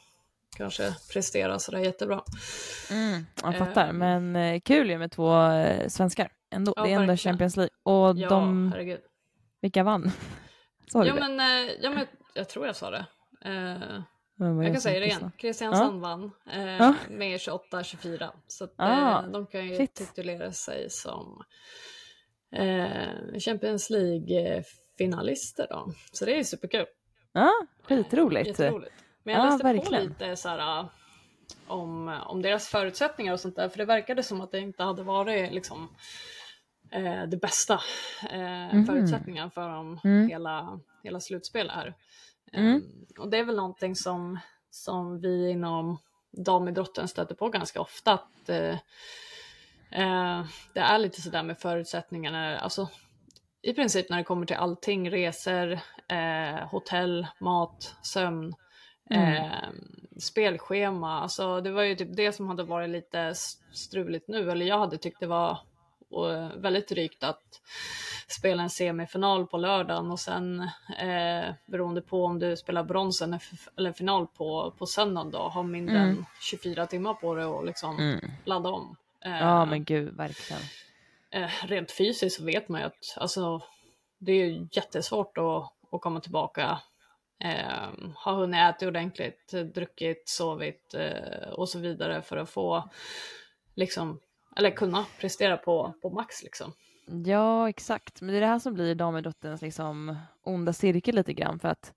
kanske 0.57 0.95
prestera 1.13 1.59
sådär 1.59 1.79
jättebra. 1.79 2.23
Mm, 2.91 3.25
jag 3.43 3.57
fattar, 3.57 3.91
men 3.91 4.61
kul 4.61 4.89
ju 4.89 4.97
med 4.97 5.11
två 5.11 5.33
svenskar. 5.87 6.31
Ändå. 6.53 6.73
Ja, 6.75 6.83
det 6.83 6.89
är 6.89 6.95
ändå 6.95 7.07
verkligen. 7.07 7.17
Champions 7.17 7.57
League. 7.57 7.71
Och 7.83 8.17
Ja, 8.17 8.29
de, 8.29 8.71
herregud. 8.71 8.99
Vilka 9.61 9.83
vann? 9.83 10.11
Sa 10.87 11.03
du 11.03 11.11
det? 11.11 11.19
men, 11.19 11.39
eh, 11.39 11.71
ja 11.81 11.89
men 11.89 12.07
jag 12.33 12.49
tror 12.49 12.65
jag 12.65 12.75
sa 12.75 12.89
det. 12.91 13.05
Eh, 13.45 14.01
var 14.35 14.63
jag 14.63 14.65
kan 14.65 14.73
som 14.73 14.81
säga 14.81 14.99
det 14.99 15.05
igen. 15.05 15.31
Kristiansand 15.37 16.01
vann 16.01 16.31
eh, 16.51 16.61
Ja. 16.77 16.95
med 17.09 17.37
28-24. 17.39 18.29
Så 18.47 18.63
att, 18.63 18.73
Ah, 18.77 19.19
eh, 19.23 19.27
de 19.31 19.45
kan 19.47 19.67
ju 19.67 19.75
shit. 19.75 19.95
titulera 19.95 20.51
sig 20.51 20.89
som 20.89 21.43
eh, 22.55 23.39
Champions 23.39 23.89
League-finalister 23.89 25.67
då. 25.69 25.93
Så 26.11 26.25
det 26.25 26.33
är 26.33 26.37
ju 26.37 26.43
superkul. 26.43 26.85
Ja, 27.33 27.51
skitroligt. 27.83 28.47
Jätteroligt. 28.47 28.93
Men 29.23 29.33
jag 29.35 29.45
Ja, 29.45 29.49
läste 29.49 29.63
verkligen. 29.63 30.13
på 30.13 30.23
lite 30.23 30.35
så 30.35 30.49
här, 30.49 30.79
äh, 30.79 30.85
om, 31.67 32.07
om 32.25 32.41
deras 32.41 32.67
förutsättningar 32.67 33.33
och 33.33 33.39
sånt 33.39 33.55
där, 33.55 33.69
för 33.69 33.77
det 33.77 33.85
verkade 33.85 34.23
som 34.23 34.41
att 34.41 34.51
det 34.51 34.59
inte 34.59 34.83
hade 34.83 35.03
varit 35.03 35.53
liksom, 35.53 35.95
eh, 36.91 37.23
det 37.23 37.37
bästa 37.37 37.73
eh, 38.29 38.73
Mhm. 38.73 38.85
förutsättningar 38.85 39.49
för 39.49 39.69
dem 39.69 39.99
Mm. 40.03 40.29
hela, 40.29 40.79
hela 41.03 41.19
slutspelet 41.19 41.75
här. 41.75 41.93
Mm. 42.53 42.75
Eh, 42.75 43.21
och 43.21 43.29
det 43.29 43.37
är 43.37 43.43
väl 43.43 43.55
någonting 43.55 43.95
som, 43.95 44.39
som 44.69 45.21
vi 45.21 45.49
inom 45.49 45.97
damidrotten 46.31 47.07
stöter 47.07 47.35
på 47.35 47.49
ganska 47.49 47.81
ofta, 47.81 48.13
att 48.13 48.49
eh, 48.49 48.77
eh, 49.91 50.45
det 50.73 50.79
är 50.79 50.99
lite 50.99 51.21
sådär 51.21 51.43
med 51.43 51.59
förutsättningarna, 51.59 52.59
alltså 52.59 52.89
i 53.61 53.73
princip 53.73 54.09
när 54.09 54.17
det 54.17 54.23
kommer 54.23 54.45
till 54.45 54.55
allting, 54.55 55.11
resor, 55.11 55.71
eh, 56.07 56.67
hotell, 56.71 57.27
mat, 57.39 57.95
sömn, 58.01 58.53
Mm. 59.09 59.33
eh, 59.43 59.69
spelschema. 60.19 61.21
Alltså 61.21 61.61
det 61.61 61.71
var 61.71 61.83
ju 61.83 61.95
typ 61.95 62.15
det 62.15 62.31
som 62.31 62.47
hade 62.47 62.63
varit 62.63 62.89
lite 62.89 63.33
struligt 63.73 64.27
nu, 64.27 64.51
eller 64.51 64.65
jag 64.65 64.79
hade 64.79 64.97
tyckt 64.97 65.19
det 65.19 65.27
var 65.27 65.57
eh, 66.13 66.49
väldigt 66.57 66.87
drygt 66.89 67.23
att 67.23 67.61
spela 68.27 68.63
en 68.63 68.69
semifinal 68.69 69.47
på 69.47 69.57
lördagen 69.57 70.11
och 70.11 70.19
sen 70.19 70.59
eh, 70.99 71.53
beroende 71.65 72.01
på 72.01 72.25
om 72.25 72.39
du 72.39 72.57
spelar 72.57 72.83
bronsen 72.83 73.39
eller 73.77 73.91
final 73.93 74.27
på, 74.27 74.73
på 74.77 74.85
söndagen 74.85 75.31
då, 75.31 75.37
ha 75.39 75.63
mindre 75.63 75.97
Mm. 75.97 76.09
än 76.09 76.25
24 76.41 76.85
timmar 76.87 77.13
på 77.13 77.35
dig 77.35 77.45
och 77.45 77.65
liksom 77.65 77.99
Mm. 77.99 78.31
ladda 78.45 78.69
om. 78.69 78.95
Eh, 79.25 79.39
Ja, 79.39 79.65
men 79.65 79.83
gud, 79.83 80.15
verkligen. 80.17 80.61
eh, 81.31 81.49
rent 81.63 81.91
fysiskt 81.91 82.35
så 82.37 82.43
vet 82.45 82.69
man 82.69 82.81
ju 82.81 82.87
att 82.87 83.17
alltså, 83.17 83.61
det 84.17 84.31
är 84.31 84.67
jättesvårt 84.71 85.37
att, 85.37 85.73
att 85.91 86.01
komma 86.01 86.19
tillbaka. 86.19 86.79
Eh, 87.43 87.89
ha 88.25 88.33
hunnit 88.33 88.57
äta 88.75 88.87
ordentligt, 88.87 89.51
druckit, 89.75 90.29
sovit 90.29 90.93
eh, 90.93 91.49
och 91.51 91.69
så 91.69 91.79
vidare 91.79 92.21
för 92.21 92.37
att 92.37 92.49
få 92.49 92.89
liksom, 93.75 94.19
eller 94.55 94.71
kunna 94.71 95.05
prestera 95.19 95.57
på, 95.57 95.93
på 96.01 96.09
max 96.09 96.43
liksom. 96.43 96.73
Ja, 97.25 97.69
exakt. 97.69 98.21
Men 98.21 98.31
det 98.31 98.37
är 98.37 98.41
det 98.41 98.47
här 98.47 98.59
som 98.59 98.73
blir 98.73 98.95
damidrottens 98.95 99.61
liksom 99.61 100.15
onda 100.43 100.73
cirkel 100.73 101.15
lite 101.15 101.33
grann 101.33 101.59
för 101.59 101.67
att 101.67 101.93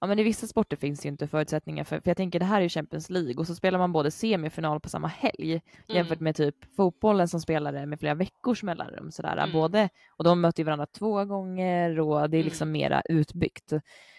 ja, 0.00 0.06
men 0.06 0.18
i 0.18 0.22
vissa 0.22 0.46
sporter 0.46 0.76
finns 0.76 1.00
det 1.00 1.06
ju 1.06 1.10
inte 1.10 1.26
förutsättningar 1.28 1.84
för, 1.84 2.00
för 2.00 2.10
jag 2.10 2.16
tänker 2.16 2.38
det 2.38 2.44
här 2.44 2.56
är 2.58 2.62
ju 2.62 2.68
Champions 2.68 3.10
League 3.10 3.34
och 3.36 3.46
så 3.46 3.54
spelar 3.54 3.78
man 3.78 3.92
både 3.92 4.10
semifinal 4.10 4.80
på 4.80 4.88
samma 4.88 5.08
helg 5.08 5.60
jämfört 5.88 6.20
med 6.20 6.36
typ 6.36 6.74
fotbollen 6.76 7.28
som 7.28 7.40
spelar 7.40 7.72
det 7.72 7.86
med 7.86 8.00
flera 8.00 8.14
veckors 8.14 8.62
mellanrum 8.62 9.10
sådär, 9.10 9.36
Mm. 9.36 9.52
både 9.52 9.88
och 10.16 10.24
de 10.24 10.40
möter 10.40 10.60
ju 10.60 10.64
varandra 10.64 10.86
två 10.86 11.24
gånger 11.24 12.00
och 12.00 12.30
det 12.30 12.38
är 12.38 12.44
liksom 12.44 12.72
mera 12.72 13.02
utbyggt. 13.08 13.72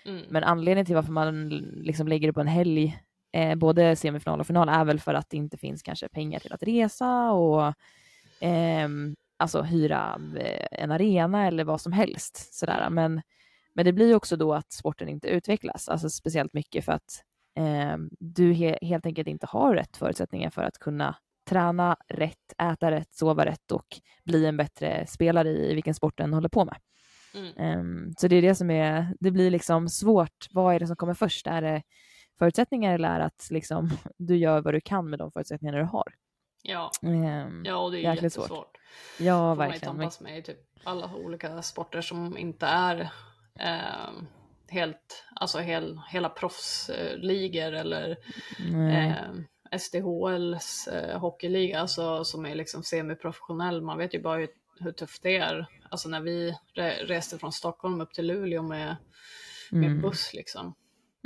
Mm. 0.05 0.21
Men 0.29 0.43
anledningen 0.43 0.85
till 0.85 0.95
varför 0.95 1.11
man 1.11 1.49
liksom 1.75 2.07
lägger 2.07 2.27
det 2.27 2.33
på 2.33 2.41
en 2.41 2.47
helg, 2.47 2.97
eh, 3.31 3.55
både 3.55 3.95
semifinal 3.95 4.39
och 4.39 4.47
final, 4.47 4.69
är 4.69 4.85
väl 4.85 4.99
för 4.99 5.13
att 5.13 5.29
det 5.29 5.37
inte 5.37 5.57
finns 5.57 5.81
kanske 5.83 6.09
pengar 6.09 6.39
till 6.39 6.53
att 6.53 6.63
resa 6.63 7.31
och 7.31 7.73
ehm, 8.39 9.15
alltså 9.37 9.61
hyra 9.61 10.21
eh, 10.39 10.67
en 10.71 10.91
arena 10.91 11.47
eller 11.47 11.63
vad 11.63 11.81
som 11.81 11.91
helst. 11.91 12.53
Sådär. 12.53 12.89
Men, 12.89 13.21
men 13.73 13.85
det 13.85 13.93
blir 13.93 14.15
också 14.15 14.35
då 14.35 14.53
att 14.53 14.71
sporten 14.71 15.09
inte 15.09 15.27
utvecklas, 15.27 15.89
alltså 15.89 16.09
speciellt 16.09 16.53
mycket 16.53 16.85
för 16.85 16.91
att 16.91 17.23
ehm, 17.55 18.09
du 18.19 18.53
he 18.53 18.77
helt 18.81 19.05
enkelt 19.05 19.27
inte 19.27 19.45
har 19.49 19.75
rätt 19.75 19.97
förutsättningar 19.97 20.49
för 20.49 20.63
att 20.63 20.79
kunna 20.79 21.15
träna 21.49 21.97
rätt, 22.07 22.53
äta 22.57 22.91
rätt, 22.91 23.13
sova 23.13 23.45
rätt 23.45 23.71
och 23.71 23.87
bli 24.23 24.45
en 24.45 24.57
bättre 24.57 25.07
spelare 25.07 25.49
i 25.49 25.73
vilken 25.73 25.93
sport 25.93 26.17
den 26.17 26.33
håller 26.33 26.49
på 26.49 26.65
med. 26.65 26.77
Mm. 27.33 27.79
Um, 27.79 28.13
så 28.17 28.27
det 28.27 28.35
är 28.35 28.41
det 28.41 28.55
som 28.55 28.71
är, 28.71 29.15
det 29.19 29.31
blir 29.31 29.51
liksom 29.51 29.89
svårt. 29.89 30.47
Vad 30.51 30.75
är 30.75 30.79
det 30.79 30.87
som 30.87 30.95
kommer 30.95 31.13
först? 31.13 31.47
Är 31.47 31.61
det 31.61 31.81
förutsättningar 32.41 32.93
eller 32.93 33.09
är 33.09 33.19
att 33.19 33.47
liksom, 33.51 33.89
du 34.17 34.35
gör 34.37 34.61
vad 34.61 34.73
du 34.73 34.81
kan 34.81 35.09
med 35.09 35.19
de 35.19 35.31
förutsättningar 35.31 35.77
du 35.77 35.83
har? 35.83 36.13
Ja. 36.63 36.91
Um, 37.01 37.63
ja, 37.65 37.75
och 37.75 37.91
det 37.91 38.05
är 38.05 38.15
jättesvårt. 38.15 38.47
svårt. 38.47 38.77
Ja, 39.19 39.37
får 39.37 39.45
man 39.47 39.57
verkligen. 39.57 39.95
tampas 39.95 40.21
med 40.21 40.37
i 40.37 40.43
typ 40.43 40.57
alla 40.83 41.15
olika 41.15 41.61
sporter 41.61 42.01
som 42.01 42.37
inte 42.37 42.65
är 42.65 42.99
eh, 43.59 44.11
helt, 44.69 45.25
alltså 45.35 45.59
hel, 45.59 46.01
hela 46.09 46.29
proffsligor 46.29 47.73
eller 47.73 48.17
eh, 48.91 49.77
SDHLs 49.79 50.87
eh, 50.87 51.19
hockeyliga, 51.19 51.79
alltså, 51.79 52.23
som 52.23 52.45
är 52.45 52.55
liksom 52.55 52.83
semiprofessionell. 52.83 53.81
Man 53.81 53.97
vet 53.97 54.13
ju 54.13 54.21
bara 54.21 54.37
hur, 54.37 54.49
hur 54.79 54.91
tufft 54.91 55.23
det 55.23 55.37
är. 55.37 55.65
Alltså 55.89 56.09
när 56.09 56.21
vi 56.21 56.57
re 56.73 56.91
reste 57.05 57.37
från 57.37 57.51
Stockholm 57.51 58.01
upp 58.01 58.13
till 58.13 58.27
Luleå 58.27 58.61
med, 58.61 58.95
med 59.71 59.89
Mm. 59.89 60.01
buss 60.01 60.33
liksom. 60.33 60.73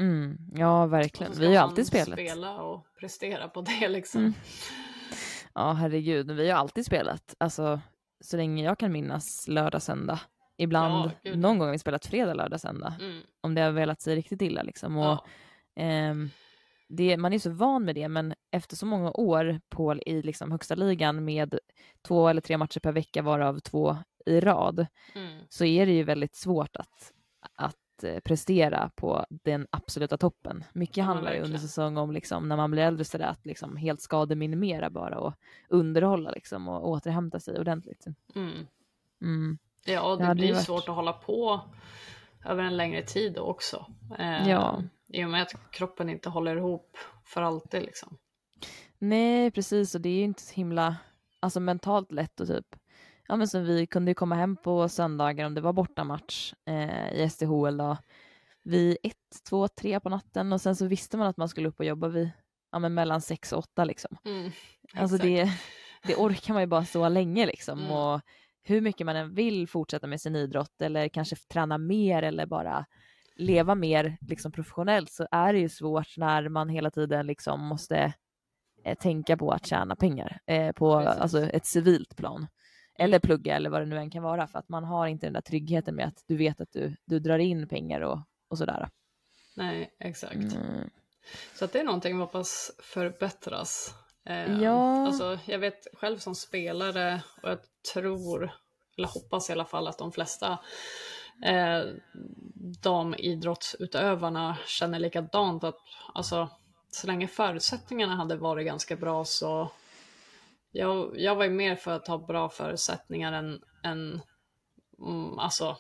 Mm, 0.02 0.38
ja, 0.56 0.86
verkligen. 0.86 1.32
Vi 1.39 1.46
har 1.46 1.52
ju 1.54 1.58
alltid 1.58 1.88
spelat. 1.88 2.20
spela 2.20 2.62
och 2.64 2.86
prestera 3.00 3.48
på 3.50 3.62
det 3.62 3.88
liksom. 3.89 4.22
Mm. 4.22 4.34
Ja, 5.54 5.72
herregud. 5.74 6.32
Vi 6.32 6.50
har 6.50 6.60
alltid 6.60 6.86
spelat. 6.86 7.36
Alltså, 7.38 7.82
så 8.20 8.38
länge 8.38 8.64
jag 8.64 8.80
kan 8.80 8.91
minnas 8.91 9.48
lördag, 9.48 9.82
söndag. 9.82 10.20
Ibland, 10.58 11.12
Ja, 11.22 11.36
någon 11.36 11.58
gång 11.58 11.68
har 11.68 11.72
vi 11.72 11.80
spelat 11.80 12.06
fredag, 12.06 12.34
lördag, 12.34 12.62
söndag. 12.62 12.93
Mm. 13.02 13.22
Om 13.41 13.56
det 13.56 13.62
har 13.62 13.72
velat 13.72 14.02
sig 14.02 14.16
riktigt 14.16 14.41
illa 14.41 14.64
liksom. 14.64 14.98
Och, 14.98 15.04
Ja. 15.06 15.26
ehm, 15.76 16.30
det, 16.89 17.18
man 17.18 17.34
är 17.34 17.39
så 17.39 17.50
van 17.50 17.86
med 17.86 17.96
det, 17.96 18.08
men 18.08 18.34
efter 18.52 18.76
så 18.76 18.86
många 18.86 19.12
år 19.12 19.60
på, 19.70 19.96
i 19.96 20.22
liksom 20.22 20.52
högsta 20.52 20.76
ligan 20.76 21.26
med 21.26 21.60
två 22.08 22.28
eller 22.30 22.41
tre 22.41 22.58
matcher 22.58 22.80
per 22.80 22.91
vecka, 22.91 23.22
varav 23.22 23.60
två 23.60 23.98
i 24.26 24.39
rad, 24.39 24.86
Mm. 25.16 25.39
så 25.50 25.66
är 25.66 25.86
det 25.86 25.91
ju 25.91 26.04
väldigt 26.04 26.36
svårt 26.36 26.76
att, 26.76 26.88
eh, 26.88 27.24
prestera 28.24 28.91
på 28.96 29.26
den 29.30 29.68
absoluta 29.70 30.18
toppen. 30.18 30.64
Mycket 30.74 30.98
Ja, 30.98 31.04
handlar 31.04 31.34
ju 31.34 31.41
under 31.41 31.58
säsong 31.58 31.98
om 31.98 32.12
liksom, 32.12 32.48
när 32.50 32.58
man 32.58 32.72
blir 32.72 32.84
äldre 32.84 33.06
sådär 33.06 33.26
att 33.26 33.46
liksom 33.46 33.78
helt 33.78 34.02
skademinimera 34.02 34.89
bara 34.89 35.20
och 35.20 35.34
underhålla 35.70 36.32
liksom 36.32 36.68
och 36.68 36.89
återhämta 36.89 37.39
sig 37.39 37.60
ordentligt. 37.60 38.06
Mm. 38.36 38.68
Mm. 39.22 39.58
Ja, 39.86 40.16
det, 40.16 40.26
Det 40.28 40.36
blir 40.36 40.54
varit- 40.54 40.66
svårt 40.66 40.89
att 40.89 40.96
hålla 40.96 41.14
på 41.14 41.62
över 42.46 42.64
en 42.64 42.78
längre 42.78 43.02
tid 43.02 43.38
också. 43.38 43.86
Eh, 44.20 44.50
Ja. 44.50 44.82
I 45.08 45.26
och 45.26 45.30
med 45.30 45.41
att 45.41 45.72
kroppen 45.72 46.10
inte 46.10 46.30
håller 46.30 46.58
ihop 46.58 46.98
för 47.26 47.41
alltid 47.41 47.82
liksom. 47.84 48.18
Nej, 49.00 49.52
precis 49.52 49.96
och 49.96 50.02
det 50.02 50.10
är 50.10 50.18
ju 50.18 50.24
inte 50.24 50.41
så 50.41 50.54
himla 50.56 50.96
alltså 51.39 51.60
mentalt 51.60 52.12
lätt 52.12 52.39
och 52.39 52.48
typ 52.48 52.76
Ja 53.28 53.36
men 53.36 53.47
som 53.47 53.63
vi 53.63 53.88
kunde 53.88 54.11
ju 54.11 54.15
komma 54.15 54.36
hem 54.36 54.55
på 54.55 54.89
söndagar 54.89 55.45
om 55.45 55.53
det 55.53 55.61
var 55.61 55.73
bortamatch 55.73 56.53
eh, 56.65 57.13
i 57.13 57.30
SDHL 57.30 57.78
då 57.78 57.97
vid 58.63 58.97
ett, 59.03 59.43
två, 59.49 59.67
tre 59.67 59.99
på 59.99 60.09
natten 60.09 60.53
och 60.53 60.61
sen 60.61 60.76
så 60.76 60.88
visste 60.88 61.17
man 61.17 61.28
att 61.28 61.38
man 61.38 61.49
skulle 61.49 61.67
upp 61.67 61.80
och 61.80 61.86
jobba 61.86 62.07
vid 62.07 62.30
ja, 62.71 62.80
men 62.80 62.93
mellan 62.93 63.21
sex 63.21 63.53
och 63.53 63.59
åtta 63.59 63.84
liksom. 63.84 64.17
Mm, 64.26 64.51
Alltså 64.93 65.17
det, 65.17 65.49
det 66.03 66.15
orkar 66.15 66.53
man 66.53 66.63
ju 66.63 66.67
bara 66.67 66.86
så 66.86 67.09
länge 67.09 67.45
liksom. 67.45 67.80
Mm. 67.80 67.91
Och 67.91 68.21
hur 68.63 68.82
mycket 68.82 69.05
man 69.05 69.15
än 69.15 69.34
vill 69.34 69.67
fortsätta 69.67 70.07
med 70.07 70.21
sin 70.21 70.36
idrott 70.36 70.82
eller 70.82 71.07
kanske 71.07 71.36
träna 71.36 71.78
mer 71.78 72.23
eller 72.23 72.45
bara 72.45 72.86
leva 73.36 73.76
mer 73.76 74.17
liksom 74.21 74.51
professionellt 74.51 75.11
så 75.11 75.28
är 75.32 75.53
det 75.53 75.59
ju 75.59 75.69
svårt 75.69 76.17
när 76.17 76.49
man 76.49 76.69
hela 76.69 76.91
tiden 76.91 77.28
liksom 77.28 77.61
måste 77.61 78.13
eh, 78.84 78.97
tänka 78.97 79.38
på 79.38 79.51
att 79.51 79.65
tjäna 79.65 79.95
pengar 79.95 80.39
eh, 80.45 80.71
på 80.71 80.99
Precis. 80.99 81.21
alltså, 81.21 81.41
ett 81.49 81.65
civilt 81.65 82.15
plan. 82.15 82.47
Eller 83.00 83.20
plugga 83.20 83.56
eller 83.56 83.70
vad 83.70 83.82
det 83.82 83.86
nu 83.86 83.98
än 83.98 84.10
kan 84.10 84.24
vara 84.24 84.48
för 84.48 84.60
att 84.60 84.70
man 84.70 84.84
har 84.84 85.08
inte 85.08 85.26
den 85.26 85.34
där 85.34 85.41
tryggheten 85.41 85.96
med 85.96 86.08
att 86.08 86.24
du 86.28 86.38
vet 86.38 86.62
att 86.62 86.72
du, 86.72 86.96
du 87.06 87.20
drar 87.20 87.39
in 87.39 87.68
pengar 87.68 88.02
och, 88.02 88.20
och 88.50 88.58
sådär. 88.58 88.89
Nej, 89.56 89.96
exakt. 90.00 90.36
Mm. 90.36 90.89
Så 91.56 91.66
att 91.66 91.74
det 91.74 91.80
är 91.80 91.84
någonting 91.84 92.16
vi 92.16 92.22
hoppas 92.22 92.72
förbättras. 92.80 93.93
Eh, 94.26 94.62
Ja. 94.62 95.08
Alltså, 95.08 95.39
jag 95.46 95.60
vet 95.60 95.88
själv 95.93 96.18
som 96.18 96.36
spelare 96.36 97.22
och 97.43 97.50
jag 97.50 97.60
tror, 97.93 98.52
eller 98.98 99.08
hoppas 99.08 99.50
i 99.50 99.54
alla 99.54 99.66
fall 99.66 99.88
att 99.88 99.98
de 99.98 100.12
flesta 100.12 100.60
eh, 101.46 101.82
damidrottsutövarna 102.82 104.58
känner 104.66 105.00
likadant. 105.00 105.64
Att, 105.64 105.78
alltså, 106.14 106.50
så 106.91 107.08
länge 107.08 107.28
förutsättningarna 107.28 108.16
hade 108.16 108.36
varit 108.36 108.66
ganska 108.66 108.96
bra 108.96 109.26
så 109.26 109.72
jag, 110.76 111.19
jag 111.19 111.36
var 111.36 111.43
ju 111.43 111.49
mer 111.49 111.76
för 111.76 111.91
att 111.91 112.07
ha 112.07 112.17
bra 112.17 112.49
förutsättningar 112.49 113.34
än, 113.34 113.61
än 113.84 114.21
mm, 114.99 115.39
alltså, 115.39 115.78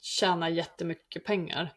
tjäna 0.00 0.48
jättemycket 0.48 1.24
pengar. 1.24 1.72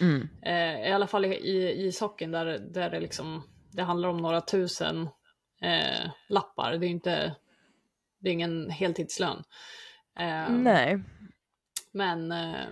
Mm. 0.00 0.28
Eh, 0.42 0.88
I 0.88 0.92
alla 0.92 1.06
fall 1.06 1.24
i, 1.24 1.28
i 1.28 1.86
ishockeyn 1.86 2.30
där, 2.30 2.44
där 2.58 2.90
det, 2.90 3.00
liksom, 3.00 3.42
det 3.72 3.82
handlar 3.82 4.08
om 4.08 4.16
några 4.16 4.40
tusen 4.40 5.08
eh, 5.62 6.10
lappar. 6.28 6.72
Det 6.72 6.86
är 6.86 6.90
inte 6.90 7.34
det 8.18 8.28
är 8.28 8.32
ingen 8.32 8.70
heltidslön. 8.70 9.42
Eh, 10.18 10.50
Nej. 10.50 11.02
Men 11.92 12.32
eh, 12.32 12.66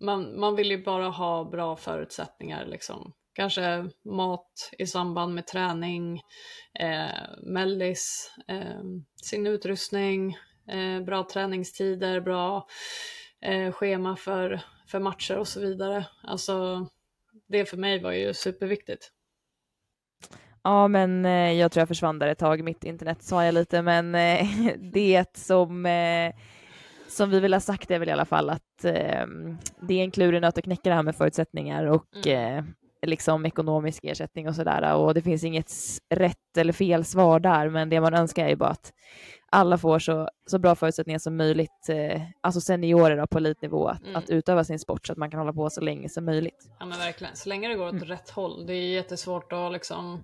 man, 0.00 0.40
man 0.40 0.56
vill 0.56 0.70
ju 0.70 0.84
bara 0.84 1.08
ha 1.08 1.44
bra 1.44 1.76
förutsättningar. 1.76 2.66
Liksom. 2.66 3.12
Kanske 3.38 3.90
mat 4.04 4.70
i 4.78 4.86
samband 4.86 5.34
med 5.34 5.46
träning, 5.46 6.20
eh, 6.80 7.42
mellis, 7.42 8.30
eh, 8.48 8.82
sin 9.22 9.46
utrustning, 9.46 10.36
eh, 10.68 11.00
bra 11.04 11.26
träningstider, 11.32 12.20
bra 12.20 12.66
eh, 13.42 13.72
schema 13.72 14.16
för, 14.16 14.60
för 14.88 15.00
matcher 15.00 15.38
och 15.38 15.48
så 15.48 15.60
vidare. 15.60 16.06
Alltså, 16.22 16.86
det 17.48 17.64
för 17.64 17.76
mig 17.76 18.02
var 18.02 18.12
ju 18.12 18.34
superviktigt. 18.34 19.10
Ja, 20.62 20.88
men 20.88 21.24
eh, 21.24 21.52
jag 21.52 21.72
tror 21.72 21.80
jag 21.80 21.88
försvann 21.88 22.18
där 22.18 22.28
ett 22.28 22.38
tag. 22.38 22.64
Mitt 22.64 22.84
internet 22.84 23.22
sa 23.22 23.44
jag 23.44 23.54
lite, 23.54 23.82
men 23.82 24.14
eh, 24.14 24.46
det 24.92 25.36
som, 25.36 25.86
eh, 25.86 26.34
som 27.08 27.30
vi 27.30 27.40
vill 27.40 27.52
ha 27.52 27.60
sagt 27.60 27.90
är 27.90 27.98
väl 27.98 28.08
i 28.08 28.12
alla 28.12 28.24
fall 28.24 28.50
att 28.50 28.84
eh, 28.84 29.26
det 29.80 29.94
är 29.94 30.02
en 30.02 30.10
klurig 30.10 30.40
nöt 30.40 30.58
att 30.58 30.64
knäcka 30.64 30.88
det 30.88 30.94
här 30.94 31.02
med 31.02 31.16
förutsättningar 31.16 31.84
och 31.86 32.26
eh, 32.26 32.64
liksom 33.06 33.46
ekonomisk 33.46 34.04
ersättning 34.04 34.48
och 34.48 34.54
sådär. 34.54 34.94
Och 34.94 35.14
det 35.14 35.22
finns 35.22 35.44
inget 35.44 35.72
rätt 36.14 36.56
eller 36.58 36.72
fel 36.72 37.04
svar 37.04 37.40
där, 37.40 37.68
men 37.68 37.88
det 37.88 38.00
man 38.00 38.14
önskar 38.14 38.44
är 38.44 38.48
ju 38.48 38.56
bara 38.56 38.70
att 38.70 38.92
alla 39.50 39.78
får 39.78 39.98
så, 39.98 40.28
så 40.46 40.58
bra 40.58 40.74
förutsättningar 40.74 41.18
som 41.18 41.36
möjligt, 41.36 41.88
eh, 41.88 42.22
alltså 42.40 42.60
seniorer 42.60 43.16
då, 43.16 43.26
på 43.26 43.38
elitnivå, 43.38 43.88
att, 43.88 44.02
Mm. 44.02 44.16
att 44.16 44.30
utöva 44.30 44.64
sin 44.64 44.78
sport 44.78 45.06
så 45.06 45.12
att 45.12 45.18
man 45.18 45.30
kan 45.30 45.38
hålla 45.40 45.52
på 45.52 45.70
så 45.70 45.80
länge 45.80 46.08
som 46.08 46.24
möjligt. 46.24 46.68
Ja 46.78 46.86
men 46.86 46.98
verkligen, 46.98 47.36
så 47.36 47.48
länge 47.48 47.68
det 47.68 47.74
går 47.74 47.88
åt 47.96 48.02
rätt 48.02 48.30
håll. 48.30 48.66
Det 48.66 48.72
är 48.74 48.94
jättesvårt 48.94 49.52
att 49.52 49.72
liksom 49.72 50.20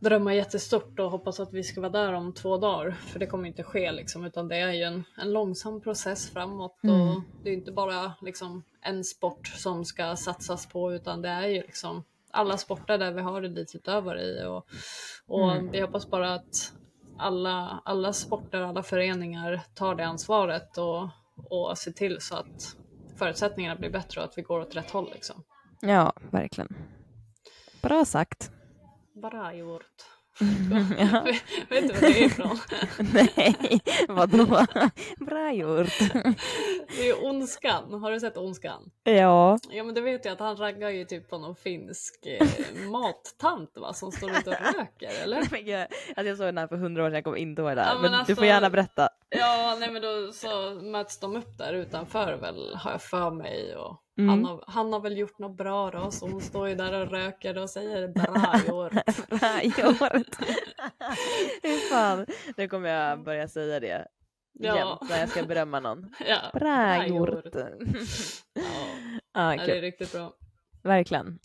drömma 0.00 0.34
jättestort 0.34 0.98
och 0.98 1.10
hoppas 1.10 1.40
att 1.40 1.52
vi 1.52 1.62
ska 1.62 1.80
vara 1.80 1.92
där 1.92 2.12
om 2.12 2.32
två 2.32 2.56
dagar. 2.56 2.90
För 2.90 3.18
det 3.18 3.26
kommer 3.26 3.48
inte 3.48 3.62
ske 3.62 3.92
liksom, 3.92 4.24
utan 4.24 4.48
det 4.48 4.56
är 4.56 4.72
ju 4.72 4.82
en, 4.82 5.04
en 5.16 5.32
långsam 5.32 5.80
process 5.80 6.30
framåt. 6.30 6.78
Och 6.82 7.22
det 7.42 7.50
är 7.50 7.54
inte 7.54 7.72
bara 7.72 8.12
liksom 8.22 8.64
en 8.80 9.04
sport 9.04 9.46
som 9.46 9.84
ska 9.84 10.16
satsas 10.16 10.66
på, 10.66 10.92
utan 10.92 11.22
det 11.22 11.28
är 11.28 11.46
ju 11.46 11.62
liksom 11.62 12.04
alla 12.30 12.56
sporter 12.56 12.98
där 12.98 13.12
vi 13.12 13.20
har 13.20 13.42
elitutövare 13.42 14.22
i. 14.22 14.44
Och, 14.44 14.66
och 15.26 15.74
vi 15.74 15.80
hoppas 15.80 16.10
bara 16.10 16.34
att 16.34 16.72
alla, 17.18 17.82
alla 17.84 18.12
sporter, 18.12 18.60
alla 18.60 18.82
föreningar 18.82 19.60
tar 19.74 19.94
det 19.94 20.06
ansvaret 20.06 20.78
och, 20.78 21.08
och 21.34 21.78
ser 21.78 21.92
till 21.92 22.20
så 22.20 22.36
att 22.36 22.76
förutsättningarna 23.16 23.76
blir 23.76 23.90
bättre 23.90 24.20
och 24.20 24.26
att 24.26 24.38
vi 24.38 24.42
går 24.42 24.60
åt 24.60 24.76
rätt 24.76 24.90
håll. 24.90 25.10
Liksom. 25.14 25.42
Ja, 25.80 26.12
verkligen. 26.30 26.76
Bra 27.82 28.04
sagt. 28.04 28.50
Bra 29.22 29.54
gjort. 29.54 29.86
Ja. 30.98 31.24
Vet 31.68 31.88
du 31.88 31.92
vad 31.92 32.02
det 32.02 32.22
är 32.22 32.26
ifrån? 32.26 32.58
Nej, 33.14 33.80
vadå? 34.08 34.66
Bra 35.26 35.52
gjort. 35.52 35.98
Det 36.96 37.08
är 37.08 37.24
Ondskan. 37.24 38.02
Har 38.02 38.10
du 38.10 38.20
sett 38.20 38.36
Ondskan? 38.36 38.90
Ja. 39.04 39.58
Ja 39.70 39.84
men 39.84 39.94
du 39.94 40.00
vet 40.00 40.26
ju 40.26 40.30
att 40.30 40.40
han 40.40 40.56
raggar 40.56 40.90
ju 40.90 41.04
typ 41.04 41.30
på 41.30 41.38
någon 41.38 41.56
finsk 41.56 42.26
eh, 42.26 42.46
mattant 42.90 43.72
va, 43.76 43.92
som 43.92 44.12
står 44.12 44.30
ute 44.30 44.50
och 44.50 44.74
röker 44.78 45.22
eller? 45.24 45.48
Men 45.50 45.64
gud, 45.64 45.86
Att 46.16 46.26
jag 46.26 46.36
såg 46.36 46.46
den 46.46 46.58
här 46.58 46.66
för 46.68 46.76
hundra 46.76 47.02
år 47.04 47.06
sedan, 47.08 47.14
jag 47.14 47.24
kommer 47.24 47.36
inte 47.36 47.62
ihåg 47.62 47.76
det 47.76 47.82
här. 47.82 47.94
Ja, 47.94 48.00
men 48.00 48.10
men 48.10 48.20
du 48.20 48.24
får 48.24 48.30
alltså- 48.32 48.44
gärna 48.44 48.70
berätta. 48.70 49.08
Ja, 49.28 49.76
nej 49.80 49.90
men 49.90 50.02
då 50.02 50.32
så 50.32 50.70
möts 50.82 51.18
de 51.18 51.36
upp 51.36 51.58
där 51.58 51.72
utanför 51.72 52.36
väl, 52.36 52.74
har 52.74 52.90
jag 52.90 53.02
för 53.02 53.30
mig. 53.30 53.76
Och 53.76 53.96
Mm. 54.22 54.28
han, 54.28 54.44
har, 54.44 54.64
han 54.66 54.92
har 54.92 55.00
väl 55.00 55.18
gjort 55.18 55.38
något 55.38 55.56
bra 55.56 55.90
då, 55.90 56.10
så 56.10 56.26
hon 56.28 56.40
står 56.40 56.68
ju 56.68 56.74
där 56.74 57.00
och 57.02 57.10
röker 57.10 57.58
och 57.58 57.70
säger 57.70 58.08
bra 58.08 58.24
fan. 61.90 62.26
Nu 62.56 62.68
kommer 62.68 62.88
jag 62.88 63.24
börja 63.24 63.48
säga 63.48 63.80
det 63.80 64.06
Ja. 64.52 64.76
jämt 64.76 65.10
när 65.10 65.20
jag 65.20 65.28
ska 65.28 65.42
berömma 65.42 65.80
någon. 65.80 66.14
Ja, 66.28 66.58
Bra 66.60 67.06
gjort. 67.06 67.30
Ja, 67.54 67.66
Ja, 69.34 69.54
ja, 69.54 69.66
det 69.66 69.78
är 69.78 69.80
riktigt 69.80 70.12
bra. 70.12 70.32
Verkligen. 70.82 71.38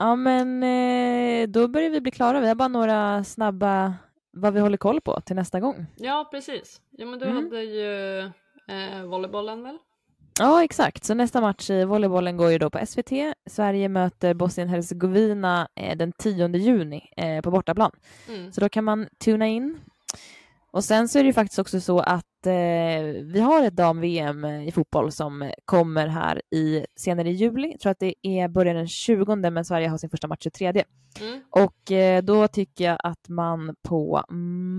Ja, 0.00 0.16
men 0.16 0.62
eh, 0.62 1.48
då 1.48 1.68
börjar 1.68 1.90
vi 1.90 2.00
bli 2.00 2.10
klara. 2.10 2.40
Vi 2.40 2.48
har 2.48 2.54
bara 2.54 2.68
några 2.68 3.24
snabba 3.24 3.94
vad 4.32 4.54
vi 4.54 4.60
håller 4.60 4.76
koll 4.76 5.00
på 5.00 5.20
till 5.20 5.36
nästa 5.36 5.60
gång. 5.60 5.86
Ja, 5.96 6.28
precis. 6.30 6.80
Ja, 6.90 7.06
men 7.06 7.18
du 7.18 7.24
Mm. 7.26 7.36
hade 7.44 7.62
ju 7.62 8.18
eh, 8.68 9.02
volleybollen 9.04 9.62
väl? 9.62 9.78
Ja, 10.38 10.64
exakt. 10.64 11.04
Så 11.04 11.14
nästa 11.14 11.40
match 11.40 11.70
i 11.70 11.84
volleybollen 11.84 12.36
går 12.36 12.50
ju 12.50 12.58
då 12.58 12.70
på 12.70 12.86
SVT. 12.86 13.10
Sverige 13.50 13.88
möter 13.88 14.34
Bosnien-Hercegovina 14.34 15.68
eh, 15.74 15.96
den 15.96 16.12
10 16.12 16.48
juni 16.56 17.10
eh, 17.16 17.40
på 17.40 17.50
bortaplan. 17.50 17.90
Mm. 18.28 18.52
Så 18.52 18.60
då 18.60 18.68
kan 18.68 18.84
man 18.84 19.06
tuna 19.24 19.46
in. 19.46 19.78
Och 20.70 20.84
sen 20.84 21.08
så 21.08 21.18
är 21.18 21.22
det 21.22 21.26
ju 21.26 21.32
faktiskt 21.32 21.58
också 21.58 21.80
så 21.80 21.98
att 21.98 22.46
eh, 22.46 23.02
vi 23.22 23.40
har 23.40 23.64
ett 23.64 23.76
dam-VM 23.76 24.44
i 24.44 24.72
fotboll 24.72 25.12
som 25.12 25.50
kommer 25.64 26.06
här 26.06 26.42
i, 26.50 26.86
senare 26.96 27.28
i 27.28 27.32
juli. 27.32 27.70
Jag 27.70 27.80
tror 27.80 27.90
att 27.92 27.98
det 28.00 28.14
är 28.22 28.48
börjar 28.48 28.74
den 28.74 28.88
20 28.88 29.36
men 29.50 29.64
Sverige 29.64 29.88
har 29.88 29.98
sin 29.98 30.10
första 30.10 30.28
match 30.28 30.42
23. 30.42 30.84
Mm. 31.20 31.40
Och 31.50 31.92
eh, 31.92 32.22
då 32.22 32.48
tycker 32.48 32.84
jag 32.84 32.98
att 33.04 33.28
man 33.28 33.74
på 33.82 34.24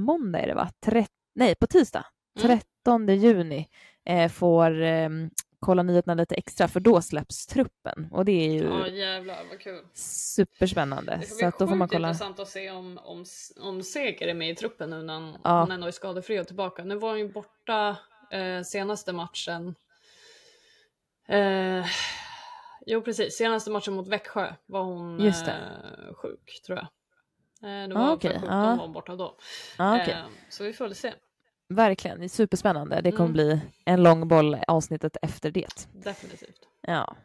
måndag 0.05 0.39
är 0.39 0.47
det 0.47 0.53
va? 0.55 0.69
Tret- 0.85 1.11
nej, 1.35 1.55
på 1.55 1.67
tisdag, 1.67 2.05
Mm. 2.43 2.59
13 2.85 3.07
juni, 3.07 3.67
eh, 4.09 4.29
får 4.29 4.81
eh, 4.81 5.09
kolla 5.59 5.83
nyheterna 5.83 6.13
lite 6.13 6.35
extra 6.35 6.67
för 6.67 6.79
då 6.79 7.01
släpps 7.01 7.45
truppen 7.47 8.07
och 8.11 8.25
det 8.25 8.31
är 8.31 8.51
ju 8.53 8.63
Ja, 8.63 8.87
jävlar 8.87 9.37
vad 9.49 9.59
kul. 9.59 9.85
superspännande. 9.93 11.17
Det 11.21 11.25
Så 11.27 11.45
att 11.47 11.59
då 11.59 11.67
får 11.67 11.75
man 11.75 11.87
kolla. 11.87 12.07
intressant 12.07 12.39
att 12.39 12.47
se 12.47 12.71
om, 12.71 12.97
om, 13.03 13.25
om 13.61 13.83
Seger 13.83 14.27
är 14.27 14.33
med 14.33 14.49
i 14.49 14.55
truppen 14.55 14.89
nu 14.89 15.03
när 15.03 15.13
han, 15.13 15.37
Ja. 15.43 15.49
han 15.49 15.71
ändå 15.71 15.87
är 15.87 15.91
skadefri 15.91 16.39
och 16.39 16.47
tillbaka. 16.47 16.83
Nu 16.83 16.95
var 16.95 17.09
han 17.09 17.19
ju 17.19 17.31
borta 17.31 17.97
eh, 18.31 18.61
senaste 18.61 19.13
matchen. 19.13 19.75
Eh, 21.27 21.85
jo, 22.85 23.01
precis. 23.01 23.37
Senaste 23.37 23.71
matchen 23.71 23.93
mot 23.93 24.07
Växjö 24.07 24.53
var 24.65 24.83
hon 24.83 25.21
eh, 25.27 25.33
sjuk, 26.15 26.61
tror 26.65 26.77
jag. 26.77 26.87
Eh, 27.83 27.87
det 27.87 27.95
Ah, 27.95 27.99
var 28.07 28.11
okej. 28.15 28.31
för 28.31 28.39
sjukdom 28.39 28.57
Ja. 28.59 28.65
var 28.65 28.75
hon 28.77 28.93
borta 28.93 29.15
då. 29.15 29.37
Ja, 29.77 30.01
okej. 30.01 30.13
Eh, 30.13 30.25
så 30.49 30.63
vi 30.63 30.73
får 30.73 30.85
väl 30.85 30.95
se. 30.95 31.13
Verkligen, 31.69 32.19
det 32.19 32.25
är 32.25 32.29
superspännande. 32.29 33.01
Det 33.01 33.11
kommer 33.11 33.29
Mm. 33.29 33.33
bli 33.33 33.61
en 33.85 34.03
lång 34.03 34.27
boll 34.27 34.57
avsnittet 34.67 35.17
efter 35.21 35.51
det. 35.51 35.87
Definitivt. 35.93 36.59
Ja, 36.81 37.15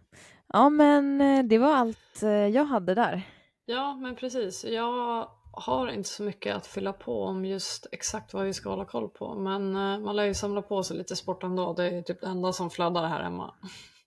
ja 0.52 0.68
men 0.68 1.20
eh, 1.20 1.44
det 1.44 1.58
var 1.58 1.74
allt 1.74 2.22
eh, 2.22 2.30
jag 2.30 2.64
hade 2.64 2.94
där. 2.94 3.22
Ja, 3.66 3.94
men 3.94 4.16
precis. 4.16 4.64
Jag 4.64 5.28
har 5.52 5.88
inte 5.88 6.08
så 6.08 6.22
mycket 6.22 6.56
att 6.56 6.66
fylla 6.66 6.92
på 6.92 7.22
om 7.24 7.44
just 7.44 7.86
exakt 7.92 8.34
vad 8.34 8.44
vi 8.44 8.52
ska 8.54 8.70
hålla 8.70 8.84
koll 8.84 9.08
på. 9.08 9.34
Men 9.34 9.76
eh, 9.76 9.98
man 9.98 10.16
lär 10.16 10.24
ju 10.24 10.34
samla 10.34 10.62
på 10.62 10.82
sig 10.82 10.96
lite 10.96 11.16
sport 11.16 11.42
ändå. 11.42 11.72
Det 11.72 11.84
är 11.84 12.02
typ 12.02 12.20
det 12.20 12.26
enda 12.26 12.52
som 12.52 12.70
flödar 12.70 13.08
här 13.08 13.22
hemma. 13.22 13.54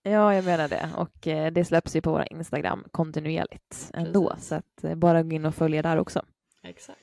Ja, 0.02 0.34
jag 0.34 0.44
menar 0.44 0.68
det. 0.68 0.90
Och 0.96 1.18
det 1.52 1.64
släpps 1.66 1.96
ju 1.96 2.00
på 2.00 2.10
våra 2.10 2.26
Instagram 2.26 2.84
kontinuerligt 2.90 3.90
ändå. 3.94 4.30
Precis. 4.30 4.48
Så 4.48 4.54
att 4.54 4.96
bara 4.98 5.22
gå 5.22 5.32
in 5.32 5.44
och 5.46 5.54
följa 5.54 5.82
där 5.82 5.96
också. 5.98 6.22
Exakt. 6.62 7.00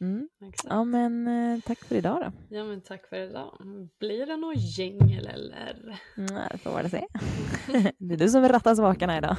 Mm. 0.00 0.28
Ja, 0.64 0.84
men 0.84 1.28
eh, 1.28 1.60
tack 1.60 1.84
för 1.84 1.94
idag 1.94 2.20
då. 2.20 2.56
Ja, 2.56 2.64
men 2.64 2.80
tack 2.80 3.08
för 3.08 3.16
idag. 3.16 3.58
Blir 4.00 4.26
det 4.26 4.36
någon 4.36 4.54
gängel 4.54 5.26
eller? 5.26 5.98
Mm, 6.16 6.48
det 6.52 6.58
får 6.58 6.70
vara 6.70 6.88
se. 6.88 7.06
det 7.98 8.14
är 8.14 8.18
du 8.18 8.28
som 8.28 8.48
rattar 8.48 8.74
spakarna 8.74 9.18
idag. 9.18 9.36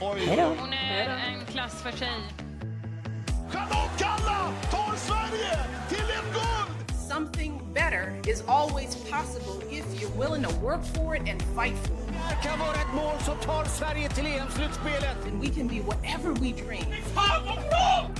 Hej 0.00 0.36
då. 0.36 0.54
Hon 0.60 0.72
är 0.72 1.08
en 1.08 1.46
klass 1.46 1.82
för 1.82 1.92
sig. 1.92 2.08
Charlotte 3.50 3.98
Kalla 3.98 4.52
tar 4.70 4.96
Sverige 4.96 5.58
till 5.88 6.04
ett 6.18 6.32
guld! 6.32 6.98
Something 7.10 7.72
better 7.74 8.20
is 8.30 8.42
always 8.46 8.96
possible 9.10 9.76
if 9.78 9.84
you're 10.00 10.16
willing 10.22 10.42
to 10.42 10.60
work 10.66 10.84
for 10.94 11.16
it 11.16 11.20
and 11.30 11.42
fight 11.42 11.76
for 11.86 11.94
it. 11.94 12.08
Det 12.30 12.48
kan 12.48 12.58
vara 12.58 12.74
ett 12.74 12.94
mål 12.94 13.18
som 13.20 13.36
tar 13.36 13.64
Sverige 13.64 14.08
till 14.08 14.26
EM-slutspelet. 14.26 15.16
And 15.26 15.40
we 15.42 15.48
can 15.48 15.68
be 15.68 15.80
whatever 15.80 16.30
we 16.30 16.52
dream. 16.62 16.92
Fan 17.14 17.46
vad 17.46 17.56
bra! 17.70 18.10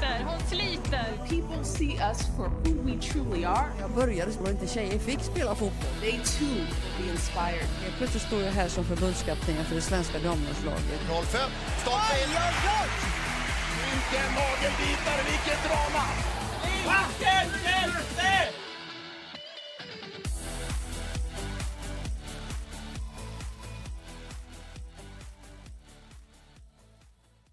Sliter, 0.00 0.24
hon 0.24 0.40
sliter. 0.48 1.06
People 1.28 1.64
see 1.64 1.98
us 1.98 2.22
for 2.36 2.48
who 2.48 2.72
we 2.84 2.96
truly 3.00 3.44
are. 3.44 3.66
Jag 3.80 3.90
började 3.90 4.32
så 4.32 4.50
inte 4.50 4.66
tjejer 4.66 4.98
fick 4.98 5.20
spela 5.20 5.54
fotboll. 5.54 6.00
They 6.00 6.12
too 6.12 6.46
will 6.46 6.94
be 6.98 7.12
inspired. 7.12 7.66
Helt 7.82 7.96
plötsligt 7.98 8.22
står 8.22 8.42
jag 8.42 8.52
här 8.52 8.68
som 8.68 8.84
förbundskapten 8.84 9.64
för 9.64 9.74
det 9.74 9.80
svenska 9.80 10.18
damlandslaget. 10.18 11.00
05, 11.08 11.50
stopp 11.82 11.94
in! 12.22 12.30
Vilken 13.90 14.30
nagelbitare, 14.40 15.22
vilket 15.30 15.60
drama! 15.68 16.04
Vilken 16.64 17.46
hjälte! 17.64 18.69